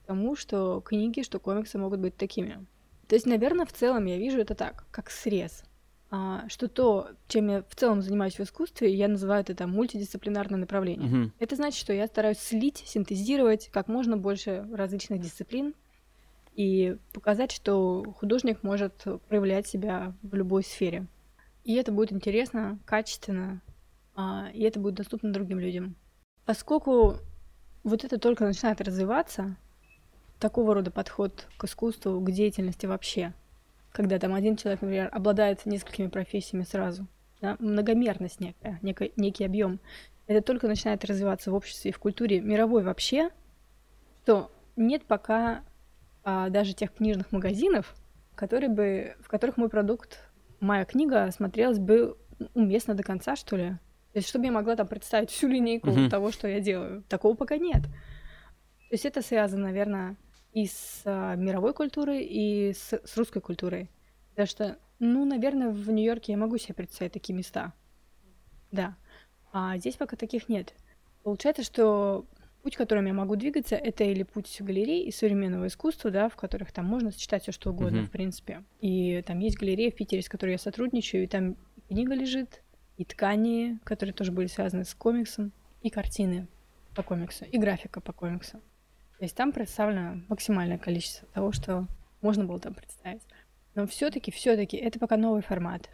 к 0.03 0.07
тому, 0.07 0.35
что 0.35 0.81
книги, 0.81 1.21
что 1.21 1.39
комиксы 1.39 1.77
могут 1.77 1.99
быть 1.99 2.15
такими. 2.15 2.65
То 3.07 3.15
есть, 3.15 3.25
наверное, 3.25 3.65
в 3.65 3.73
целом 3.73 4.05
я 4.05 4.17
вижу 4.17 4.39
это 4.39 4.55
так, 4.55 4.85
как 4.91 5.09
срез. 5.09 5.63
А, 6.09 6.47
что 6.47 6.69
то, 6.69 7.09
чем 7.27 7.49
я 7.49 7.63
в 7.67 7.75
целом 7.75 8.01
занимаюсь 8.01 8.37
в 8.37 8.41
искусстве, 8.41 8.93
я 8.93 9.07
называю 9.07 9.41
это 9.41 9.55
там 9.55 9.71
мультидисциплинарное 9.71 10.59
направление. 10.59 11.09
Uh-huh. 11.09 11.31
Это 11.39 11.55
значит, 11.57 11.79
что 11.79 11.91
я 11.91 12.07
стараюсь 12.07 12.39
слить, 12.39 12.83
синтезировать 12.85 13.69
как 13.73 13.89
можно 13.89 14.15
больше 14.15 14.65
различных 14.71 15.19
дисциплин, 15.19 15.73
и 16.57 16.97
показать, 17.13 17.51
что 17.51 18.03
художник 18.17 18.63
может 18.63 19.05
проявлять 19.27 19.67
себя 19.67 20.15
в 20.23 20.33
любой 20.33 20.63
сфере. 20.63 21.05
И 21.63 21.75
это 21.75 21.91
будет 21.91 22.11
интересно, 22.11 22.79
качественно, 22.85 23.61
и 24.53 24.61
это 24.63 24.79
будет 24.79 24.95
доступно 24.95 25.31
другим 25.31 25.59
людям. 25.59 25.95
Поскольку 26.45 27.17
вот 27.83 28.03
это 28.03 28.17
только 28.17 28.45
начинает 28.45 28.81
развиваться, 28.81 29.55
такого 30.39 30.73
рода 30.73 30.91
подход 30.91 31.47
к 31.57 31.65
искусству, 31.65 32.19
к 32.19 32.31
деятельности 32.31 32.85
вообще, 32.85 33.33
когда 33.91 34.19
там 34.19 34.33
один 34.33 34.55
человек, 34.55 34.81
например, 34.81 35.09
обладает 35.11 35.65
несколькими 35.65 36.07
профессиями 36.07 36.63
сразу, 36.63 37.07
да, 37.41 37.55
многомерность 37.59 38.39
некая, 38.39 38.79
некий, 38.81 39.13
некий 39.15 39.45
объем, 39.45 39.79
это 40.27 40.41
только 40.41 40.67
начинает 40.67 41.05
развиваться 41.05 41.51
в 41.51 41.55
обществе 41.55 41.89
и 41.89 41.93
в 41.93 41.99
культуре 41.99 42.41
мировой 42.41 42.83
вообще, 42.83 43.29
то 44.25 44.51
нет 44.75 45.05
пока 45.05 45.63
а, 46.23 46.49
даже 46.49 46.73
тех 46.73 46.93
книжных 46.93 47.31
магазинов, 47.31 47.95
которые 48.35 48.69
бы, 48.69 49.15
в 49.21 49.29
которых 49.29 49.57
мой 49.57 49.69
продукт, 49.69 50.19
моя 50.59 50.85
книга 50.85 51.31
смотрелась 51.31 51.79
бы 51.79 52.17
уместно 52.53 52.93
до 52.93 53.03
конца, 53.03 53.35
что 53.35 53.55
ли. 53.55 53.77
То 54.17 54.19
есть, 54.19 54.29
чтобы 54.29 54.45
я 54.45 54.51
могла 54.51 54.75
там 54.75 54.87
представить 54.87 55.29
всю 55.29 55.47
линейку 55.47 55.89
mm-hmm. 55.89 56.09
того, 56.09 56.31
что 56.31 56.47
я 56.47 56.59
делаю. 56.59 57.03
Такого 57.07 57.35
пока 57.35 57.57
нет. 57.57 57.83
То 57.83 58.93
есть 58.93 59.05
это 59.05 59.21
связано, 59.21 59.65
наверное, 59.65 60.15
и 60.53 60.65
с 60.65 61.03
а, 61.05 61.35
мировой 61.35 61.75
культурой, 61.75 62.23
и 62.23 62.73
с, 62.73 62.93
с 62.93 63.15
русской 63.15 63.41
культурой. 63.41 63.91
Потому 64.31 64.47
что, 64.47 64.79
ну, 64.97 65.23
наверное, 65.23 65.69
в 65.69 65.91
Нью-Йорке 65.91 66.31
я 66.31 66.37
могу 66.39 66.57
себе 66.57 66.73
представить 66.73 67.13
такие 67.13 67.35
места. 67.35 67.73
Да. 68.71 68.95
А 69.53 69.77
здесь 69.77 69.97
пока 69.97 70.15
таких 70.15 70.49
нет. 70.49 70.73
Получается, 71.21 71.61
что 71.61 72.25
путь, 72.63 72.75
которым 72.75 73.05
я 73.05 73.13
могу 73.13 73.35
двигаться, 73.35 73.75
это 73.75 74.03
или 74.03 74.23
путь 74.23 74.57
галерей 74.61 75.05
и 75.05 75.11
современного 75.11 75.67
искусства, 75.67 76.09
да, 76.09 76.27
в 76.27 76.35
которых 76.35 76.71
там 76.71 76.85
можно 76.85 77.11
сочетать 77.11 77.43
все 77.43 77.51
что 77.51 77.69
угодно, 77.69 77.97
mm-hmm. 77.97 78.07
в 78.07 78.09
принципе. 78.09 78.63
И 78.81 79.23
там 79.27 79.37
есть 79.41 79.59
галерея 79.59 79.91
в 79.91 79.95
Питере, 79.95 80.23
с 80.23 80.27
которой 80.27 80.53
я 80.53 80.57
сотрудничаю, 80.57 81.25
и 81.25 81.27
там 81.27 81.55
книга 81.87 82.15
лежит, 82.15 82.63
и 82.97 83.05
ткани, 83.05 83.79
которые 83.83 84.13
тоже 84.13 84.31
были 84.31 84.47
связаны 84.47 84.83
с 84.83 84.93
комиксом, 84.93 85.51
и 85.81 85.89
картины 85.89 86.47
по 86.95 87.03
комиксу, 87.03 87.45
и 87.45 87.57
графика 87.57 88.01
по 88.01 88.11
комиксу. 88.11 88.59
То 89.17 89.23
есть 89.23 89.35
там 89.35 89.51
представлено 89.51 90.21
максимальное 90.27 90.77
количество 90.77 91.27
того, 91.29 91.51
что 91.51 91.87
можно 92.21 92.45
было 92.45 92.59
там 92.59 92.73
представить. 92.73 93.21
Но 93.75 93.85
все-таки, 93.87 94.31
все-таки 94.31 94.77
это 94.77 94.99
пока 94.99 95.17
новый 95.17 95.41
формат. 95.41 95.89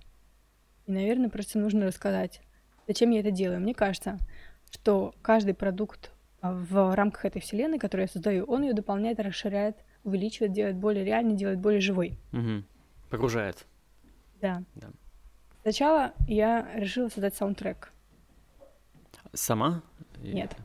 И, 0.88 0.91
наверное, 0.91 1.30
просто 1.30 1.60
нужно 1.60 1.86
рассказать, 1.86 2.41
зачем 2.88 3.12
я 3.12 3.20
это 3.20 3.32
делаю. 3.32 3.60
Мне 3.60 3.74
кажется, 3.74 4.18
что 4.72 5.14
каждый 5.22 5.54
продукт 5.54 6.12
а, 6.41 6.54
в 6.54 6.95
рамках 6.95 7.26
этой 7.26 7.41
вселенной, 7.41 7.80
которую 7.80 8.06
я 8.06 8.12
создаю, 8.12 8.45
он 8.45 8.64
ее 8.64 8.74
дополняет, 8.74 9.20
расширяет, 9.20 9.78
увеличивает, 10.04 10.54
делает 10.54 10.76
более 10.78 11.06
реальной, 11.06 11.36
делает 11.36 11.60
более 11.60 11.82
живой. 11.82 12.18
Угу. 12.32 12.64
Погружает. 13.10 13.66
Да. 14.41 14.64
да. 14.76 14.89
Сначала 15.64 16.14
я 16.28 16.70
решила 16.76 17.07
создать 17.07 17.36
саундтрек. 17.36 17.91
Сама? 19.34 19.82
Нет. 20.22 20.55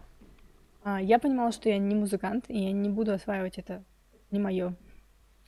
А, 0.82 1.01
я 1.01 1.18
понимала, 1.18 1.53
что 1.53 1.68
я 1.68 1.78
не 1.78 1.94
музыкант, 1.94 2.44
и 2.49 2.59
я 2.59 2.72
не 2.72 2.90
буду 2.90 3.12
осваивать 3.12 3.59
это, 3.59 3.84
не 4.30 4.40
мое. 4.40 4.74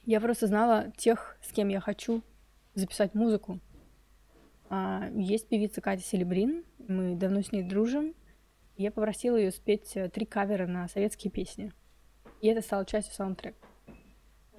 Я 0.06 0.20
просто 0.20 0.46
знала 0.46 0.92
тех, 0.96 1.36
с 1.42 1.52
кем 1.52 1.68
я 1.68 1.80
хочу 1.80 2.22
записать 2.74 3.14
музыку. 3.14 3.58
А, 4.68 5.08
есть 5.14 5.48
певица 5.48 5.80
Катя 5.80 6.02
Селебрин, 6.02 6.64
мы 6.86 7.16
давно 7.16 7.42
с 7.42 7.50
ней 7.50 7.64
дружим, 7.64 8.14
я 8.76 8.92
попросила 8.92 9.36
ее 9.36 9.50
спеть 9.50 9.96
э, 9.96 10.08
три 10.08 10.24
кавера 10.24 10.66
на 10.66 10.88
советские 10.88 11.30
песни. 11.30 11.72
И 12.40 12.46
это 12.46 12.62
стало 12.62 12.86
частью 12.86 13.14
саундтрека. 13.14 13.58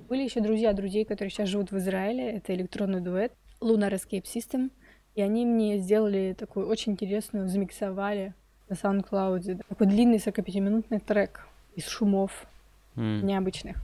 Были 0.10 0.24
еще 0.24 0.42
друзья 0.42 0.74
друзей, 0.74 1.06
которые 1.06 1.32
сейчас 1.32 1.50
живут 1.50 1.72
в 1.72 1.78
Израиле. 1.78 2.34
Это 2.34 2.54
электронный 2.54 3.00
дуэт 3.02 3.34
Lunar 3.62 3.94
Escape 3.94 4.24
System. 4.24 4.72
И 5.16 5.22
они 5.22 5.46
мне 5.46 5.78
сделали 5.78 6.36
такую 6.38 6.68
очень 6.68 6.94
интересную, 6.94 7.48
замиксовали 7.50 8.34
на 8.70 8.76
SoundCloud 8.76 9.66
такой 9.68 9.88
длинный 9.88 10.18
45-минутный 10.18 11.00
трек 11.00 11.48
из 11.76 11.88
шумов 11.88 12.48
mm. 12.96 13.22
необычных. 13.22 13.78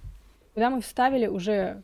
Куда 0.54 0.70
мы 0.70 0.82
вставили 0.82 1.28
уже 1.28 1.84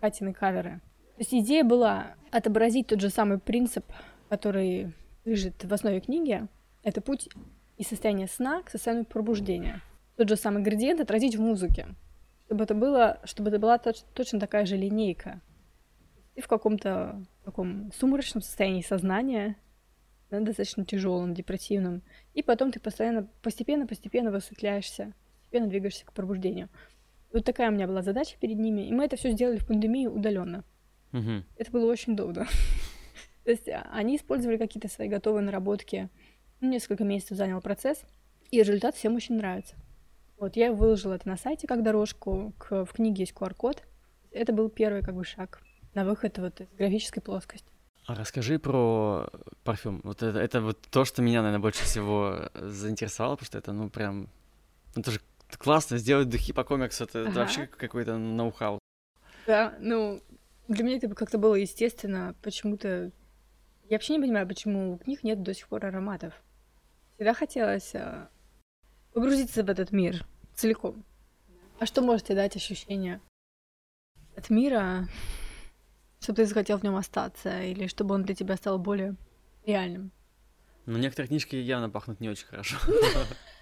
Катины 0.00 0.32
каверы. 0.32 0.80
То 1.16 1.20
есть 1.20 1.34
идея 1.34 1.62
была 1.62 2.14
отобразить 2.30 2.86
тот 2.86 3.00
же 3.00 3.10
самый 3.10 3.38
принцип, 3.38 3.84
который 4.30 4.92
лежит 5.26 5.62
в 5.62 5.72
основе 5.72 6.00
книги. 6.00 6.46
Это 6.82 7.02
путь 7.02 7.28
из 7.76 7.88
состояния 7.88 8.26
сна 8.26 8.62
к 8.62 8.70
состоянию 8.70 9.04
пробуждения. 9.04 9.82
Тот 10.16 10.28
же 10.28 10.36
самый 10.36 10.62
градиент 10.62 11.00
отразить 11.00 11.36
в 11.36 11.40
музыке. 11.40 11.88
Чтобы 12.46 12.64
это 12.64 12.74
было, 12.74 13.20
чтобы 13.24 13.50
это 13.50 13.58
была 13.58 13.76
точ- 13.76 14.04
точно 14.14 14.40
такая 14.40 14.64
же 14.64 14.76
линейка. 14.76 15.40
Ты 16.34 16.42
в 16.42 16.48
каком-то 16.48 17.22
таком 17.50 17.90
сумрачном 17.92 18.42
состоянии 18.42 18.82
сознания, 18.82 19.56
да, 20.30 20.40
достаточно 20.40 20.84
тяжелом, 20.84 21.34
депрессивном. 21.34 22.02
И 22.34 22.42
потом 22.42 22.70
ты 22.70 22.80
постоянно, 22.80 23.28
постепенно-постепенно 23.42 24.30
высветляешься, 24.30 25.14
постепенно 25.40 25.68
двигаешься 25.68 26.06
к 26.06 26.12
пробуждению. 26.12 26.68
Вот 27.32 27.44
такая 27.44 27.70
у 27.70 27.74
меня 27.74 27.86
была 27.86 28.02
задача 28.02 28.36
перед 28.40 28.58
ними, 28.58 28.88
и 28.88 28.92
мы 28.92 29.04
это 29.04 29.16
все 29.16 29.32
сделали 29.32 29.58
в 29.58 29.66
пандемию 29.66 30.12
удаленно. 30.12 30.64
Угу. 31.12 31.44
Это 31.56 31.70
было 31.72 31.90
очень 31.90 32.16
долго. 32.16 32.46
То 33.44 33.50
есть 33.50 33.68
а, 33.68 33.88
они 33.92 34.16
использовали 34.16 34.56
какие-то 34.56 34.88
свои 34.88 35.08
готовые 35.08 35.42
наработки. 35.42 36.08
Ну, 36.60 36.70
несколько 36.70 37.04
месяцев 37.04 37.36
занял 37.36 37.60
процесс, 37.60 38.04
и 38.50 38.58
результат 38.58 38.94
всем 38.94 39.16
очень 39.16 39.36
нравится. 39.36 39.74
Вот 40.38 40.56
я 40.56 40.72
выложила 40.72 41.14
это 41.14 41.28
на 41.28 41.36
сайте 41.36 41.66
как 41.66 41.82
дорожку, 41.82 42.52
к, 42.58 42.84
в 42.84 42.92
книге 42.92 43.22
есть 43.22 43.32
QR-код. 43.32 43.82
Это 44.30 44.52
был 44.52 44.68
первый 44.68 45.02
как 45.02 45.14
бы 45.14 45.24
шаг 45.24 45.62
на 45.94 46.04
выход 46.04 46.38
вот 46.38 46.60
из 46.60 46.68
графической 46.76 47.22
плоскости. 47.22 47.66
А 48.06 48.14
расскажи 48.14 48.58
про 48.58 49.28
парфюм. 49.64 50.00
Вот 50.04 50.22
это, 50.22 50.38
это 50.38 50.60
вот 50.60 50.80
то, 50.90 51.04
что 51.04 51.22
меня, 51.22 51.42
наверное, 51.42 51.62
больше 51.62 51.84
всего 51.84 52.50
заинтересовало, 52.54 53.36
потому 53.36 53.46
что 53.46 53.58
это, 53.58 53.72
ну, 53.72 53.90
прям... 53.90 54.28
Ну, 54.94 55.02
это 55.02 55.12
же 55.12 55.20
классно, 55.58 55.98
сделать 55.98 56.28
духи 56.28 56.52
по 56.52 56.64
комиксу, 56.64 57.04
это, 57.04 57.20
ага. 57.20 57.30
это 57.30 57.40
вообще 57.40 57.66
какой-то 57.66 58.16
ноу-хау. 58.16 58.78
Да, 59.46 59.76
ну, 59.80 60.22
для 60.68 60.84
меня 60.84 60.96
это 60.96 61.14
как-то 61.14 61.38
было 61.38 61.54
естественно, 61.54 62.34
почему-то... 62.42 63.12
Я 63.88 63.96
вообще 63.96 64.14
не 64.14 64.20
понимаю, 64.20 64.46
почему 64.48 65.00
у 65.04 65.10
них 65.10 65.22
нет 65.24 65.42
до 65.42 65.54
сих 65.54 65.68
пор 65.68 65.86
ароматов. 65.86 66.34
Всегда 67.14 67.34
хотелось 67.34 67.94
а, 67.94 68.30
погрузиться 69.12 69.62
в 69.62 69.70
этот 69.70 69.92
мир 69.92 70.24
целиком. 70.54 71.04
А 71.78 71.86
что 71.86 72.02
можете 72.02 72.34
дать 72.34 72.56
ощущение 72.56 73.20
от 74.36 74.50
мира, 74.50 75.08
чтобы 76.20 76.36
ты 76.36 76.46
захотел 76.46 76.78
в 76.78 76.82
нем 76.82 76.96
остаться, 76.96 77.62
или 77.62 77.86
чтобы 77.86 78.14
он 78.14 78.22
для 78.22 78.34
тебя 78.34 78.56
стал 78.56 78.78
более 78.78 79.16
реальным? 79.66 80.12
Ну, 80.86 80.98
некоторые 80.98 81.28
книжки 81.28 81.56
явно 81.56 81.90
пахнут 81.90 82.20
не 82.20 82.28
очень 82.28 82.46
хорошо. 82.46 82.76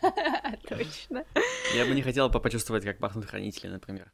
Точно. 0.69 1.25
Я 1.75 1.85
бы 1.85 1.95
не 1.95 2.03
хотела 2.03 2.29
почувствовать, 2.29 2.85
как 2.85 2.99
пахнут 2.99 3.27
хранители, 3.27 3.69
например. 3.69 4.11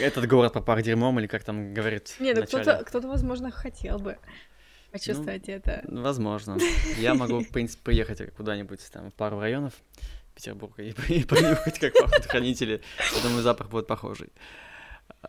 Этот 0.00 0.26
город 0.26 0.52
попах 0.52 0.82
дерьмом, 0.82 1.18
или 1.20 1.26
как 1.26 1.44
там 1.44 1.74
говорит 1.74 2.14
Нет, 2.18 2.36
ну 2.38 2.44
кто-то, 2.44 2.82
кто-то, 2.84 3.08
возможно, 3.08 3.50
хотел 3.50 3.98
бы 3.98 4.18
почувствовать 4.90 5.46
ну, 5.48 5.54
это. 5.54 5.84
Возможно. 5.88 6.58
Я 6.98 7.14
могу, 7.14 7.40
в 7.40 7.48
принципе, 7.50 7.82
приехать 7.84 8.34
куда-нибудь 8.34 8.80
там 8.90 9.10
в 9.10 9.14
пару 9.14 9.38
районов 9.38 9.74
Петербурга 10.34 10.82
и, 10.82 10.94
и 11.08 11.24
понюхать, 11.24 11.78
как 11.78 11.92
пахнут 11.94 12.26
хранители. 12.26 12.80
Я 13.14 13.22
думаю, 13.22 13.42
запах 13.42 13.68
будет 13.68 13.86
похожий. 13.86 14.30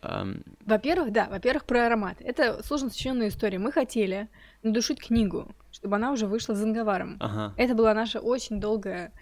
Во-первых, 0.02 1.12
да, 1.12 1.28
во-первых, 1.28 1.64
про 1.64 1.86
аромат. 1.86 2.16
Это 2.20 2.62
сложно 2.62 2.90
сочиненная 2.90 3.28
история. 3.28 3.58
Мы 3.58 3.72
хотели 3.72 4.28
надушить 4.62 5.00
книгу, 5.00 5.54
чтобы 5.70 5.96
она 5.96 6.12
уже 6.12 6.26
вышла 6.26 6.54
за 6.54 6.64
Анговаром. 6.64 7.16
Ага. 7.20 7.54
Это 7.56 7.74
была 7.74 7.94
наша 7.94 8.20
очень 8.20 8.60
долгая 8.60 9.12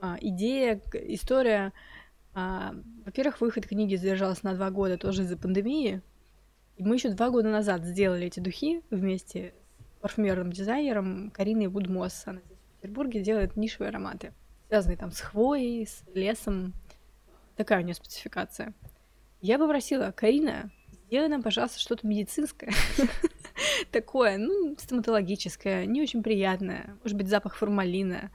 а, 0.00 0.16
идея, 0.20 0.80
история. 0.92 1.72
А, 2.34 2.74
во-первых, 3.04 3.40
выход 3.40 3.66
книги 3.66 3.96
задержался 3.96 4.44
на 4.44 4.54
два 4.54 4.70
года 4.70 4.98
тоже 4.98 5.22
из-за 5.22 5.36
пандемии. 5.36 6.02
И 6.76 6.84
мы 6.84 6.96
еще 6.96 7.10
два 7.10 7.30
года 7.30 7.48
назад 7.50 7.84
сделали 7.84 8.26
эти 8.26 8.40
духи 8.40 8.82
вместе 8.90 9.54
с 9.78 10.00
парфюмерным 10.00 10.52
дизайнером 10.52 11.30
Кариной 11.30 11.66
Вудмос. 11.66 12.22
Она 12.26 12.40
здесь 12.46 12.58
в 12.58 12.80
Петербурге 12.80 13.20
делает 13.22 13.56
нишевые 13.56 13.90
ароматы, 13.90 14.32
связанные 14.68 14.96
там 14.96 15.12
с 15.12 15.20
хвоей, 15.20 15.86
с 15.86 16.02
лесом. 16.14 16.72
Такая 17.56 17.80
у 17.80 17.82
нее 17.82 17.94
спецификация. 17.94 18.72
Я 19.40 19.58
попросила, 19.58 20.12
Карина, 20.12 20.70
сделай 21.06 21.28
нам, 21.28 21.42
пожалуйста, 21.42 21.80
что-то 21.80 22.06
медицинское. 22.06 22.72
Такое, 23.90 24.38
ну, 24.38 24.76
стоматологическое, 24.78 25.86
не 25.86 26.02
очень 26.02 26.22
приятное. 26.22 26.96
Может 27.02 27.16
быть, 27.16 27.28
запах 27.28 27.56
формалина. 27.56 28.30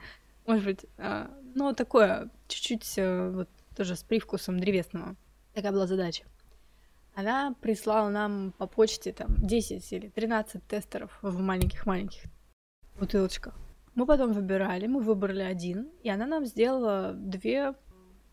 Может 0.46 0.66
быть, 0.66 0.86
а, 0.98 1.32
ну, 1.56 1.74
такое, 1.74 2.30
чуть-чуть 2.48 2.98
э, 2.98 3.30
вот 3.30 3.50
тоже 3.76 3.96
с 3.96 4.04
привкусом 4.04 4.60
древесного. 4.60 5.16
Такая 5.54 5.72
была 5.72 5.88
задача. 5.88 6.26
Она 7.16 7.56
прислала 7.62 8.10
нам 8.10 8.52
по 8.58 8.68
почте 8.68 9.14
там 9.14 9.36
10 9.38 9.94
или 9.94 10.10
13 10.10 10.68
тестеров 10.68 11.18
в 11.22 11.40
маленьких-маленьких 11.40 12.24
бутылочках. 13.00 13.56
Мы 13.96 14.06
потом 14.06 14.34
выбирали, 14.34 14.88
мы 14.88 15.00
выбрали 15.00 15.42
один, 15.42 15.90
и 16.04 16.10
она 16.10 16.26
нам 16.26 16.46
сделала 16.46 17.14
две 17.14 17.74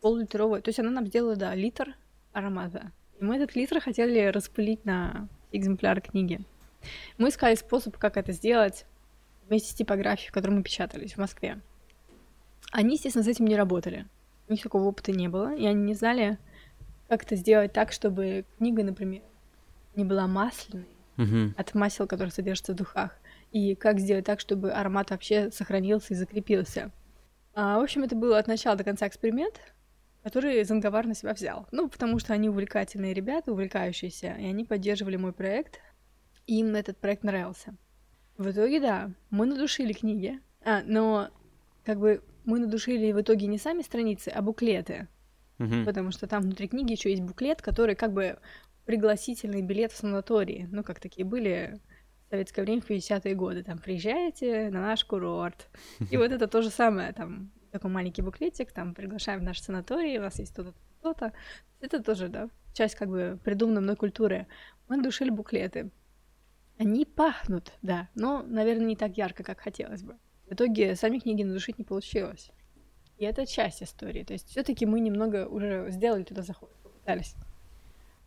полулитровые, 0.01 0.63
то 0.63 0.71
есть 0.71 0.81
она 0.81 0.91
нам 0.91 1.07
сделала, 1.07 1.37
да, 1.37 1.55
литр 1.55 1.95
аромата. 2.33 2.93
И 3.19 3.25
мы 3.25 3.37
этот 3.37 3.55
литр 3.55 3.81
хотели 3.81 4.27
распылить 4.27 4.85
на 4.85 5.29
экземпляр 5.53 6.01
книги. 6.01 6.41
Мы 7.19 7.29
искали 7.29 7.55
способ, 7.55 7.97
как 7.97 8.17
это 8.17 8.33
сделать 8.33 8.87
вместе 9.49 9.71
с 9.71 9.75
типографией, 9.75 10.31
в 10.31 10.33
которой 10.33 10.53
мы 10.53 10.63
печатались 10.63 11.15
в 11.15 11.19
Москве. 11.19 11.61
Они, 12.73 12.95
естественно, 12.95 13.25
с 13.25 13.29
этим 13.29 13.45
не 13.45 13.57
работали. 13.57 14.07
У 14.49 14.53
них 14.53 14.63
такого 14.63 14.85
опыта 14.85 15.13
не 15.13 15.29
было, 15.29 15.55
и 15.55 15.67
они 15.67 15.83
не 15.83 15.95
знали, 15.95 16.39
как 17.09 17.25
это 17.25 17.37
сделать 17.37 17.73
так, 17.73 17.93
чтобы 17.93 18.45
книга, 18.59 18.83
например, 18.83 19.23
не 19.95 20.05
была 20.05 20.27
масляной 20.27 20.89
uh-huh. 21.17 21.55
от 21.57 21.75
масел, 21.75 22.07
которые 22.07 22.33
содержатся 22.33 22.73
в 22.73 22.77
духах, 22.77 23.17
и 23.51 23.75
как 23.75 24.01
сделать 24.01 24.25
так, 24.25 24.41
чтобы 24.41 24.73
аромат 24.73 25.11
вообще 25.11 25.51
сохранился 25.51 26.15
и 26.15 26.17
закрепился. 26.17 26.91
А, 27.55 27.79
в 27.79 27.83
общем, 27.83 28.03
это 28.03 28.17
был 28.17 28.35
от 28.35 28.47
начала 28.47 28.77
до 28.77 28.85
конца 28.85 29.07
эксперимент, 29.07 29.61
который 30.23 30.63
Занговар 30.65 31.07
на 31.07 31.15
себя 31.15 31.35
взял. 31.35 31.67
Ну, 31.73 31.89
потому 31.89 32.19
что 32.19 32.33
они 32.33 32.49
увлекательные 32.49 33.15
ребята, 33.15 33.53
увлекающиеся, 33.53 34.37
и 34.39 34.47
они 34.47 34.65
поддерживали 34.65 35.17
мой 35.17 35.33
проект. 35.33 35.81
И 36.47 36.61
им 36.61 36.75
этот 36.75 36.99
проект 36.99 37.25
нравился. 37.25 37.75
В 38.37 38.51
итоге, 38.51 38.81
да, 38.81 39.11
мы 39.31 39.47
надушили 39.47 39.93
книги, 39.93 40.41
а, 40.65 40.83
но 40.85 41.29
как 41.85 41.99
бы 41.99 42.23
мы 42.45 42.59
надушили 42.59 43.13
в 43.13 43.21
итоге 43.21 43.47
не 43.47 43.59
сами 43.59 43.83
страницы, 43.83 44.29
а 44.29 44.43
буклеты. 44.43 45.09
Uh-huh. 45.59 45.85
Потому 45.85 46.11
что 46.11 46.27
там 46.27 46.43
внутри 46.43 46.69
книги 46.69 46.93
еще 46.93 47.11
есть 47.11 47.23
буклет, 47.23 47.63
который 47.63 47.95
как 47.95 48.13
бы 48.13 48.39
пригласительный 48.85 49.63
билет 49.63 49.93
в 49.93 49.97
санатории. 49.97 50.69
Ну, 50.71 50.83
как 50.83 50.99
такие 50.99 51.25
были 51.25 51.81
в 52.27 52.31
советское 52.31 52.63
время 52.63 52.81
в 52.81 52.91
50-е 52.91 53.35
годы. 53.35 53.63
Там, 53.63 53.79
приезжаете 53.79 54.71
на 54.71 54.81
наш 54.81 55.05
курорт. 55.05 55.69
И 56.11 56.17
вот 56.17 56.33
это 56.33 56.49
то 56.49 56.63
же 56.63 56.71
самое, 56.71 57.13
там, 57.13 57.53
такой 57.73 57.91
маленький 57.91 58.23
буклетик, 58.23 58.71
там 58.71 58.95
приглашаем 58.95 59.41
в 59.41 59.43
наш 59.43 59.61
санаторий, 59.61 60.19
у 60.19 60.23
нас 60.23 60.39
есть 60.39 60.55
то-то, 60.55 60.75
то-то. 61.01 61.33
Это 61.81 62.03
тоже, 62.03 62.29
да, 62.29 62.49
часть 62.75 62.95
как 62.95 63.09
бы 63.09 63.39
придуманной 63.43 63.81
мной 63.81 63.97
культуры. 63.97 64.47
Мы 64.89 64.99
надушили 64.99 65.31
буклеты. 65.31 65.91
Они 66.79 67.05
пахнут, 67.05 67.73
да, 67.83 68.09
но, 68.15 68.43
наверное, 68.43 68.87
не 68.87 68.97
так 68.97 69.17
ярко, 69.17 69.43
как 69.43 69.61
хотелось 69.61 70.03
бы. 70.03 70.17
В 70.49 70.55
итоге 70.55 70.95
сами 70.97 71.19
книги 71.19 71.43
надушить 71.43 71.79
не 71.79 71.85
получилось. 71.85 72.51
И 73.17 73.25
это 73.25 73.47
часть 73.47 73.83
истории. 73.83 74.25
То 74.25 74.35
есть 74.35 74.49
все-таки 74.49 74.85
мы 74.85 75.01
немного 75.01 75.47
уже 75.47 75.91
сделали 75.91 76.25
туда 76.25 76.43
заход, 76.43 76.71
попытались. 76.83 77.35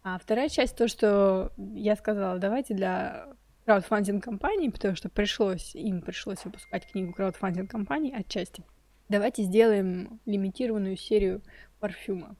А 0.03 0.17
вторая 0.17 0.49
часть 0.49 0.75
то, 0.77 0.87
что 0.87 1.51
я 1.57 1.95
сказала, 1.95 2.39
давайте 2.39 2.73
для 2.73 3.27
краудфандинг 3.65 4.23
компании, 4.23 4.69
потому 4.69 4.95
что 4.95 5.09
пришлось, 5.09 5.75
им 5.75 6.01
пришлось 6.01 6.43
выпускать 6.45 6.87
книгу 6.87 7.13
краудфандинг 7.13 7.69
компании 7.69 8.13
отчасти 8.13 8.63
давайте 9.09 9.43
сделаем 9.43 10.19
лимитированную 10.25 10.97
серию 10.97 11.41
парфюма. 11.79 12.35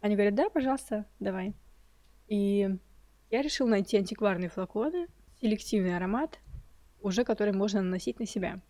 Они 0.00 0.14
говорят, 0.14 0.34
да, 0.34 0.48
пожалуйста, 0.48 1.06
давай. 1.18 1.54
И 2.28 2.68
я 3.30 3.42
решил 3.42 3.66
найти 3.66 3.96
антикварные 3.96 4.48
флаконы, 4.48 5.08
селективный 5.40 5.96
аромат, 5.96 6.38
уже 7.00 7.24
который 7.24 7.52
можно 7.52 7.82
наносить 7.82 8.20
на 8.20 8.26
себя. 8.26 8.60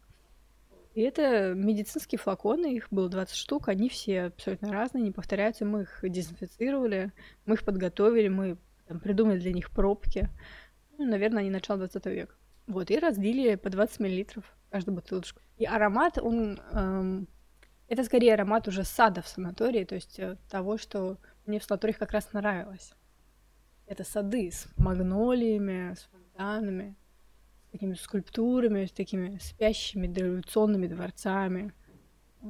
И 0.94 1.02
это 1.02 1.54
медицинские 1.54 2.18
флаконы, 2.18 2.74
их 2.74 2.88
было 2.90 3.08
20 3.08 3.36
штук, 3.36 3.68
они 3.68 3.88
все 3.88 4.22
абсолютно 4.22 4.72
разные, 4.72 5.04
не 5.04 5.12
повторяются. 5.12 5.64
Мы 5.64 5.82
их 5.82 6.00
дезинфицировали, 6.02 7.12
мы 7.46 7.54
их 7.54 7.64
подготовили, 7.64 8.28
мы 8.28 8.56
там, 8.88 8.98
придумали 8.98 9.38
для 9.38 9.52
них 9.52 9.70
пробки. 9.70 10.28
Ну, 10.96 11.06
наверное, 11.06 11.42
они 11.42 11.50
начало 11.50 11.78
20 11.78 12.06
века. 12.06 12.34
Вот, 12.66 12.90
и 12.90 12.98
разлили 12.98 13.54
по 13.54 13.70
20 13.70 14.00
миллилитров 14.00 14.44
каждую 14.70 14.94
бутылочку. 14.96 15.40
И 15.56 15.64
аромат, 15.64 16.18
он 16.18 16.58
эм, 16.72 17.26
Это 17.88 18.04
скорее 18.04 18.34
аромат 18.34 18.68
уже 18.68 18.84
сада 18.84 19.22
в 19.22 19.28
санатории, 19.28 19.84
то 19.84 19.94
есть 19.94 20.18
э, 20.18 20.36
того, 20.50 20.76
что 20.78 21.16
мне 21.46 21.58
в 21.58 21.64
санаториях 21.64 21.98
как 21.98 22.12
раз 22.12 22.32
нравилось. 22.34 22.92
Это 23.86 24.04
сады 24.04 24.50
с 24.50 24.66
магнолиями, 24.76 25.94
с 25.94 26.08
фонтанами, 26.12 26.94
с 27.68 27.70
такими 27.72 27.94
скульптурами, 27.94 28.84
с 28.84 28.92
такими 28.92 29.38
спящими 29.38 30.06
дореволюционными 30.06 30.86
дворцами. 30.86 31.72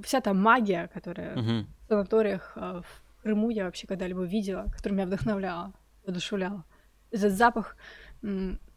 Вся 0.03 0.21
та 0.21 0.35
магия, 0.35 0.89
которая 0.93 1.37
Мгм. 1.37 1.67
в 1.85 1.89
санаториях 1.89 2.53
э, 2.57 2.83
в 2.85 3.23
Крыму 3.23 3.51
я 3.51 3.65
вообще 3.65 3.87
когда-либо 3.87 4.23
видела, 4.25 4.65
которая 4.75 4.97
меня 4.99 5.07
вдохновляла, 5.07 5.73
воодушевляла. 6.05 6.65
Этот 7.13 7.33
запах, 7.33 7.77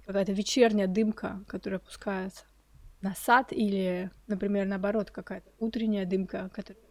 какая-то 0.06 0.32
вечерняя 0.32 0.88
дымка, 0.88 1.44
которая 1.48 1.80
опускается 1.80 2.46
на 3.02 3.16
сад, 3.16 3.52
или, 3.52 4.12
например, 4.28 4.66
наоборот, 4.68 5.12
какая-то 5.12 5.50
утренняя 5.60 6.06
дымка, 6.06 6.50
которая 6.54 6.84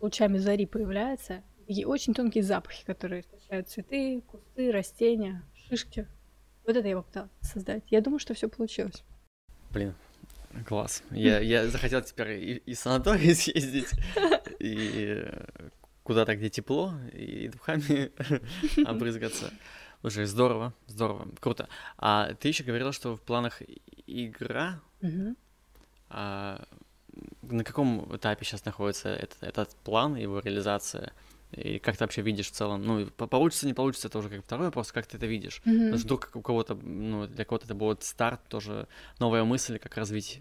лучами 0.00 0.38
зари 0.38 0.66
появляется. 0.66 1.42
И 1.66 1.84
очень 1.84 2.12
тонкие 2.12 2.44
запахи, 2.44 2.84
которые 2.84 3.22
источают 3.22 3.68
цветы, 3.68 4.22
кусты, 4.26 4.70
растения, 4.70 5.42
шишки. 5.68 6.06
Вот 6.66 6.76
это 6.76 6.86
я 6.86 6.96
попыталась 6.96 7.30
создать. 7.40 7.84
Я 7.90 8.02
думаю, 8.02 8.18
что 8.18 8.34
все 8.34 8.48
получилось. 8.48 9.02
Блин, 9.70 9.94
класс. 10.66 11.02
Я, 11.10 11.40
я 11.40 11.66
захотел 11.68 12.02
теперь 12.02 12.32
и, 12.32 12.56
и 12.56 12.74
санаторий 12.74 13.34
съездить, 13.34 13.90
и 14.60 15.26
куда-то, 16.02 16.36
где 16.36 16.50
тепло, 16.50 16.92
и 17.12 17.48
духами 17.48 18.12
обрызгаться. 18.86 19.50
Слушай, 20.00 20.26
здорово, 20.26 20.74
здорово, 20.86 21.28
круто. 21.40 21.68
А 21.96 22.34
ты 22.34 22.48
еще 22.48 22.62
говорила, 22.62 22.92
что 22.92 23.16
в 23.16 23.22
планах 23.22 23.62
игра. 24.06 24.80
Мгм. 25.00 25.36
А 26.08 26.66
на 27.42 27.64
каком 27.64 28.14
этапе 28.16 28.44
сейчас 28.44 28.64
находится 28.64 29.08
этот, 29.08 29.42
этот 29.42 29.76
план, 29.84 30.16
его 30.16 30.40
реализация? 30.40 31.12
И 31.52 31.78
как 31.78 31.96
ты 31.96 32.04
вообще 32.04 32.22
видишь 32.22 32.48
в 32.48 32.52
целом? 32.52 32.82
Ну, 32.84 33.06
по- 33.06 33.28
получится, 33.28 33.66
не 33.66 33.74
получится, 33.74 34.08
это 34.08 34.18
уже 34.18 34.28
как 34.28 34.42
второй 34.44 34.66
вопрос, 34.66 34.90
как 34.90 35.06
ты 35.06 35.16
это 35.16 35.26
видишь? 35.26 35.62
Мгм. 35.64 35.78
Потому 35.78 35.98
что 35.98 36.04
вдруг 36.06 36.30
у 36.34 36.42
кого-то, 36.42 36.74
ну, 36.74 37.26
для 37.28 37.44
кого-то 37.44 37.66
это 37.66 37.74
будет 37.74 38.02
старт, 38.02 38.40
тоже 38.48 38.88
новая 39.20 39.44
мысль, 39.44 39.78
как 39.78 39.96
развить 39.96 40.40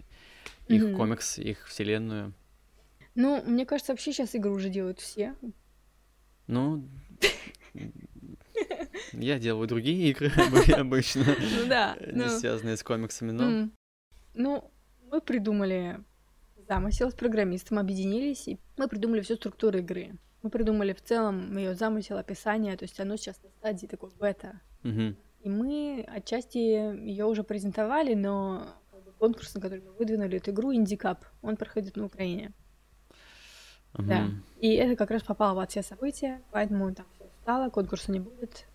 их 0.67 0.83
Мгм. 0.85 0.95
комикс, 0.95 1.37
их 1.37 1.67
вселенную. 1.67 2.33
Ну, 3.15 3.43
мне 3.45 3.65
кажется, 3.65 3.91
вообще 3.91 4.11
сейчас 4.11 4.33
игры 4.33 4.51
уже 4.51 4.69
делают 4.69 4.99
все. 4.99 5.35
Ну, 6.47 6.83
я 9.13 9.39
делаю 9.39 9.67
другие 9.67 10.09
игры 10.11 10.27
обы- 10.37 10.73
обычно, 10.73 11.23
Ну 11.61 11.67
да. 11.67 11.95
не 11.99 12.25
ну. 12.25 12.29
связанные 12.29 12.77
с 12.77 12.83
комиксами, 12.83 13.31
но... 13.31 13.69
Ну, 14.33 14.71
мы 15.11 15.21
придумали 15.21 15.99
замысел 16.67 17.11
с 17.11 17.13
программистом, 17.13 17.77
объединились, 17.79 18.47
и 18.47 18.59
мы 18.77 18.87
придумали 18.87 19.21
всю 19.21 19.35
структуру 19.35 19.77
игры. 19.79 20.17
Мы 20.41 20.49
придумали 20.49 20.93
в 20.93 21.01
целом 21.01 21.55
ее 21.55 21.75
замысел, 21.75 22.17
описание, 22.17 22.75
то 22.75 22.83
есть 22.83 22.99
оно 22.99 23.15
сейчас 23.15 23.41
на 23.43 23.49
стадии 23.49 23.85
такой 23.87 24.09
бета. 24.19 24.59
И 24.83 25.49
мы 25.49 26.05
отчасти 26.07 26.57
ее 26.57 27.25
уже 27.25 27.43
презентовали, 27.43 28.13
но 28.13 28.65
конкурс, 29.19 29.53
на 29.55 29.61
который 29.61 29.81
мы 29.81 29.91
выдвинули 29.93 30.37
эту 30.37 30.51
игру, 30.51 30.73
Индикап, 30.73 31.25
он 31.41 31.55
проходит 31.57 31.95
на 31.95 32.05
Украине. 32.05 32.51
Да. 33.93 34.21
Мгм. 34.23 34.43
И 34.59 34.73
это 34.73 34.95
как 34.95 35.11
раз 35.11 35.21
попало 35.23 35.55
во 35.55 35.67
все 35.67 35.83
события, 35.83 36.41
поэтому 36.51 36.93
там 36.93 37.05
все 37.15 37.29
встало, 37.37 37.69
конкурса 37.69 38.11
не 38.11 38.19
будет. 38.19 38.65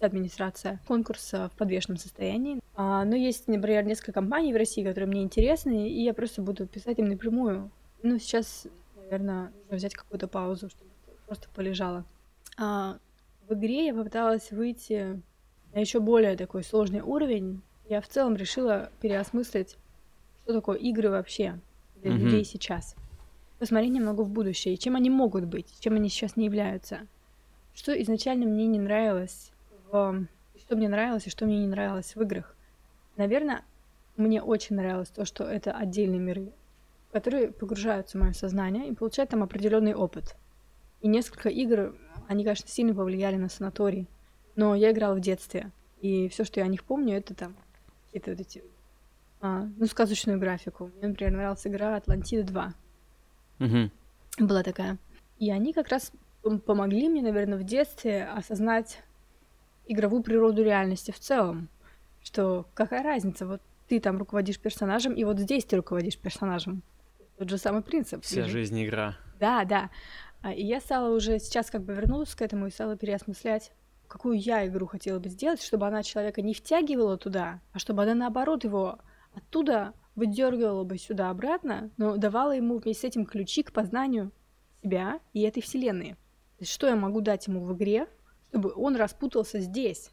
Администрация 0.00 0.80
конкурса 0.86 1.50
в 1.52 1.56
подвешенном 1.58 1.98
состоянии. 1.98 2.60
А, 2.74 3.04
но 3.04 3.16
есть, 3.16 3.48
например, 3.48 3.84
несколько 3.84 4.12
компаний 4.12 4.52
в 4.52 4.56
России, 4.56 4.84
которые 4.84 5.08
мне 5.08 5.22
интересны, 5.22 5.88
и 5.88 6.02
я 6.02 6.14
просто 6.14 6.42
буду 6.42 6.66
писать 6.66 6.98
им 6.98 7.08
напрямую. 7.08 7.70
Ну, 8.02 8.18
сейчас, 8.18 8.66
наверное, 8.96 9.52
нужно 9.62 9.76
взять 9.76 9.94
какую-то 9.94 10.28
паузу, 10.28 10.68
чтобы 10.70 10.90
просто 11.26 11.48
полежало. 11.54 12.04
А, 12.56 12.98
в 13.48 13.54
игре 13.54 13.86
я 13.86 13.94
попыталась 13.94 14.50
выйти 14.52 15.20
на 15.74 15.80
еще 15.80 16.00
более 16.00 16.36
такой 16.36 16.62
сложный 16.62 17.00
уровень. 17.00 17.62
Я 17.88 18.00
в 18.00 18.08
целом 18.08 18.36
решила 18.36 18.90
переосмыслить, 19.00 19.76
что 20.44 20.54
такое 20.54 20.78
игры 20.78 21.10
вообще 21.10 21.58
для 21.96 22.12
Мгм. 22.12 22.20
людей 22.20 22.44
сейчас 22.44 22.94
посмотреть 23.58 23.92
немного 23.92 24.22
в 24.22 24.30
будущее, 24.30 24.76
чем 24.76 24.94
они 24.94 25.10
могут 25.10 25.44
быть, 25.44 25.80
чем 25.80 25.94
они 25.94 26.08
сейчас 26.08 26.36
не 26.36 26.44
являются. 26.44 27.00
Что 27.74 28.00
изначально 28.02 28.46
мне 28.46 28.66
не 28.66 28.78
нравилось, 28.78 29.50
в... 29.90 30.26
что 30.58 30.76
мне 30.76 30.88
нравилось 30.88 31.26
и 31.26 31.30
что 31.30 31.46
мне 31.46 31.58
не 31.58 31.66
нравилось 31.66 32.14
в 32.14 32.20
играх. 32.22 32.54
Наверное, 33.16 33.62
мне 34.16 34.42
очень 34.42 34.76
нравилось 34.76 35.08
то, 35.08 35.24
что 35.24 35.44
это 35.44 35.72
отдельные 35.72 36.20
миры, 36.20 36.52
которые 37.12 37.50
погружаются 37.52 38.18
в 38.18 38.20
мое 38.20 38.32
сознание 38.32 38.88
и 38.88 38.94
получают 38.94 39.30
там 39.30 39.42
определенный 39.42 39.94
опыт. 39.94 40.36
И 41.00 41.08
несколько 41.08 41.48
игр, 41.48 41.94
они, 42.28 42.44
конечно, 42.44 42.68
сильно 42.68 42.94
повлияли 42.94 43.36
на 43.36 43.48
санаторий, 43.48 44.08
но 44.56 44.74
я 44.74 44.90
играла 44.90 45.14
в 45.14 45.20
детстве, 45.20 45.70
и 46.00 46.28
все, 46.28 46.44
что 46.44 46.60
я 46.60 46.66
о 46.66 46.68
них 46.68 46.84
помню, 46.84 47.16
это 47.16 47.34
там 47.34 47.56
какие-то 48.06 48.32
вот 48.32 48.40
эти, 48.40 48.62
а, 49.40 49.68
ну, 49.76 49.86
сказочную 49.86 50.38
графику. 50.38 50.90
Мне, 50.98 51.08
например, 51.08 51.32
нравилась 51.34 51.66
игра 51.66 51.96
Атлантида 51.96 52.44
2 52.44 52.74
Мгм. 53.60 53.90
была 54.38 54.62
такая. 54.62 54.98
И 55.38 55.50
они 55.50 55.72
как 55.72 55.88
раз 55.88 56.12
пом- 56.42 56.58
помогли 56.58 57.08
мне, 57.08 57.22
наверное, 57.22 57.58
в 57.58 57.64
детстве 57.64 58.24
осознать 58.24 59.02
игровую 59.88 60.22
природу 60.22 60.62
реальности 60.62 61.10
в 61.10 61.18
целом. 61.18 61.68
Что 62.22 62.66
какая 62.74 63.02
разница, 63.02 63.46
вот 63.46 63.60
ты 63.88 64.00
там 64.00 64.18
руководишь 64.18 64.60
персонажем, 64.60 65.14
и 65.14 65.24
вот 65.24 65.38
здесь 65.38 65.64
ты 65.64 65.76
руководишь 65.76 66.18
персонажем. 66.18 66.82
Тот 67.38 67.48
же 67.48 67.58
самый 67.58 67.82
принцип. 67.82 68.22
Вся 68.22 68.40
лежит. 68.40 68.52
жизнь 68.52 68.84
игра. 68.84 69.16
Да, 69.40 69.64
да. 69.64 69.90
А, 70.42 70.52
И 70.52 70.64
я 70.64 70.80
стала 70.80 71.14
уже 71.14 71.38
сейчас 71.38 71.70
как 71.70 71.82
бы 71.82 71.94
вернулась 71.94 72.34
к 72.34 72.42
этому 72.42 72.66
и 72.66 72.70
стала 72.70 72.96
переосмыслять, 72.96 73.72
какую 74.08 74.38
я 74.38 74.66
игру 74.66 74.86
хотела 74.86 75.18
бы 75.18 75.28
сделать, 75.28 75.62
чтобы 75.62 75.86
она 75.86 76.02
человека 76.02 76.42
не 76.42 76.54
втягивала 76.54 77.16
туда, 77.16 77.60
а 77.72 77.78
чтобы 77.78 78.02
она 78.02 78.14
наоборот 78.14 78.64
его 78.64 78.98
оттуда 79.34 79.94
выдергивала 80.16 80.82
бы 80.84 80.98
сюда 80.98 81.30
обратно, 81.30 81.90
но 81.96 82.16
давала 82.16 82.52
ему 82.52 82.78
вместе 82.78 83.02
с 83.02 83.04
этим 83.04 83.24
ключи 83.24 83.62
к 83.62 83.72
познанию 83.72 84.32
себя 84.82 85.20
и 85.32 85.42
этой 85.42 85.62
вселенной. 85.62 86.14
То 86.58 86.62
есть 86.62 86.72
что 86.72 86.88
я 86.88 86.96
могу 86.96 87.20
дать 87.20 87.46
ему 87.46 87.64
в 87.64 87.72
игре, 87.76 88.08
чтобы 88.48 88.72
он 88.74 88.96
распутался 88.96 89.60
здесь, 89.60 90.10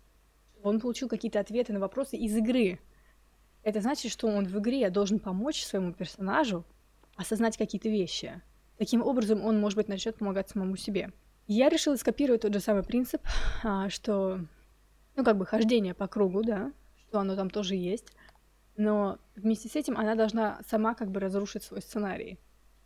он 0.61 0.79
получил 0.79 1.07
какие-то 1.07 1.39
ответы 1.39 1.73
на 1.73 1.79
вопросы 1.79 2.17
из 2.17 2.35
игры. 2.35 2.79
Это 3.63 3.81
значит, 3.81 4.11
что 4.11 4.27
он 4.27 4.45
в 4.45 4.59
игре 4.59 4.89
должен 4.89 5.19
помочь 5.19 5.63
своему 5.63 5.93
персонажу 5.93 6.65
осознать 7.15 7.57
какие-то 7.57 7.89
вещи. 7.89 8.41
Таким 8.77 9.01
образом, 9.01 9.43
он, 9.43 9.59
может 9.59 9.77
быть, 9.77 9.87
начнет 9.87 10.17
помогать 10.17 10.49
самому 10.49 10.75
себе. 10.75 11.11
Я 11.47 11.69
решила 11.69 11.95
скопировать 11.95 12.41
тот 12.41 12.53
же 12.53 12.59
самый 12.59 12.83
принцип, 12.83 13.21
а, 13.63 13.89
что, 13.89 14.39
ну, 15.15 15.23
как 15.23 15.37
бы 15.37 15.45
хождение 15.45 15.93
по 15.93 16.07
кругу, 16.07 16.43
да, 16.43 16.73
что 16.97 17.19
оно 17.19 17.35
там 17.35 17.49
тоже 17.49 17.75
есть, 17.75 18.11
но 18.75 19.19
вместе 19.35 19.69
с 19.69 19.75
этим 19.75 19.97
она 19.97 20.15
должна 20.15 20.59
сама 20.67 20.95
как 20.95 21.11
бы 21.11 21.19
разрушить 21.19 21.63
свой 21.63 21.81
сценарий. 21.81 22.35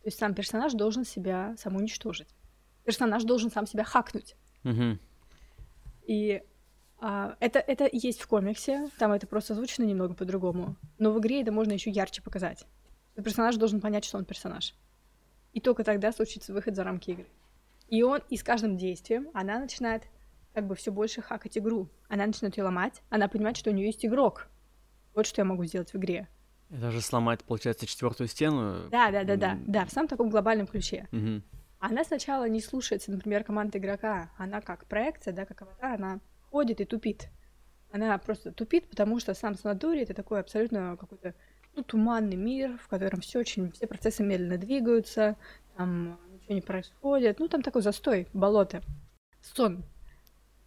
То 0.02 0.06
есть 0.06 0.18
сам 0.18 0.34
персонаж 0.34 0.72
должен 0.74 1.04
себя 1.04 1.54
самоуничтожить. 1.58 2.28
Персонаж 2.84 3.24
должен 3.24 3.50
сам 3.50 3.66
себя 3.66 3.84
хакнуть. 3.84 4.36
Мгм. 4.62 5.00
И 6.06 6.42
а, 6.98 7.36
это, 7.40 7.58
это 7.58 7.88
есть 7.90 8.20
в 8.20 8.26
комиксе, 8.26 8.88
там 8.98 9.12
это 9.12 9.26
просто 9.26 9.54
озвучено 9.54 9.84
немного 9.84 10.14
по-другому. 10.14 10.76
Но 10.98 11.12
в 11.12 11.18
игре 11.18 11.42
это 11.42 11.52
можно 11.52 11.72
еще 11.72 11.90
ярче 11.90 12.22
показать. 12.22 12.66
Персонаж 13.14 13.56
должен 13.56 13.80
понять, 13.80 14.04
что 14.04 14.18
он 14.18 14.24
персонаж. 14.24 14.74
И 15.52 15.60
только 15.60 15.82
тогда 15.82 16.12
случится 16.12 16.52
выход 16.52 16.76
за 16.76 16.84
рамки 16.84 17.10
игры. 17.10 17.26
И 17.88 18.02
он, 18.02 18.20
и 18.28 18.36
с 18.36 18.42
каждым 18.42 18.76
действием 18.76 19.28
она 19.34 19.58
начинает 19.58 20.04
как 20.54 20.66
бы 20.66 20.74
все 20.74 20.92
больше 20.92 21.22
хакать 21.22 21.58
игру. 21.58 21.88
Она 22.08 22.26
начинает 22.26 22.56
ее 22.56 22.64
ломать, 22.64 23.02
она 23.08 23.28
понимает, 23.28 23.56
что 23.56 23.70
у 23.70 23.72
нее 23.72 23.86
есть 23.86 24.04
игрок. 24.04 24.48
Вот 25.14 25.26
что 25.26 25.40
я 25.40 25.44
могу 25.44 25.64
сделать 25.64 25.92
в 25.92 25.96
игре. 25.96 26.28
Это 26.70 26.92
же 26.92 27.00
сломать, 27.00 27.42
получается, 27.42 27.86
четвертую 27.86 28.28
стену. 28.28 28.88
Да, 28.90 29.10
да, 29.10 29.24
да, 29.24 29.36
да, 29.36 29.58
да, 29.66 29.84
в 29.86 29.90
самом 29.90 30.08
таком 30.08 30.30
глобальном 30.30 30.66
ключе. 30.66 31.08
мгм. 31.10 31.42
Она 31.80 32.04
сначала 32.04 32.46
не 32.46 32.60
слушается, 32.60 33.10
например, 33.10 33.42
команды 33.42 33.78
игрока. 33.78 34.30
Она 34.36 34.60
как 34.60 34.84
проекция, 34.84 35.32
да, 35.32 35.46
как 35.46 35.62
аватар, 35.62 35.94
она 35.94 36.20
ходит 36.50 36.80
и 36.80 36.84
тупит. 36.84 37.30
Она 37.90 38.16
просто 38.18 38.52
тупит, 38.52 38.88
потому 38.88 39.18
что 39.18 39.32
сам 39.32 39.56
санаторий 39.56 40.02
это 40.02 40.12
такой 40.14 40.40
абсолютно 40.40 40.96
какой-то 40.98 41.34
ну, 41.74 41.82
туманный 41.82 42.36
мир, 42.36 42.78
в 42.78 42.88
котором 42.88 43.22
все 43.22 43.38
очень, 43.38 43.72
все 43.72 43.86
процессы 43.86 44.22
медленно 44.22 44.58
двигаются, 44.58 45.36
там 45.76 46.20
ничего 46.30 46.54
не 46.54 46.60
происходит. 46.60 47.38
Ну, 47.38 47.48
там 47.48 47.62
такой 47.62 47.80
застой, 47.80 48.28
болото, 48.34 48.82
сон. 49.40 49.82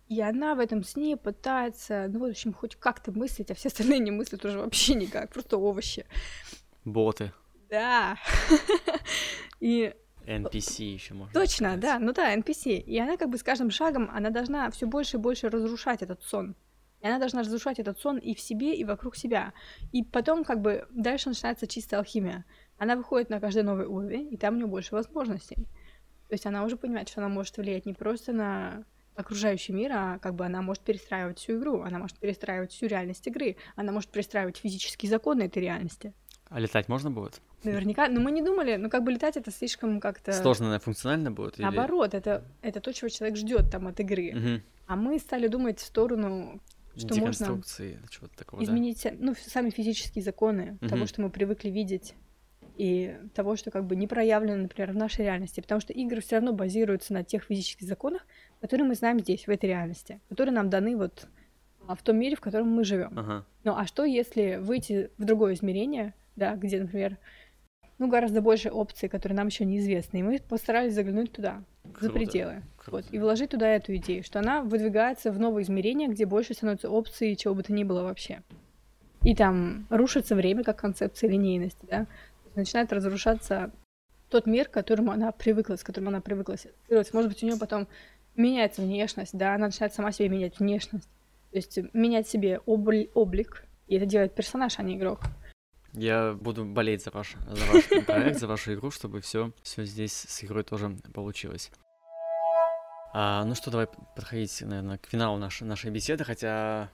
И 0.07 0.19
она 0.19 0.55
в 0.55 0.59
этом 0.59 0.83
сне 0.83 1.15
пытается, 1.15 2.07
ну, 2.09 2.19
в 2.19 2.23
общем, 2.25 2.53
хоть 2.53 2.75
как-то 2.75 3.11
мыслить, 3.11 3.51
а 3.51 3.55
все 3.55 3.67
остальные 3.67 3.99
не 3.99 4.11
мыслят 4.11 4.43
уже 4.45 4.57
вообще 4.57 4.95
никак, 4.95 5.31
просто 5.31 5.57
овощи. 5.57 6.05
Боты. 6.83 7.31
Да. 7.69 8.17
И 9.59 9.95
NPC 10.25 10.83
еще 10.83 11.13
можно 11.13 11.33
Точно, 11.33 11.69
сказать. 11.69 11.79
да, 11.79 11.99
ну 11.99 12.13
да, 12.13 12.35
NPC. 12.35 12.79
И 12.79 12.99
она 12.99 13.17
как 13.17 13.29
бы 13.29 13.37
с 13.37 13.43
каждым 13.43 13.71
шагом, 13.71 14.09
она 14.13 14.29
должна 14.29 14.69
все 14.71 14.85
больше 14.85 15.17
и 15.17 15.19
больше 15.19 15.49
разрушать 15.49 16.01
этот 16.01 16.21
сон. 16.23 16.55
И 17.01 17.07
она 17.07 17.19
должна 17.19 17.41
разрушать 17.41 17.79
этот 17.79 17.99
сон 17.99 18.17
и 18.17 18.33
в 18.33 18.39
себе, 18.39 18.75
и 18.75 18.85
вокруг 18.85 19.17
себя. 19.17 19.53
И 19.91 20.03
потом 20.03 20.43
как 20.43 20.61
бы 20.61 20.87
дальше 20.91 21.29
начинается 21.29 21.67
чистая 21.67 21.99
алхимия. 21.99 22.45
она 22.77 22.95
выходит 22.95 23.29
на 23.29 23.39
каждый 23.39 23.63
новый 23.63 23.85
уровень, 23.85 24.33
и 24.33 24.37
там 24.37 24.53
у 24.53 24.57
нее 24.57 24.67
больше 24.67 24.95
возможностей. 24.95 25.67
То 26.29 26.33
есть 26.33 26.45
она 26.45 26.63
уже 26.63 26.77
понимает, 26.77 27.09
что 27.09 27.21
она 27.21 27.29
может 27.29 27.57
влиять 27.57 27.85
не 27.85 27.93
просто 27.93 28.31
на 28.31 28.85
окружающий 29.15 29.73
мир, 29.73 29.91
а 29.93 30.19
как 30.19 30.35
бы 30.35 30.45
она 30.45 30.61
может 30.61 30.81
перестраивать 30.83 31.39
всю 31.39 31.57
игру, 31.59 31.81
она 31.81 31.99
может 31.99 32.17
перестраивать 32.17 32.71
всю 32.71 32.87
реальность 32.87 33.27
игры, 33.27 33.57
она 33.75 33.91
может 33.91 34.09
перестраивать 34.09 34.57
физические 34.57 35.09
законы 35.09 35.43
этой 35.43 35.61
реальности. 35.61 36.13
А 36.53 36.59
летать 36.59 36.87
можно 36.87 37.09
будет? 37.09 37.41
Наверняка, 37.63 38.07
но 38.09 38.21
мы 38.21 38.31
не 38.31 38.43
думали, 38.43 38.75
ну 38.75 38.87
как 38.87 39.03
бы 39.03 39.11
летать 39.11 39.37
это 39.37 39.49
слишком 39.49 39.99
как-то... 39.99 40.31
Сложно, 40.33 40.79
функционально 40.79 41.31
будет? 41.31 41.55
Или... 41.55 41.63
Наоборот, 41.63 42.13
это, 42.13 42.43
это 42.61 42.79
то, 42.79 42.93
чего 42.93 43.09
человек 43.09 43.37
ждет 43.37 43.71
там 43.71 43.87
от 43.87 43.99
игры. 43.99 44.33
Угу. 44.35 44.63
А 44.85 44.95
мы 44.95 45.17
стали 45.17 45.47
думать 45.47 45.79
в 45.79 45.85
сторону, 45.85 46.61
что 46.95 47.15
можно 47.15 47.59
чего-то 48.07 48.37
такого, 48.37 48.63
изменить 48.63 49.01
да? 49.03 49.13
ну, 49.17 49.33
сами 49.35 49.71
физические 49.71 50.23
законы 50.23 50.77
Мгм. 50.79 50.89
того, 50.89 51.07
что 51.07 51.23
мы 51.23 51.31
привыкли 51.31 51.69
видеть, 51.69 52.13
и 52.77 53.17
того, 53.33 53.55
что 53.55 53.71
как 53.71 53.85
бы 53.85 53.95
не 53.95 54.05
проявлено, 54.05 54.63
например, 54.63 54.91
в 54.91 54.95
нашей 54.95 55.25
реальности. 55.25 55.59
Потому 55.59 55.81
что 55.81 55.93
игры 55.93 56.21
все 56.21 56.35
равно 56.35 56.53
базируются 56.53 57.13
на 57.13 57.23
тех 57.23 57.43
физических 57.43 57.87
законах, 57.87 58.25
которые 58.61 58.87
мы 58.87 58.95
знаем 58.95 59.19
здесь, 59.19 59.47
в 59.47 59.49
этой 59.49 59.69
реальности, 59.69 60.19
которые 60.29 60.53
нам 60.53 60.69
даны 60.69 60.97
вот 60.97 61.27
а, 61.87 61.95
в 61.95 62.01
том 62.01 62.17
мире, 62.17 62.35
в 62.35 62.41
котором 62.41 62.69
мы 62.69 62.83
живем. 62.83 63.17
Ага. 63.17 63.45
Ну 63.63 63.75
а 63.75 63.85
что, 63.85 64.05
если 64.05 64.59
выйти 64.61 65.11
в 65.17 65.25
другое 65.25 65.53
измерение, 65.53 66.13
да, 66.35 66.55
где, 66.55 66.79
например, 66.79 67.17
ну, 67.99 68.07
гораздо 68.07 68.41
больше 68.41 68.69
опций, 68.69 69.09
которые 69.09 69.35
нам 69.35 69.47
еще 69.47 69.65
неизвестны, 69.65 70.17
и 70.17 70.23
мы 70.23 70.39
постарались 70.39 70.93
заглянуть 70.93 71.31
туда, 71.31 71.63
за 71.83 72.09
Круто, 72.09 72.13
пределы. 72.13 72.61
круто. 72.77 72.97
Вот, 72.97 73.05
и 73.13 73.19
вложить 73.19 73.51
туда 73.51 73.67
эту 73.67 73.95
идею, 73.95 74.23
что 74.23 74.39
она 74.39 74.61
выдвигается 74.61 75.31
в 75.31 75.39
новое 75.39 75.63
измерение, 75.63 76.07
где 76.09 76.25
больше 76.25 76.53
становится 76.53 76.89
опций, 76.89 77.35
чего 77.35 77.53
бы 77.53 77.63
то 77.63 77.71
ни 77.71 77.83
было 77.83 78.03
вообще. 78.03 78.41
И 79.23 79.35
там 79.35 79.87
рушится 79.89 80.35
время 80.35 80.63
как 80.63 80.77
концепция 80.79 81.29
линейности, 81.29 81.85
да. 81.89 82.07
Начинает 82.55 82.91
разрушаться 82.91 83.71
тот 84.29 84.47
мир, 84.47 84.67
к 84.67 84.71
которому 84.71 85.11
она 85.11 85.31
привыкла, 85.31 85.75
с 85.75 85.83
которым 85.83 86.09
она 86.09 86.19
привыкла 86.19 86.55
ассоциироваться. 86.55 87.15
Может 87.15 87.31
быть, 87.31 87.43
у 87.43 87.45
нее 87.45 87.57
потом 87.57 87.87
меняется 88.35 88.81
внешность, 88.81 89.37
да, 89.37 89.53
она 89.53 89.67
начинает 89.67 89.93
сама 89.93 90.11
себе 90.11 90.29
менять 90.29 90.59
внешность. 90.59 91.07
То 91.51 91.57
есть 91.57 91.79
менять 91.93 92.27
себе 92.27 92.59
обль- 92.65 93.11
облик, 93.13 93.63
и 93.87 93.95
это 93.95 94.07
делает 94.07 94.33
персонаж, 94.33 94.79
а 94.79 94.83
не 94.83 94.95
игрок. 94.97 95.21
Я 95.93 96.33
буду 96.33 96.65
болеть 96.65 97.03
за 97.03 97.11
ваш, 97.11 97.35
за 97.47 97.65
ваш 97.71 98.05
проект, 98.05 98.39
за 98.39 98.47
вашу 98.47 98.73
игру, 98.73 98.89
чтобы 98.89 99.21
все, 99.21 99.51
все 99.61 99.85
здесь 99.85 100.13
с 100.13 100.43
игрой 100.43 100.63
тоже 100.63 100.97
получилось. 101.13 101.71
А, 103.13 103.45
ну 103.45 103.53
что, 103.53 103.69
давай 103.69 103.87
подходить, 104.15 104.59
наверное, 104.61 104.97
к 104.97 105.07
финалу 105.07 105.37
нашей, 105.37 105.65
нашей 105.65 105.91
беседы, 105.91 106.23
хотя 106.23 106.89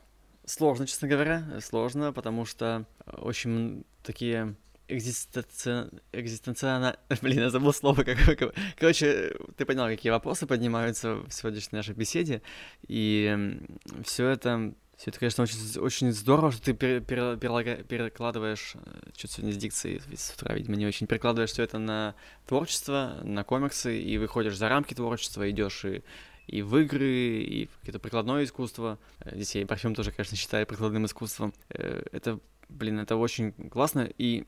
сложно, 0.45 0.85
честно 0.85 1.07
говоря, 1.07 1.61
сложно, 1.61 2.11
потому 2.11 2.43
что 2.43 2.85
очень 3.05 3.85
такие 4.03 4.55
экзистенци... 4.89 5.89
экзистенциально... 6.11 6.97
Блин, 7.21 7.39
я 7.39 7.49
забыл 7.49 7.71
слово. 7.71 8.03
Как- 8.03 8.53
Короче, 8.77 9.33
ты 9.55 9.65
понял, 9.65 9.85
какие 9.85 10.11
вопросы 10.11 10.45
поднимаются 10.45 11.15
в 11.15 11.31
сегодняшней 11.31 11.77
нашей 11.77 11.95
беседе, 11.95 12.41
и 12.87 13.61
все 14.03 14.27
это 14.27 14.73
все 14.99 15.11
это, 15.11 15.19
конечно, 15.19 15.43
очень, 15.45 15.79
очень 15.79 16.11
здорово, 16.11 16.51
что 16.51 16.61
ты 16.61 16.73
пере- 16.73 16.99
пере- 16.99 17.37
перелага- 17.37 17.83
перекладываешь, 17.83 18.75
что-то 19.15 19.33
сегодня 19.33 19.53
с 19.53 19.57
дикцией 19.57 20.01
с 20.13 20.33
утра, 20.35 20.53
видимо, 20.53 20.75
не 20.75 20.85
очень, 20.85 21.07
перекладываешь 21.07 21.51
все 21.51 21.63
это 21.63 21.79
на 21.79 22.15
творчество, 22.45 23.17
на 23.23 23.45
комиксы, 23.45 23.97
и 23.97 24.17
выходишь 24.17 24.57
за 24.57 24.67
рамки 24.67 24.93
творчества, 24.93 25.49
идешь 25.49 25.85
и, 25.85 26.03
и 26.47 26.61
в 26.61 26.75
игры, 26.79 27.07
и 27.41 27.67
в 27.67 27.77
какое-то 27.79 27.99
прикладное 27.99 28.43
искусство. 28.43 28.99
Э, 29.21 29.35
Здесь 29.35 29.55
я 29.55 29.61
и 29.61 29.65
парфюм 29.65 29.95
тоже, 29.95 30.11
конечно, 30.11 30.35
считаю 30.35 30.67
прикладным 30.67 31.05
искусством. 31.05 31.53
Э, 31.69 32.03
Это, 32.11 32.37
блин, 32.67 32.99
это 32.99 33.15
очень 33.15 33.53
классно, 33.69 34.01
и 34.17 34.43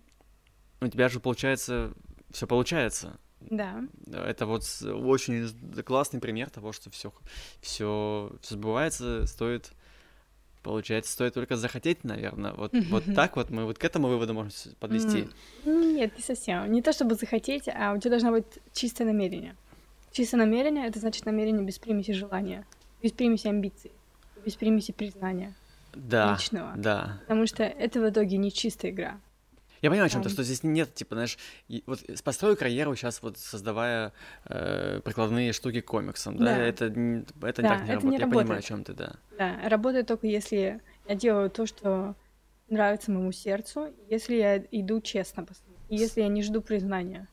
у 0.82 0.88
тебя 0.90 1.08
же 1.08 1.22
получается, 1.22 1.94
все 2.30 2.46
получается. 2.46 3.18
Да. 3.40 3.86
Это 4.12 4.46
вот 4.46 4.64
очень 4.84 5.50
классный 5.84 6.20
пример 6.20 6.50
того, 6.50 6.74
что 6.74 6.90
все, 6.90 7.14
все 7.62 8.36
сбывается, 8.44 9.26
стоит, 9.28 9.72
получается, 10.64 11.12
стоит 11.12 11.34
только 11.34 11.56
захотеть, 11.56 12.04
наверное. 12.04 12.54
Вот, 12.54 12.72
вот 12.90 13.04
так 13.16 13.36
вот 13.36 13.50
мы 13.50 13.66
вот 13.66 13.78
к 13.78 13.84
этому 13.84 14.08
выводу 14.08 14.34
можем 14.34 14.52
подвести. 14.80 15.28
Ну, 15.66 15.96
Нет, 15.96 16.16
не 16.18 16.24
совсем. 16.24 16.72
Не 16.72 16.82
то 16.82 16.94
чтобы 16.94 17.16
захотеть, 17.16 17.68
а 17.68 17.94
у 17.94 17.98
тебя 18.00 18.12
должно 18.12 18.32
быть 18.32 18.46
чистое 18.74 19.08
намерение. 19.08 19.56
Чистое 20.12 20.40
намерение— 20.40 20.86
это 20.88 21.00
значит 21.00 21.26
намерение 21.26 21.64
без 21.64 21.80
примеси 21.80 22.12
желания, 22.12 22.66
без 23.02 23.12
примеси 23.14 23.48
амбиций, 23.48 23.92
без 24.46 24.56
примеси 24.56 24.92
признания 24.92 25.54
Да, 25.94 26.34
личного. 26.34 26.74
да. 26.76 27.20
Потому 27.22 27.48
что 27.48 27.64
это 27.64 28.02
в 28.02 28.10
итоге 28.10 28.38
не 28.38 28.52
чистая 28.52 28.92
игра. 28.92 29.20
Я 29.82 29.90
понимаю, 29.90 30.06
о 30.08 30.10
чем 30.10 30.22
то, 30.22 30.30
Ам. 30.30 30.34
что 30.34 30.44
здесь 30.44 30.64
нет, 30.64 30.94
типа, 30.94 31.16
знаешь, 31.16 31.38
вот 31.88 32.00
построю 32.24 32.56
карьеру 32.56 32.96
сейчас 32.96 33.22
вот 33.24 33.38
создавая 33.40 34.14
э, 34.46 35.00
прикладные 35.04 35.54
штуки 35.54 35.82
к 35.82 35.86
комиксам, 35.86 36.38
да, 36.38 36.46
Да. 36.46 36.64
это, 36.68 36.86
это 36.86 37.64
Да, 37.64 37.70
так 37.70 37.82
не 37.82 37.94
это 37.94 37.96
работает. 37.96 38.04
не 38.06 38.18
Я 38.20 38.28
понимаю, 38.28 38.60
о 38.60 38.62
работает. 38.62 38.64
чем 38.64 38.84
ты, 38.84 38.94
да. 38.94 39.16
Да, 39.38 39.70
работает 39.70 40.08
только 40.08 40.28
если 40.28 40.82
я 41.08 41.16
делаю 41.16 41.50
то, 41.50 41.66
что 41.66 42.16
нравится 42.68 43.12
моему 43.12 43.32
сердцу, 43.32 43.94
если 44.08 44.36
я 44.36 44.58
иду 44.58 45.02
честно, 45.02 45.46
и 45.88 45.98
если 45.98 46.22
я 46.22 46.28
не 46.28 46.44
жду 46.44 46.62
признания. 46.62 47.28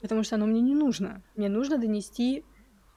Потому 0.00 0.22
что 0.24 0.34
оно 0.36 0.46
мне 0.46 0.60
не 0.60 0.74
нужно. 0.74 1.24
Мне 1.34 1.48
нужно 1.48 1.78
донести 1.78 2.44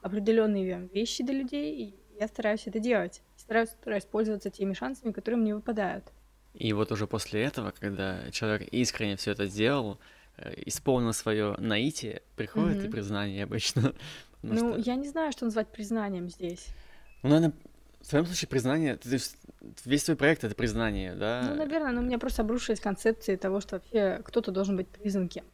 определенные 0.02 0.88
вещи 0.88 1.24
до 1.24 1.32
людей, 1.32 1.76
и 1.76 2.04
я 2.18 2.28
стараюсь 2.28 2.66
это 2.66 2.80
делать. 2.80 3.22
Стараюсь, 3.36 3.70
стараюсь 3.70 4.06
пользоваться 4.06 4.50
теми 4.50 4.74
шансами, 4.74 5.12
которые 5.12 5.40
мне 5.40 5.54
выпадают. 5.54 6.12
И 6.54 6.72
вот 6.72 6.90
уже 6.92 7.06
после 7.06 7.42
этого, 7.42 7.72
когда 7.78 8.30
человек 8.32 8.68
искренне 8.72 9.16
все 9.16 9.32
это 9.32 9.46
сделал, 9.46 9.98
э, 10.38 10.54
исполнил 10.66 11.12
свое 11.12 11.54
наитие, 11.58 12.22
приходит 12.36 12.78
и 12.78 12.82
Мгм. 12.82 12.90
признание 12.92 13.44
обычно. 13.44 13.92
Ну, 14.42 14.56
что- 14.56 14.76
я 14.90 14.94
не 14.94 15.08
знаю, 15.08 15.32
что 15.32 15.44
назвать 15.46 15.66
признанием 15.68 16.28
здесь. 16.28 16.68
Ну, 17.24 17.30
наверное, 17.30 17.52
в 18.00 18.08
твоем 18.08 18.24
случае 18.26 18.48
признание, 18.48 18.96
ты- 18.96 19.18
весь 19.84 20.04
твой 20.04 20.16
проект 20.16 20.44
это 20.44 20.54
признание, 20.54 21.14
да? 21.16 21.44
Ну, 21.50 21.56
наверное, 21.56 21.90
но 21.90 22.00
у 22.00 22.04
меня 22.04 22.18
просто 22.20 22.42
обрушились 22.42 22.78
концепции 22.78 23.34
того, 23.34 23.60
что 23.60 23.76
вообще 23.76 24.20
кто-то 24.24 24.52
должен 24.52 24.76
быть 24.76 24.86
признан 24.86 25.28
кем. 25.28 25.44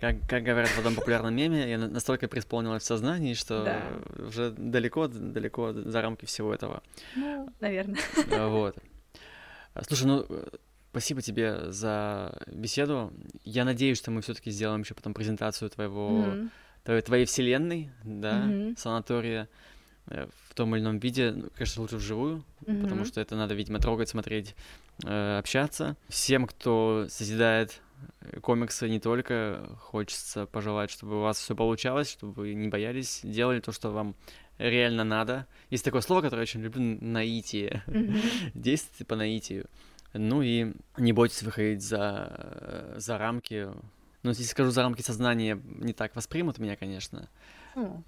Как, 0.00 0.16
как 0.28 0.42
говорят 0.42 0.70
в 0.70 0.78
одном 0.78 0.94
популярном 0.94 1.34
меме, 1.36 1.68
я 1.70 1.76
на- 1.76 1.88
настолько 1.88 2.28
преисполнилась 2.28 2.82
в 2.82 2.86
сознании, 2.86 3.34
что 3.34 3.62
Да. 3.64 3.82
уже 4.26 4.52
далеко, 4.52 5.08
далеко 5.08 5.72
за 5.74 6.00
рамки 6.00 6.24
всего 6.24 6.54
этого. 6.54 6.82
Ну, 7.16 7.50
наверное. 7.60 7.98
Вот. 8.48 8.76
А, 9.80 9.84
Слушай, 9.84 10.06
ну, 10.06 10.26
э, 10.28 10.44
спасибо 10.90 11.22
тебе 11.22 11.72
за 11.72 12.38
беседу. 12.46 13.12
Я 13.44 13.64
надеюсь, 13.64 13.96
что 13.98 14.10
мы 14.10 14.20
все-таки 14.20 14.50
сделаем 14.50 14.82
еще 14.82 14.94
потом 14.94 15.14
презентацию 15.14 15.70
твоего, 15.70 16.36
Мгм. 16.38 16.50
твоей, 16.84 17.02
твоей 17.02 17.24
вселенной, 17.24 17.90
да, 18.04 18.46
Мгм. 18.48 18.76
санатория 18.76 19.48
э, 20.08 20.26
в 20.48 20.54
том 20.54 20.74
или 20.76 20.82
ином 20.82 20.98
виде. 20.98 21.32
Ну, 21.34 21.48
конечно, 21.54 21.80
лучше 21.80 21.96
вживую, 21.96 22.44
потому 22.82 23.00
Мгм. 23.00 23.04
что 23.06 23.20
это 23.22 23.36
надо, 23.36 23.54
видимо, 23.54 23.78
трогать, 23.78 24.10
смотреть, 24.10 24.54
э, 25.06 25.38
общаться. 25.38 25.96
Всем, 26.08 26.46
кто 26.46 27.06
созидает 27.08 27.80
комиксы 28.42 28.88
не 28.88 29.00
только, 29.00 29.76
хочется 29.80 30.46
пожелать, 30.46 30.90
чтобы 30.90 31.18
у 31.18 31.22
вас 31.22 31.38
все 31.38 31.54
получалось, 31.54 32.10
чтобы 32.10 32.32
вы 32.32 32.54
не 32.54 32.68
боялись, 32.68 33.20
делали 33.22 33.60
то, 33.60 33.72
что 33.72 33.90
вам 33.90 34.14
реально 34.58 35.04
надо. 35.04 35.46
Есть 35.70 35.84
такое 35.84 36.00
слово, 36.00 36.22
которое 36.22 36.40
я 36.40 36.42
очень 36.42 36.62
люблю, 36.62 36.82
наитие. 37.00 37.82
Мгм. 37.86 38.16
Действуйте 38.54 39.04
по 39.04 39.16
наитию. 39.16 39.66
Ну 40.12 40.42
и 40.42 40.72
не 40.96 41.12
бойтесь 41.12 41.42
выходить 41.42 41.82
за, 41.82 42.28
э, 42.36 42.94
за 42.98 43.18
рамки. 43.18 43.68
Ну, 44.22 44.30
если 44.30 44.42
скажу 44.42 44.70
за 44.70 44.82
рамки 44.82 45.02
сознания, 45.02 45.60
не 45.64 45.92
так 45.92 46.14
воспримут 46.16 46.58
меня, 46.58 46.76
конечно. 46.76 47.28
Ну, 47.74 48.04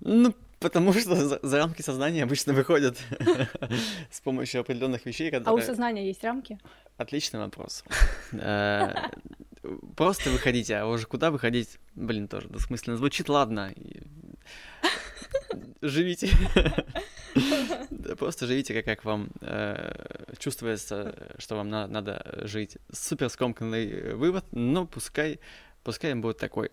Ну, 0.00 0.34
потому 0.60 0.92
что 0.92 1.14
за, 1.14 1.38
за 1.42 1.58
рамки 1.58 1.82
сознания 1.82 2.22
обычно 2.22 2.52
выходят 2.52 2.98
с 4.10 4.20
помощью 4.20 4.60
определенных 4.62 5.06
вещей, 5.06 5.30
А 5.30 5.36
у 5.36 5.38
которые... 5.40 5.64
сознания 5.64 6.06
есть 6.06 6.22
рамки? 6.24 6.58
Отличный 6.96 7.40
вопрос. 7.40 7.84
Э, 8.32 8.94
Просто 9.96 10.30
выходите, 10.30 10.76
а 10.76 10.86
уже 10.86 11.06
куда 11.06 11.30
выходить, 11.32 11.78
блин, 11.96 12.28
тоже 12.28 12.48
двусмысленно 12.48 12.96
звучит, 12.96 13.28
ладно. 13.28 13.74
Живите. 15.82 16.30
Просто 18.18 18.46
живите, 18.46 18.74
как, 18.74 18.84
как 18.84 19.04
вам 19.04 19.28
э, 19.42 20.32
чувствуется, 20.38 21.34
что 21.38 21.56
вам 21.56 21.68
на- 21.68 21.86
надо 21.86 22.40
жить. 22.44 22.78
Супер 22.92 23.28
скомканный 23.28 23.90
э, 23.90 24.14
вывод, 24.14 24.44
но 24.52 24.86
пускай, 24.86 25.40
пускай 25.82 26.12
он 26.12 26.20
будет 26.22 26.38
такой. 26.38 26.70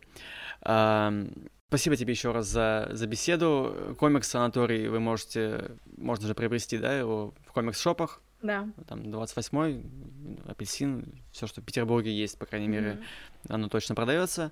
Спасибо 1.73 1.95
тебе 1.95 2.13
еще 2.13 2.31
раз 2.31 2.45
за, 2.45 2.87
за 2.91 3.07
беседу. 3.07 3.95
Комикс 3.97 4.27
«Санаторий» 4.29 4.87
вы 4.89 4.99
можете, 4.99 5.71
можно 5.97 6.27
же 6.27 6.35
приобрести, 6.35 6.77
да, 6.77 6.95
его 6.95 7.33
в 7.47 7.51
комикс-шопах 7.51 8.21
Да. 8.43 8.69
там 8.87 9.01
28-й, 9.01 9.83
апельсин, 10.47 11.19
все, 11.31 11.47
что 11.47 11.61
в 11.61 11.65
Петербурге 11.65 12.11
есть, 12.15 12.37
по 12.37 12.45
крайней 12.45 12.67
мере, 12.67 12.91
Мгм. 12.93 13.03
оно 13.49 13.69
точно 13.69 13.95
продается. 13.95 14.51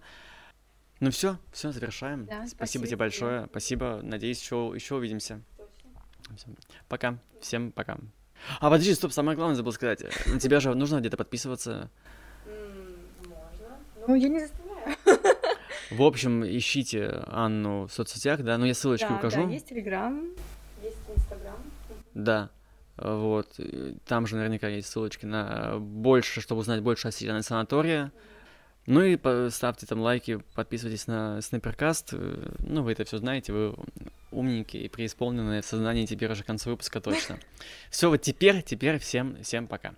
Ну 0.99 1.11
все, 1.11 1.37
все, 1.51 1.71
завершаем. 1.71 2.25
Да, 2.25 2.37
спасибо, 2.37 2.55
спасибо 2.55 2.83
тебе 2.85 2.89
тебе. 2.89 2.97
большое. 2.97 3.45
Спасибо. 3.51 3.99
Надеюсь, 4.01 4.41
еще, 4.41 4.71
еще 4.73 4.95
увидимся. 4.95 5.43
Всё. 6.35 6.47
Пока. 6.89 7.19
Всем 7.39 7.71
пока. 7.71 7.99
А, 8.59 8.71
подожди, 8.71 8.95
стоп, 8.95 9.11
самое 9.11 9.35
главное 9.35 9.55
забыл 9.55 9.73
сказать. 9.73 10.01
На 10.25 10.39
тебя 10.39 10.59
же 10.59 10.73
нужно 10.73 10.99
где-то 10.99 11.17
подписываться. 11.17 11.91
Можно. 12.47 13.77
Ну, 14.07 14.15
я 14.15 14.27
не 14.27 14.39
заставляю. 14.39 14.97
В 15.91 16.03
общем, 16.03 16.45
ищите 16.45 17.23
Анну 17.27 17.87
в 17.87 17.93
соцсетях, 17.93 18.41
да, 18.43 18.57
но 18.57 18.65
я 18.65 18.73
ссылочки 18.73 19.07
да, 19.09 19.15
укажу. 19.15 19.45
Да, 19.45 19.51
есть 19.51 19.67
Телеграм, 19.67 20.25
есть 20.81 20.97
Инстаграм. 21.13 21.57
Да, 22.13 22.49
вот, 22.97 23.59
там 24.05 24.25
же 24.25 24.37
наверняка 24.37 24.69
есть 24.69 24.87
ссылочки 24.89 25.25
на 25.25 25.77
больше, 25.79 26.39
чтобы 26.39 26.61
узнать 26.61 26.81
больше 26.81 27.09
о 27.09 27.11
Северной 27.11 27.43
санатории. 27.43 28.09
Ну 28.87 29.03
и 29.03 29.17
ставьте 29.49 29.85
там 29.85 29.99
лайки, 29.99 30.41
подписывайтесь 30.55 31.07
на 31.07 31.41
Снайперкаст. 31.41 32.13
Ну, 32.13 32.83
вы 32.83 32.93
это 32.93 33.03
все 33.03 33.17
знаете, 33.17 33.53
вы 33.53 33.75
умненькие 34.31 34.83
и 34.83 34.89
преисполненные 34.89 35.61
в 35.61 35.65
сознании 35.65 36.05
теперь 36.05 36.31
уже 36.31 36.43
к 36.43 36.47
концу 36.47 36.71
выпуска 36.71 36.99
точно. 37.01 37.37
Все, 37.91 38.09
вот 38.09 38.21
теперь, 38.21 38.63
теперь 38.63 38.97
всем, 38.97 39.43
всем 39.43 39.67
пока. 39.67 39.93